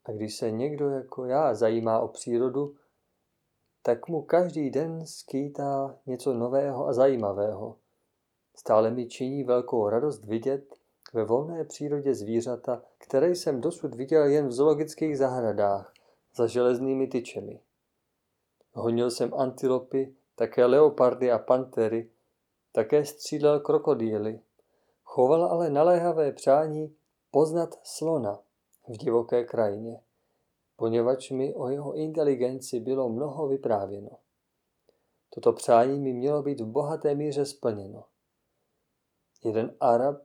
A 0.04 0.12
když 0.12 0.36
se 0.36 0.50
někdo 0.50 0.90
jako 0.90 1.24
já 1.24 1.54
zajímá 1.54 2.00
o 2.00 2.08
přírodu, 2.08 2.74
tak 3.82 4.08
mu 4.08 4.22
každý 4.22 4.70
den 4.70 5.06
skýtá 5.06 5.98
něco 6.06 6.34
nového 6.34 6.86
a 6.86 6.92
zajímavého. 6.92 7.76
Stále 8.56 8.90
mi 8.90 9.06
činí 9.06 9.44
velkou 9.44 9.88
radost 9.88 10.24
vidět 10.24 10.74
ve 11.12 11.24
volné 11.24 11.64
přírodě 11.64 12.14
zvířata, 12.14 12.82
které 12.98 13.30
jsem 13.30 13.60
dosud 13.60 13.94
viděl 13.94 14.24
jen 14.24 14.48
v 14.48 14.52
zoologických 14.52 15.18
zahradách 15.18 15.92
za 16.34 16.46
železnými 16.46 17.06
tyčemi. 17.06 17.60
Honil 18.72 19.10
jsem 19.10 19.34
antilopy, 19.34 20.14
také 20.34 20.66
leopardy 20.66 21.32
a 21.32 21.38
pantery, 21.38 22.10
také 22.72 23.04
střílel 23.04 23.60
krokodýly. 23.60 24.40
Choval 25.04 25.44
ale 25.44 25.70
naléhavé 25.70 26.32
přání 26.32 26.96
poznat 27.30 27.80
slona 27.82 28.43
v 28.88 28.96
divoké 28.96 29.44
krajině, 29.44 30.00
poněvadž 30.76 31.30
mi 31.30 31.54
o 31.54 31.68
jeho 31.68 31.94
inteligenci 31.94 32.80
bylo 32.80 33.08
mnoho 33.08 33.48
vyprávěno. 33.48 34.10
Toto 35.30 35.52
přání 35.52 36.00
mi 36.00 36.12
mělo 36.12 36.42
být 36.42 36.60
v 36.60 36.66
bohaté 36.66 37.14
míře 37.14 37.46
splněno. 37.46 38.04
Jeden 39.44 39.76
Arab 39.80 40.22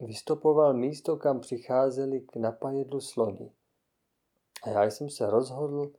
vystopoval 0.00 0.74
místo, 0.74 1.16
kam 1.16 1.40
přicházeli 1.40 2.20
k 2.20 2.36
napajedlu 2.36 3.00
slony. 3.00 3.52
A 4.62 4.68
já 4.68 4.84
jsem 4.84 5.10
se 5.10 5.30
rozhodl 5.30 5.92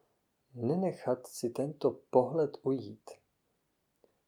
nenechat 0.55 1.27
si 1.27 1.49
tento 1.49 1.99
pohled 2.09 2.57
ujít. 2.63 3.11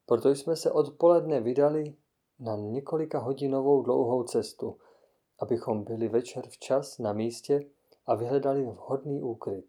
Proto 0.06 0.30
jsme 0.30 0.56
se 0.56 0.72
odpoledne 0.72 1.42
vydali 1.42 1.96
na 2.40 2.56
několika 2.56 3.20
hodinovou 3.20 3.82
dlouhou 3.82 4.24
cestu, 4.24 4.78
abychom 5.40 5.84
byli 5.84 6.08
večer 6.08 6.48
včas 6.48 7.00
na 7.00 7.14
místě 7.14 7.66
a 8.06 8.16
vyhledali 8.16 8.64
vhodný 8.64 9.22
úkryt. 9.22 9.66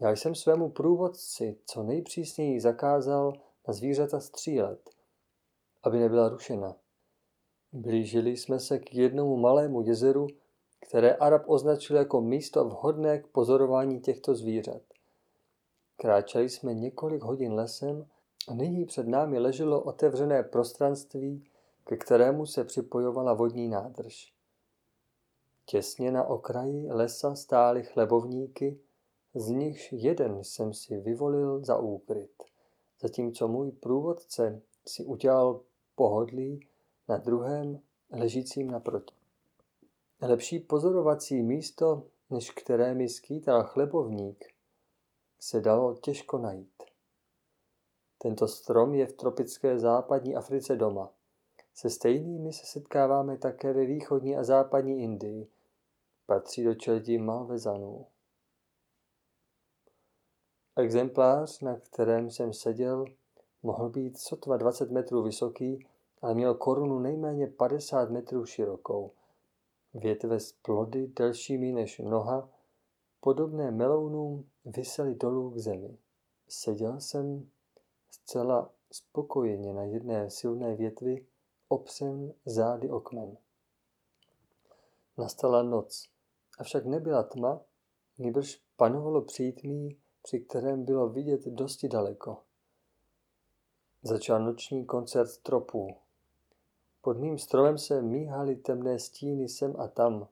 Já 0.00 0.10
jsem 0.10 0.34
svému 0.34 0.70
průvodci 0.70 1.56
co 1.66 1.82
nejpřísněji 1.82 2.60
zakázal 2.60 3.32
na 3.68 3.74
zvířata 3.74 4.20
střílet, 4.20 4.90
aby 5.82 5.98
nebyla 5.98 6.28
rušena. 6.28 6.76
Blížili 7.72 8.36
jsme 8.36 8.60
se 8.60 8.78
k 8.78 8.94
jednomu 8.94 9.36
malému 9.36 9.82
jezeru, 9.82 10.26
které 10.80 11.14
Arab 11.14 11.42
označil 11.46 11.96
jako 11.96 12.20
místo 12.20 12.64
vhodné 12.64 13.18
k 13.18 13.26
pozorování 13.26 14.00
těchto 14.00 14.34
zvířat. 14.34 14.82
Kráčeli 15.96 16.48
jsme 16.48 16.74
několik 16.74 17.22
hodin 17.22 17.52
lesem 17.52 18.06
a 18.48 18.54
nyní 18.54 18.84
před 18.84 19.08
námi 19.08 19.38
leželo 19.38 19.82
otevřené 19.82 20.42
prostranství, 20.42 21.44
ke 21.84 21.96
kterému 21.96 22.46
se 22.46 22.64
připojovala 22.64 23.34
vodní 23.34 23.68
nádrž. 23.68 24.34
Těsně 25.64 26.10
na 26.10 26.24
okraji 26.24 26.88
lesa 26.90 27.34
stály 27.34 27.82
chlebovníky, 27.82 28.80
z 29.34 29.48
nichž 29.48 29.92
jeden 29.92 30.44
jsem 30.44 30.74
si 30.74 30.98
vyvolil 30.98 31.64
za 31.64 31.78
úkryt, 31.78 32.42
zatímco 33.00 33.48
můj 33.48 33.72
průvodce 33.72 34.62
si 34.86 35.04
udělal 35.04 35.60
pohodlí 35.94 36.68
na 37.08 37.16
druhém 37.16 37.80
ležícím 38.10 38.70
naproti. 38.70 39.14
Lepší 40.20 40.58
pozorovací 40.58 41.42
místo, 41.42 42.06
než 42.30 42.50
které 42.50 42.94
mi 42.94 43.08
skýtal 43.08 43.64
chlebovník, 43.64 44.44
se 45.40 45.60
dalo 45.60 45.94
těžko 45.94 46.38
najít. 46.38 46.82
Tento 48.18 48.48
strom 48.48 48.94
je 48.94 49.06
v 49.06 49.12
tropické 49.12 49.78
západní 49.78 50.36
Africe 50.36 50.76
doma. 50.76 51.10
Se 51.74 51.90
stejnými 51.90 52.52
se 52.52 52.66
setkáváme 52.66 53.38
také 53.38 53.72
ve 53.72 53.86
východní 53.86 54.36
a 54.36 54.44
západní 54.44 55.02
Indii. 55.02 55.48
Patří 56.26 56.64
do 56.64 56.74
čeldí 56.74 57.18
malvezanů. 57.18 58.06
Exemplář, 60.76 61.60
na 61.60 61.76
kterém 61.76 62.30
jsem 62.30 62.52
seděl, 62.52 63.04
mohl 63.62 63.88
být 63.88 64.18
sotva 64.18 64.56
20 64.56 64.90
metrů 64.90 65.22
vysoký, 65.22 65.86
ale 66.22 66.34
měl 66.34 66.54
korunu 66.54 66.98
nejméně 66.98 67.46
50 67.46 68.10
metrů 68.10 68.46
širokou. 68.46 69.10
Větve 69.94 70.40
z 70.40 70.52
plody 70.52 71.06
delšími 71.06 71.72
než 71.72 71.98
noha, 71.98 72.48
podobné 73.20 73.70
melounům, 73.70 74.50
vysely 74.64 75.14
dolů 75.14 75.50
k 75.50 75.58
zemi. 75.58 75.98
Seděl 76.48 77.00
jsem 77.00 77.50
zcela 78.10 78.70
spokojeně 78.92 79.72
na 79.72 79.82
jedné 79.82 80.30
silné 80.30 80.76
větvi, 80.76 81.26
opřen 81.72 82.34
zády 82.46 82.90
o 82.90 83.00
kmen. 83.00 83.36
Nastala 85.18 85.62
noc, 85.62 86.08
avšak 86.58 86.86
nebyla 86.86 87.22
tma, 87.22 87.60
nýbrž 88.18 88.62
panovalo 88.76 89.22
přítmí, 89.22 89.96
při 90.22 90.40
kterém 90.40 90.84
bylo 90.84 91.08
vidět 91.08 91.44
dosti 91.46 91.88
daleko. 91.88 92.42
Začal 94.02 94.44
noční 94.44 94.86
koncert 94.86 95.38
tropů. 95.38 95.96
Pod 97.02 97.18
mým 97.18 97.38
stromem 97.38 97.78
se 97.78 98.02
míhaly 98.02 98.56
temné 98.56 98.98
stíny 98.98 99.48
sem 99.48 99.74
a 99.78 99.88
tam. 99.88 100.28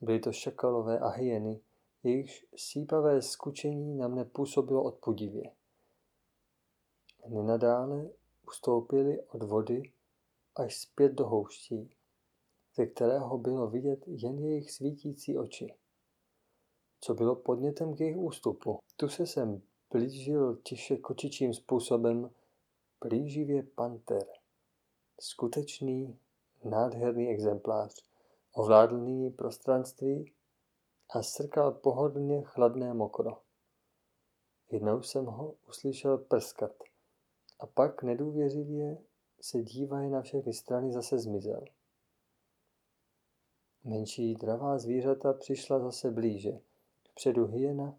Byly 0.00 0.20
to 0.20 0.32
šakalové 0.32 0.98
a 0.98 1.08
hyeny, 1.08 1.60
jejichž 2.02 2.46
sípavé 2.56 3.22
skučení 3.22 3.94
na 3.94 4.08
mne 4.08 4.24
působilo 4.24 4.82
odpudivě. 4.82 5.50
Nenadále 7.28 8.10
ustoupili 8.46 9.22
od 9.22 9.42
vody 9.42 9.93
až 10.56 10.76
zpět 10.76 11.12
do 11.12 11.26
houští, 11.26 11.90
ze 12.76 12.86
kterého 12.86 13.38
bylo 13.38 13.70
vidět 13.70 14.04
jen 14.06 14.38
jejich 14.38 14.70
svítící 14.70 15.38
oči. 15.38 15.74
Co 17.00 17.14
bylo 17.14 17.36
podnětem 17.36 17.94
k 17.94 18.00
jejich 18.00 18.16
ústupu? 18.16 18.78
Tu 18.96 19.08
se 19.08 19.26
sem 19.26 19.62
plížil 19.88 20.56
tiše 20.56 20.96
kočičím 20.96 21.54
způsobem 21.54 22.30
plíživě 22.98 23.62
panter. 23.62 24.26
Skutečný, 25.20 26.18
nádherný 26.64 27.28
exemplář. 27.28 27.94
Ovládl 28.52 28.98
nyní 28.98 29.30
prostranství 29.30 30.32
a 31.10 31.22
srkal 31.22 31.72
pohodlně 31.72 32.42
chladné 32.42 32.94
mokro. 32.94 33.38
Jednou 34.70 35.02
jsem 35.02 35.24
ho 35.24 35.54
uslyšel 35.68 36.18
prskat 36.18 36.72
a 37.60 37.66
pak 37.66 38.02
nedůvěřivě 38.02 38.98
se 39.44 39.62
dívají 39.62 40.10
na 40.10 40.22
všechny 40.22 40.52
strany 40.52 40.92
zase 40.92 41.18
zmizel. 41.18 41.64
Menší 43.84 44.34
dravá 44.34 44.78
zvířata 44.78 45.32
přišla 45.32 45.78
zase 45.78 46.10
blíže. 46.10 46.60
Vpředu 47.10 47.46
hyena, 47.46 47.98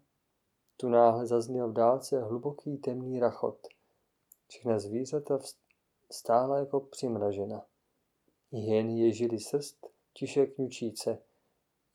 tu 0.76 0.88
náhle 0.88 1.26
zazněl 1.26 1.68
v 1.68 1.72
dálce 1.72 2.22
hluboký 2.22 2.78
temný 2.78 3.20
rachot. 3.20 3.68
Všechna 4.48 4.78
zvířata 4.78 5.38
stála 6.10 6.58
jako 6.58 6.80
přimražena. 6.80 7.66
Hyeny 8.50 9.00
ježily 9.00 9.40
srst, 9.40 9.86
tiše 10.12 10.46
kňučíce, 10.46 11.18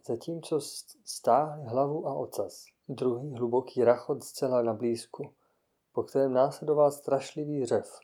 zatímco 0.08 0.60
stáhly 1.06 1.66
hlavu 1.66 2.08
a 2.08 2.14
ocas. 2.14 2.66
Druhý 2.88 3.34
hluboký 3.34 3.84
rachot 3.84 4.24
zcela 4.24 4.62
na 4.62 4.74
blízku, 4.74 5.34
po 5.92 6.04
kterém 6.04 6.34
následoval 6.34 6.92
strašlivý 6.92 7.66
řev, 7.66 8.00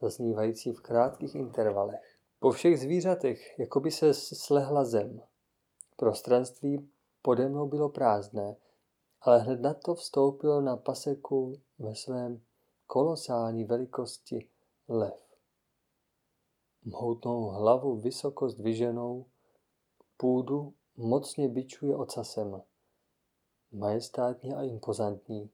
zaznívající 0.00 0.72
v 0.72 0.80
krátkých 0.80 1.34
intervalech. 1.34 2.18
Po 2.40 2.50
všech 2.50 2.80
zvířatech, 2.80 3.58
jako 3.58 3.80
by 3.80 3.90
se 3.90 4.14
slehla 4.14 4.84
zem. 4.84 5.22
Prostranství 5.96 6.88
pode 7.22 7.48
mnou 7.48 7.68
bylo 7.68 7.88
prázdné, 7.88 8.56
ale 9.20 9.38
hned 9.38 9.60
na 9.60 9.74
to 9.74 9.94
vstoupil 9.94 10.62
na 10.62 10.76
paseku 10.76 11.60
ve 11.78 11.94
svém 11.94 12.40
kolosální 12.86 13.64
velikosti 13.64 14.48
lev. 14.88 15.24
Mhoutnou 16.84 17.42
hlavu 17.42 17.96
vysoko 17.96 18.48
zdviženou, 18.48 19.26
půdu 20.16 20.74
mocně 20.96 21.48
bičuje 21.48 21.96
ocasem. 21.96 22.62
Majestátní 23.72 24.54
a 24.54 24.62
impozantní. 24.62 25.50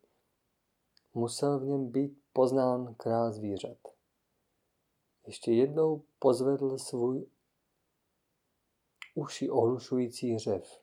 Musel 1.14 1.58
v 1.58 1.64
něm 1.64 1.88
být 1.88 2.18
poznán 2.32 2.94
král 2.94 3.32
zvířat. 3.32 3.78
Ještě 5.30 5.52
jednou 5.52 6.02
pozvedl 6.18 6.78
svůj 6.78 7.26
uši 9.14 9.50
ohlušující 9.50 10.32
hřev. 10.32 10.80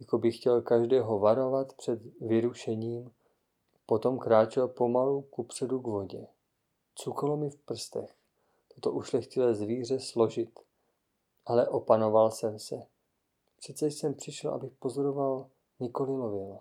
Jako 0.00 0.18
by 0.18 0.32
chtěl 0.32 0.62
každého 0.62 1.18
varovat 1.18 1.72
před 1.72 2.00
vyrušením, 2.20 3.10
potom 3.86 4.18
kráčel 4.18 4.68
pomalu 4.68 5.22
kupředu 5.22 5.80
k 5.80 5.86
vodě. 5.86 6.26
Cuklo 6.94 7.36
mi 7.36 7.50
v 7.50 7.56
prstech 7.56 8.16
toto 8.74 8.92
ušlechtilé 8.92 9.54
zvíře 9.54 10.00
složit, 10.00 10.60
ale 11.46 11.68
opanoval 11.68 12.30
jsem 12.30 12.58
se. 12.58 12.86
Přece 13.58 13.86
jsem 13.86 14.14
přišel, 14.14 14.54
abych 14.54 14.72
pozoroval, 14.72 15.50
nikoli 15.80 16.12
lovil. 16.12 16.58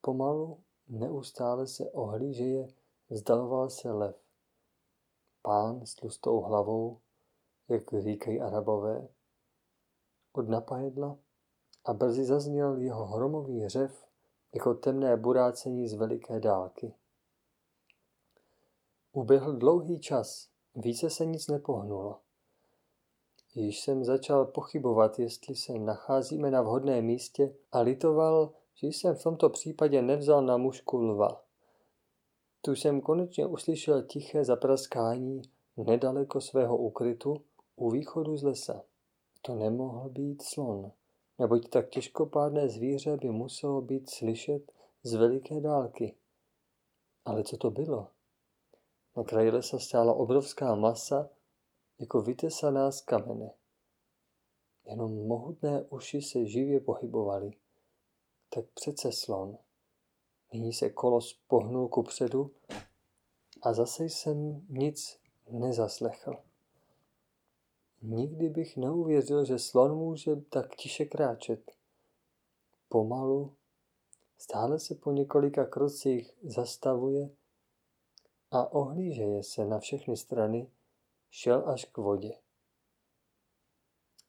Pomalu, 0.00 0.60
neustále 0.88 1.66
se 1.66 1.90
ohlížeje, 1.90 2.68
vzdaloval 3.10 3.70
se 3.70 3.92
lev. 3.92 4.25
Pán 5.46 5.86
s 5.86 5.94
tlustou 5.94 6.40
hlavou, 6.40 7.00
jak 7.68 7.82
říkají 7.98 8.40
arabové, 8.40 9.08
od 10.32 10.48
napajedla 10.48 11.18
a 11.84 11.92
brzy 11.92 12.24
zazněl 12.24 12.76
jeho 12.76 13.06
hromový 13.06 13.60
hřev 13.60 14.06
jako 14.54 14.74
temné 14.74 15.16
burácení 15.16 15.88
z 15.88 15.94
veliké 15.94 16.40
dálky. 16.40 16.94
Uběhl 19.12 19.56
dlouhý 19.56 20.00
čas, 20.00 20.48
více 20.74 21.10
se 21.10 21.26
nic 21.26 21.48
nepohnulo. 21.48 22.20
Již 23.54 23.80
jsem 23.80 24.04
začal 24.04 24.44
pochybovat, 24.44 25.18
jestli 25.18 25.54
se 25.56 25.72
nacházíme 25.72 26.50
na 26.50 26.62
vhodném 26.62 27.04
místě 27.04 27.56
a 27.72 27.80
litoval, 27.80 28.52
že 28.74 28.86
jsem 28.86 29.14
v 29.14 29.22
tomto 29.22 29.50
případě 29.50 30.02
nevzal 30.02 30.42
na 30.42 30.56
mužku 30.56 30.96
lva. 30.96 31.45
Tu 32.66 32.72
jsem 32.72 33.00
konečně 33.00 33.46
uslyšel 33.46 34.02
tiché 34.02 34.44
zapraskání 34.44 35.42
nedaleko 35.76 36.40
svého 36.40 36.76
ukrytu 36.76 37.42
u 37.76 37.90
východu 37.90 38.36
z 38.36 38.42
lesa. 38.42 38.82
To 39.42 39.54
nemohl 39.54 40.08
být 40.08 40.42
slon, 40.42 40.92
neboť 41.38 41.68
tak 41.68 41.88
těžkopádné 41.88 42.68
zvíře 42.68 43.16
by 43.16 43.30
muselo 43.30 43.80
být 43.80 44.10
slyšet 44.10 44.72
z 45.02 45.14
veliké 45.14 45.60
dálky. 45.60 46.14
Ale 47.24 47.44
co 47.44 47.56
to 47.56 47.70
bylo? 47.70 48.08
Na 49.16 49.24
kraji 49.24 49.50
lesa 49.50 49.78
stála 49.78 50.14
obrovská 50.14 50.74
masa, 50.74 51.28
jako 51.98 52.20
vytesaná 52.20 52.92
z 52.92 53.00
kamene. 53.00 53.50
Jenom 54.84 55.26
mohutné 55.26 55.82
uši 55.82 56.22
se 56.22 56.46
živě 56.46 56.80
pohybovaly. 56.80 57.50
Tak 58.54 58.64
přece 58.74 59.12
slon. 59.12 59.58
Nyní 60.52 60.72
se 60.72 60.90
kolos 60.90 61.40
pohnul 61.48 61.88
ku 61.88 62.02
předu 62.02 62.54
a 63.62 63.72
zase 63.72 64.04
jsem 64.04 64.66
nic 64.68 65.20
nezaslechl. 65.50 66.36
Nikdy 68.02 68.48
bych 68.48 68.76
neuvěřil, 68.76 69.44
že 69.44 69.58
slon 69.58 69.94
může 69.94 70.36
tak 70.36 70.76
tiše 70.76 71.04
kráčet. 71.04 71.72
Pomalu, 72.88 73.56
stále 74.38 74.78
se 74.78 74.94
po 74.94 75.12
několika 75.12 75.64
krocích 75.64 76.38
zastavuje 76.42 77.30
a 78.50 78.72
ohlížeje 78.72 79.42
se 79.42 79.64
na 79.64 79.78
všechny 79.78 80.16
strany, 80.16 80.70
šel 81.30 81.68
až 81.68 81.84
k 81.84 81.98
vodě. 81.98 82.38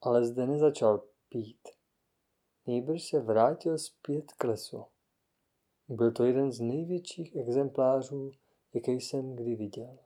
Ale 0.00 0.24
zde 0.24 0.46
nezačal 0.46 1.02
pít. 1.28 1.68
Nejbrž 2.66 3.08
se 3.08 3.20
vrátil 3.20 3.78
zpět 3.78 4.32
k 4.32 4.44
lesu. 4.44 4.84
Byl 5.88 6.12
to 6.12 6.24
jeden 6.24 6.52
z 6.52 6.60
největších 6.60 7.36
exemplářů, 7.36 8.30
jaký 8.74 8.92
jsem 8.92 9.36
kdy 9.36 9.54
viděl. 9.54 9.98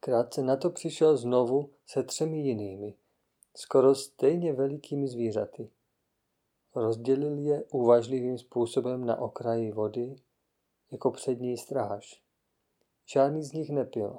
Krátce 0.00 0.42
na 0.42 0.56
to 0.56 0.70
přišel 0.70 1.16
znovu 1.16 1.70
se 1.86 2.02
třemi 2.02 2.38
jinými, 2.38 2.94
skoro 3.56 3.94
stejně 3.94 4.52
velikými 4.52 5.08
zvířaty. 5.08 5.70
Rozdělil 6.74 7.38
je 7.38 7.64
uvažlivým 7.64 8.38
způsobem 8.38 9.04
na 9.04 9.16
okraji 9.16 9.72
vody, 9.72 10.16
jako 10.90 11.10
přední 11.10 11.56
stráž. 11.56 12.22
Žádný 13.06 13.42
z 13.42 13.52
nich 13.52 13.70
nepil. 13.70 14.18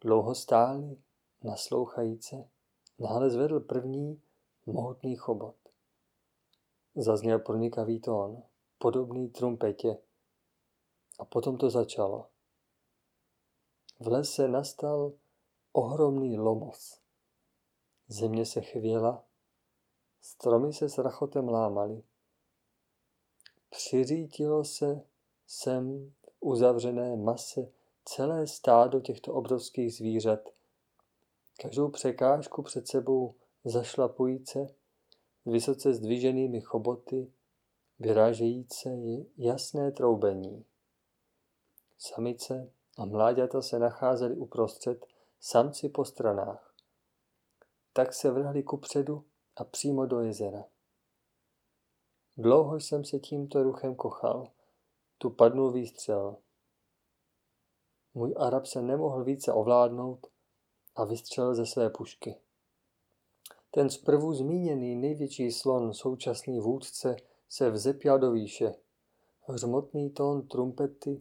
Dlouho 0.00 0.34
stáli, 0.34 0.96
naslouchajíce, 1.44 2.48
náhle 2.98 3.30
zvedl 3.30 3.60
první 3.60 4.22
mohutný 4.66 5.16
chobot. 5.16 5.56
Zazněl 6.94 7.38
pronikavý 7.38 8.00
tón, 8.00 8.42
podobný 8.78 9.28
trumpetě. 9.28 9.98
A 11.20 11.24
potom 11.24 11.56
to 11.56 11.70
začalo. 11.70 12.26
V 14.00 14.06
lese 14.06 14.48
nastal 14.48 15.12
ohromný 15.72 16.38
lomos. 16.38 17.00
Země 18.08 18.46
se 18.46 18.60
chvěla, 18.60 19.24
stromy 20.20 20.72
se 20.72 20.88
s 20.88 20.98
rachotem 20.98 21.48
lámaly. 21.48 22.02
Přiřítilo 23.70 24.64
se 24.64 25.02
sem 25.46 26.10
v 26.22 26.28
uzavřené 26.40 27.16
mase 27.16 27.72
celé 28.04 28.46
stádo 28.46 29.00
těchto 29.00 29.34
obrovských 29.34 29.94
zvířat. 29.94 30.40
Každou 31.60 31.88
překážku 31.88 32.62
před 32.62 32.88
sebou 32.88 33.34
zašlapujíce, 33.64 34.66
vysoce 35.46 35.94
zdviženými 35.94 36.60
choboty, 36.60 37.32
vyrážejíce 37.98 38.96
jasné 39.36 39.92
troubení. 39.92 40.64
Samice 42.02 42.72
a 42.98 43.04
mláďata 43.04 43.62
se 43.62 43.78
nacházely 43.78 44.36
uprostřed, 44.36 45.06
samci 45.40 45.88
po 45.88 46.04
stranách. 46.04 46.74
Tak 47.92 48.14
se 48.14 48.30
vrhli 48.30 48.62
kupředu 48.62 49.24
a 49.56 49.64
přímo 49.64 50.06
do 50.06 50.20
jezera. 50.20 50.64
Dlouho 52.36 52.76
jsem 52.76 53.04
se 53.04 53.18
tímto 53.18 53.62
ruchem 53.62 53.94
kochal. 53.94 54.50
Tu 55.18 55.30
padnul 55.30 55.72
výstřel. 55.72 56.36
Můj 58.14 58.34
Arab 58.36 58.66
se 58.66 58.82
nemohl 58.82 59.24
více 59.24 59.52
ovládnout 59.52 60.26
a 60.96 61.04
vystřelil 61.04 61.54
ze 61.54 61.66
své 61.66 61.90
pušky. 61.90 62.36
Ten 63.70 63.90
zprvu 63.90 64.34
zmíněný 64.34 64.96
největší 64.96 65.52
slon, 65.52 65.94
současný 65.94 66.60
vůdce, 66.60 67.16
se 67.48 67.70
vzepěl 67.70 68.18
do 68.18 68.30
výše. 68.30 68.74
Hřmotný 69.40 70.10
tón 70.10 70.48
trumpety, 70.48 71.20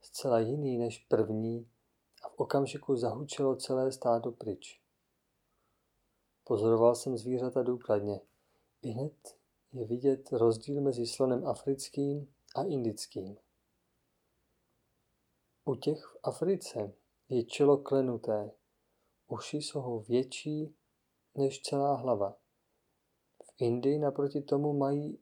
zcela 0.00 0.38
jiný 0.38 0.78
než 0.78 0.98
první, 0.98 1.68
a 2.22 2.28
v 2.28 2.40
okamžiku 2.40 2.96
zahučelo 2.96 3.56
celé 3.56 3.92
stádo 3.92 4.32
pryč. 4.32 4.80
Pozoroval 6.44 6.94
jsem 6.94 7.16
zvířata 7.16 7.62
důkladně. 7.62 8.20
I 8.82 8.88
hned 8.88 9.38
je 9.72 9.86
vidět 9.86 10.32
rozdíl 10.32 10.80
mezi 10.80 11.06
slonem 11.06 11.46
africkým 11.46 12.34
a 12.54 12.62
indickým. 12.62 13.36
U 15.64 15.74
těch 15.74 16.04
v 16.04 16.16
Africe 16.22 16.92
je 17.28 17.44
čelo 17.44 17.76
klenuté, 17.76 18.50
uši 19.26 19.56
jsou 19.56 20.00
větší 20.00 20.74
než 21.34 21.62
celá 21.62 21.94
hlava. 21.94 22.36
V 23.44 23.54
Indii 23.58 23.98
naproti 23.98 24.42
tomu 24.42 24.72
mají 24.72 25.18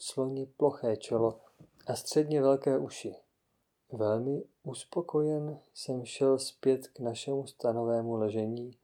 sloni 0.00 0.46
ploché 0.46 0.96
čelo 0.96 1.40
a 1.86 1.94
středně 1.94 2.42
velké 2.42 2.78
uši. 2.78 3.14
Velmi 3.92 4.44
uspokojen 4.62 5.60
jsem 5.74 6.04
šel 6.04 6.38
zpět 6.38 6.88
k 6.88 7.00
našemu 7.00 7.46
stanovému 7.46 8.14
ležení, 8.14 8.76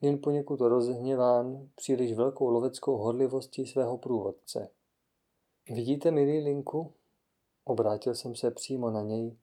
jen 0.00 0.18
poněkud 0.18 0.60
rozhněván 0.60 1.68
příliš 1.74 2.12
velkou 2.12 2.48
loveckou 2.48 2.96
hodlivostí 2.96 3.66
svého 3.66 3.98
průvodce. 3.98 4.70
Vidíte, 5.70 6.10
milý 6.10 6.40
Linku? 6.40 6.92
Obrátil 7.64 8.14
jsem 8.14 8.34
se 8.34 8.50
přímo 8.50 8.90
na 8.90 9.02
něj. 9.02 9.36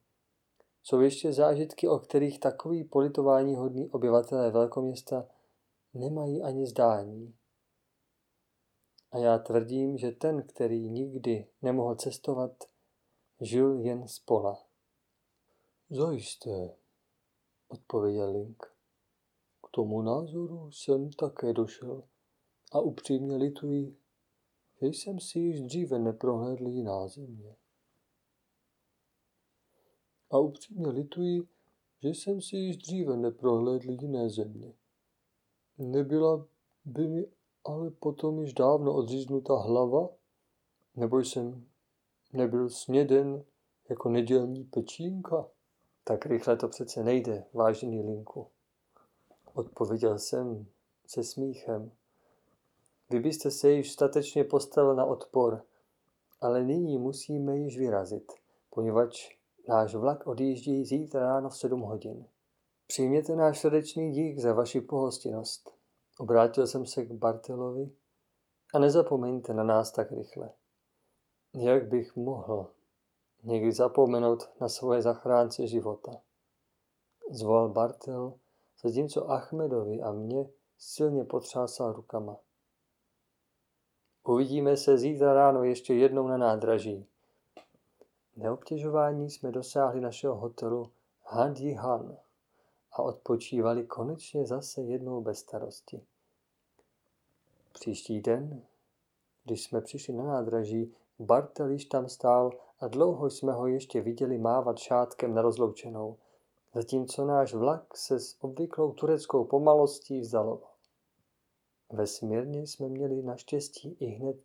Jsou 0.83 0.99
ještě 0.99 1.33
zážitky, 1.33 1.87
o 1.87 1.99
kterých 1.99 2.39
takový 2.39 2.83
politování 2.83 3.55
hodný 3.55 3.89
obyvatelé 3.89 4.51
velkoměsta 4.51 5.27
nemají 5.93 6.41
ani 6.41 6.67
zdání. 6.67 7.33
A 9.11 9.17
já 9.17 9.37
tvrdím, 9.37 9.97
že 9.97 10.11
ten, 10.11 10.43
který 10.47 10.89
nikdy 10.89 11.47
nemohl 11.61 11.95
cestovat, 11.95 12.70
žil 13.41 13.79
jen 13.79 14.07
z 14.07 14.19
pola. 14.19 14.63
Zajisté, 15.89 16.75
odpověděl 17.67 18.31
Link. 18.31 18.65
K 19.63 19.69
tomu 19.71 20.01
názoru 20.01 20.71
jsem 20.71 21.09
také 21.11 21.53
došel 21.53 22.03
a 22.71 22.79
upřímně 22.79 23.35
lituji, 23.35 23.97
že 24.81 24.87
jsem 24.87 25.19
si 25.19 25.39
již 25.39 25.61
dříve 25.61 25.99
neprohlédl 25.99 26.67
jiná 26.67 27.07
země. 27.07 27.55
A 30.31 30.39
upřímně 30.39 30.87
lituji, 30.87 31.47
že 31.99 32.09
jsem 32.09 32.41
si 32.41 32.57
již 32.57 32.77
dříve 32.77 33.17
neprohlédl 33.17 33.91
jiné 33.91 34.29
země. 34.29 34.73
Nebyla 35.77 36.47
by 36.85 37.07
mi 37.07 37.27
ale 37.63 37.91
potom 37.91 38.41
již 38.41 38.53
dávno 38.53 38.93
odříznuta 38.93 39.55
hlava, 39.55 40.09
nebo 40.95 41.19
jsem 41.19 41.70
nebyl 42.33 42.69
sněden 42.69 43.43
jako 43.89 44.09
nedělní 44.09 44.63
pečínka. 44.63 45.47
Tak 46.03 46.25
rychle 46.25 46.57
to 46.57 46.67
přece 46.67 47.03
nejde, 47.03 47.45
vážený 47.53 48.01
Linku. 48.01 48.47
Odpověděl 49.53 50.19
jsem 50.19 50.65
se 51.07 51.23
smíchem. 51.23 51.91
Vy 53.09 53.19
byste 53.19 53.51
se 53.51 53.71
již 53.71 53.91
statečně 53.91 54.43
postavil 54.43 54.95
na 54.95 55.05
odpor, 55.05 55.63
ale 56.41 56.63
nyní 56.63 56.97
musíme 56.97 57.57
již 57.57 57.77
vyrazit, 57.77 58.31
poněvadž 58.69 59.37
náš 59.67 59.95
vlak 59.95 60.27
odjíždí 60.27 60.85
zítra 60.85 61.21
ráno 61.21 61.49
v 61.49 61.57
sedm 61.57 61.81
hodin. 61.81 62.25
Přijměte 62.87 63.35
náš 63.35 63.59
srdečný 63.59 64.11
dík 64.11 64.39
za 64.39 64.53
vaši 64.53 64.81
pohostinnost. 64.81 65.73
Obrátil 66.19 66.67
jsem 66.67 66.85
se 66.85 67.05
k 67.05 67.11
Bartelovi 67.11 67.91
a 68.73 68.79
nezapomeňte 68.79 69.53
na 69.53 69.63
nás 69.63 69.91
tak 69.91 70.11
rychle. 70.11 70.49
Jak 71.53 71.87
bych 71.87 72.15
mohl 72.15 72.67
někdy 73.43 73.71
zapomenout 73.71 74.49
na 74.61 74.69
svoje 74.69 75.01
zachránce 75.01 75.67
života? 75.67 76.11
Zvolal 77.29 77.69
Bartel, 77.69 78.33
zatímco 78.83 79.31
Achmedovi 79.31 80.01
a 80.01 80.11
mě 80.11 80.49
silně 80.77 81.23
potřásal 81.23 81.93
rukama. 81.93 82.37
Uvidíme 84.23 84.77
se 84.77 84.97
zítra 84.97 85.33
ráno 85.33 85.63
ještě 85.63 85.93
jednou 85.93 86.27
na 86.27 86.37
nádraží. 86.37 87.05
Neobtěžování 88.35 89.29
jsme 89.29 89.51
dosáhli 89.51 90.01
našeho 90.01 90.35
hotelu 90.35 90.91
Hadi 91.23 91.73
Han 91.73 92.17
a 92.91 93.01
odpočívali 93.01 93.83
konečně 93.83 94.45
zase 94.45 94.81
jednou 94.81 95.21
bez 95.21 95.39
starosti. 95.39 96.01
Příští 97.73 98.21
den, 98.21 98.61
když 99.43 99.63
jsme 99.63 99.81
přišli 99.81 100.13
na 100.13 100.23
nádraží, 100.23 100.95
Bartel 101.21 101.69
již 101.69 101.85
tam 101.85 102.09
stál 102.09 102.51
a 102.79 102.87
dlouho 102.87 103.29
jsme 103.29 103.53
ho 103.53 103.67
ještě 103.67 104.01
viděli 104.01 104.37
mávat 104.37 104.77
šátkem 104.77 105.33
na 105.33 105.41
rozloučenou, 105.41 106.17
zatímco 106.73 107.25
náš 107.25 107.53
vlak 107.53 107.97
se 107.97 108.19
s 108.19 108.35
obvyklou 108.43 108.91
tureckou 108.91 109.45
pomalostí 109.45 110.19
vzdaloval. 110.19 110.69
Ve 111.91 112.07
Smírně 112.07 112.61
jsme 112.61 112.89
měli 112.89 113.23
naštěstí 113.23 113.97
i 113.99 114.05
hned 114.05 114.37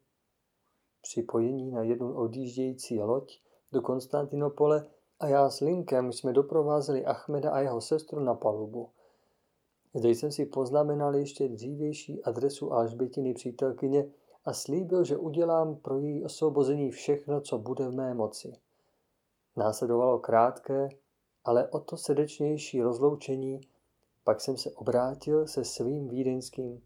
připojení 1.03 1.70
na 1.70 1.83
jednu 1.83 2.14
odjíždějící 2.14 3.01
loď 3.01 3.41
do 3.72 3.83
Konstantinopole 3.83 4.87
a 5.20 5.29
já 5.29 5.51
s 5.51 5.61
Linkem 5.61 6.12
jsme 6.12 6.33
doprovázeli 6.33 7.05
Achmeda 7.05 7.51
a 7.51 7.61
jeho 7.61 7.81
sestru 7.81 8.20
na 8.20 8.35
palubu. 8.35 8.91
Zde 9.95 10.11
jsem 10.11 10.33
si 10.33 10.47
poznamenal 10.47 11.16
ještě 11.16 11.49
dřívější 11.49 12.22
adresu 12.22 12.72
Alžbětiny 12.72 13.35
přítelkyně 13.35 14.11
a 14.47 14.53
slíbil, 14.53 15.05
že 15.05 15.17
udělám 15.17 15.77
pro 15.77 15.99
její 15.99 16.25
osvobození 16.25 16.91
všechno, 16.91 17.41
co 17.41 17.59
bude 17.59 17.89
v 17.89 17.95
mé 17.95 18.15
moci. 18.15 18.53
Následovalo 19.57 20.19
krátké, 20.19 20.89
ale 21.45 21.69
o 21.69 21.81
to 21.81 21.97
srdečnější 21.97 22.83
rozloučení, 22.83 23.61
pak 24.25 24.41
jsem 24.41 24.57
se 24.57 24.71
obrátil 24.71 25.47
se 25.47 25.65
svým 25.65 26.09
vídeňským 26.09 26.83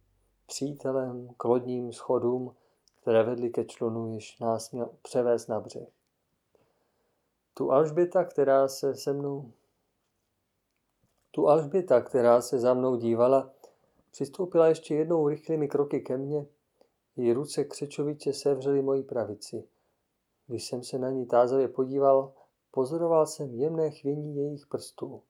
přítelem 0.46 1.28
k 1.36 1.44
lodním 1.44 1.92
schodům, 1.92 2.54
které 3.02 3.22
vedly 3.22 3.50
ke 3.50 3.64
člunu, 3.64 4.14
jež 4.14 4.38
nás 4.38 4.70
měl 4.70 4.90
převést 5.02 5.46
na 5.46 5.60
břeh. 5.60 5.88
Tu 7.54 7.72
Alžběta, 7.72 8.24
která 8.24 8.68
se 8.68 8.94
se 8.94 9.12
mnou 9.12 9.52
tu 11.30 11.48
Alžběta, 11.48 12.00
která 12.00 12.40
se 12.40 12.58
za 12.58 12.74
mnou 12.74 12.96
dívala, 12.96 13.50
přistoupila 14.10 14.68
ještě 14.68 14.94
jednou 14.94 15.28
rychlými 15.28 15.68
kroky 15.68 16.00
ke 16.00 16.16
mně, 16.16 16.46
její 17.22 17.32
ruce 17.32 17.64
křečovitě 17.64 18.32
sevřely 18.32 18.82
moji 18.82 19.02
pravici. 19.02 19.68
Když 20.46 20.66
jsem 20.66 20.82
se 20.82 20.98
na 20.98 21.10
ní 21.10 21.26
tázavě 21.26 21.68
podíval, 21.68 22.32
pozoroval 22.70 23.26
jsem 23.26 23.54
jemné 23.54 23.90
chvění 23.90 24.36
jejich 24.36 24.66
prstů. 24.66 25.22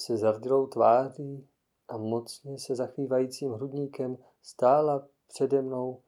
Se 0.00 0.16
zardilou 0.16 0.66
tváří 0.66 1.48
a 1.88 1.96
mocně 1.96 2.58
se 2.58 2.74
zachvívajícím 2.74 3.52
hrudníkem 3.52 4.18
stála 4.42 5.08
přede 5.28 5.62
mnou, 5.62 6.02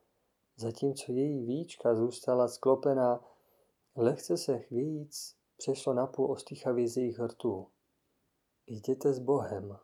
zatímco 0.57 1.13
její 1.13 1.45
víčka 1.47 1.95
zůstala 1.95 2.49
sklopená, 2.49 3.25
lehce 3.97 4.37
se 4.37 4.59
chvějíc 4.59 5.37
přešlo 5.57 5.95
napůl 5.95 6.33
ostýchavě 6.33 6.89
z 6.89 6.97
jejich 6.97 7.19
hrtů. 7.19 7.67
Jděte 8.67 9.13
s 9.13 9.19
Bohem, 9.19 9.79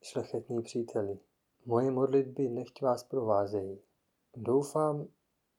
šlechetní 0.00 0.62
příteli. 0.62 1.18
Moje 1.66 1.90
modlitby 1.90 2.48
nechť 2.48 2.82
vás 2.82 3.02
provázejí. 3.02 3.82
Doufám, 4.36 5.08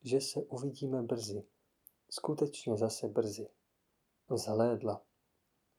že 0.02 0.22
se 0.22 0.44
uvidíme 0.44 1.02
brzy. 1.02 1.44
Skutečně 2.10 2.78
zase 2.78 3.08
brzy. 3.08 3.50
Zhlédla. 4.36 5.02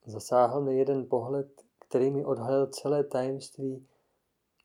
Zasáhl 0.06 0.60
mi 0.60 0.78
jeden 0.78 1.08
pohled, 1.08 1.64
který 1.78 2.10
mi 2.10 2.24
odhalil 2.24 2.66
celé 2.66 3.04
tajemství 3.04 3.88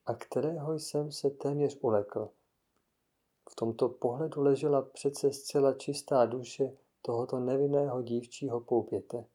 a 0.05 0.13
kterého 0.13 0.79
jsem 0.79 1.11
se 1.11 1.29
téměř 1.29 1.77
ulekl. 1.81 2.29
V 3.49 3.55
tomto 3.55 3.89
pohledu 3.89 4.41
ležela 4.41 4.81
přece 4.81 5.33
zcela 5.33 5.73
čistá 5.73 6.25
duše 6.25 6.77
tohoto 7.01 7.39
nevinného 7.39 8.01
dívčího 8.01 8.61
poupěte. 8.61 9.25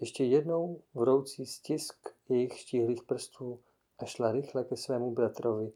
Ještě 0.00 0.24
jednou 0.24 0.82
vroucí 0.94 1.46
stisk 1.46 2.08
jejich 2.28 2.58
štíhlých 2.58 3.02
prstů 3.02 3.60
a 3.98 4.04
šla 4.04 4.32
rychle 4.32 4.64
ke 4.64 4.76
svému 4.76 5.10
bratrovi. 5.10 5.72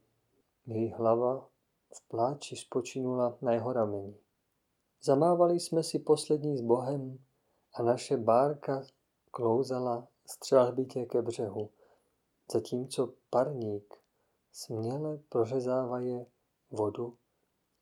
Její 0.66 0.91
hlava 0.91 1.51
v 1.95 2.09
pláči 2.09 2.57
spočinula 2.57 3.38
na 3.43 3.53
jeho 3.53 3.72
rameni. 3.72 4.16
Zamávali 5.03 5.61
jsme 5.61 5.82
si 5.82 5.99
poslední 5.99 6.59
s 6.59 6.61
Bohem 6.61 7.18
a 7.74 7.82
naše 7.82 8.16
bárka 8.16 8.82
klouzala 9.30 10.09
střelbitě 10.26 11.07
ke 11.07 11.22
břehu, 11.22 11.70
zatímco 12.53 13.12
parník 13.30 13.95
směle 14.53 15.18
prořezávaje 15.28 16.26
vodu, 16.70 17.16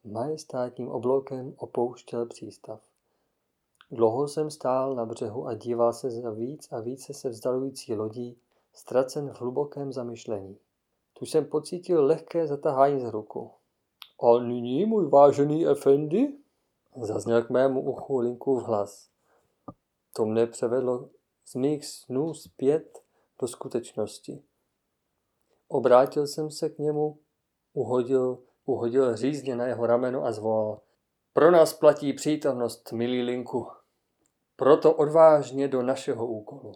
majestátním 0.05 0.89
obloukem 0.89 1.55
opouštěl 1.57 2.27
přístav. 2.27 2.81
Dlouho 3.91 4.29
jsem 4.29 4.51
stál 4.51 4.95
na 4.95 5.07
břehu 5.07 5.47
a 5.47 5.55
díval 5.55 5.93
se 5.93 6.11
za 6.11 6.31
víc 6.31 6.73
a 6.73 6.81
více 6.81 7.15
se 7.15 7.29
vzdalující 7.29 7.95
lodí, 7.95 8.39
ztracen 8.73 9.31
v 9.31 9.41
hlubokém 9.41 9.93
zamyšlení. 9.93 10.59
Tu 11.13 11.27
jsem 11.27 11.45
pocítil 11.45 12.05
lehké 12.05 12.47
zatahání 12.47 13.01
z 13.01 13.05
ruku. 13.05 13.51
A 14.23 14.39
nyní, 14.39 14.87
můj 14.87 15.09
vážený 15.09 15.67
Efendi? 15.67 16.39
Zazněl 17.03 17.43
k 17.43 17.51
mému 17.51 17.81
uchu 17.81 18.19
Linkův 18.19 18.63
hlas. 18.63 19.11
To 20.13 20.27
mne 20.27 20.47
převedlo 20.47 21.09
z 21.45 21.55
mých 21.55 21.87
snů 21.87 22.35
zpět 22.35 22.99
do 23.41 23.49
skutečnosti. 23.49 24.43
Obrátil 25.69 26.27
jsem 26.27 26.51
se 26.51 26.69
k 26.69 26.79
němu, 26.79 27.19
uhodil, 27.73 28.39
uhodil 28.65 29.17
řízně 29.17 29.57
na 29.57 29.67
jeho 29.67 29.87
rameno 29.87 30.25
a 30.25 30.33
zvolal. 30.33 30.81
Pro 31.33 31.51
nás 31.51 31.73
platí 31.73 32.13
přítomnost, 32.13 32.93
milý 32.93 33.23
Linku. 33.23 33.67
proto 34.57 34.95
odvážně 34.95 35.69
do 35.69 35.83
našeho 35.83 36.27
úkolu. 36.27 36.73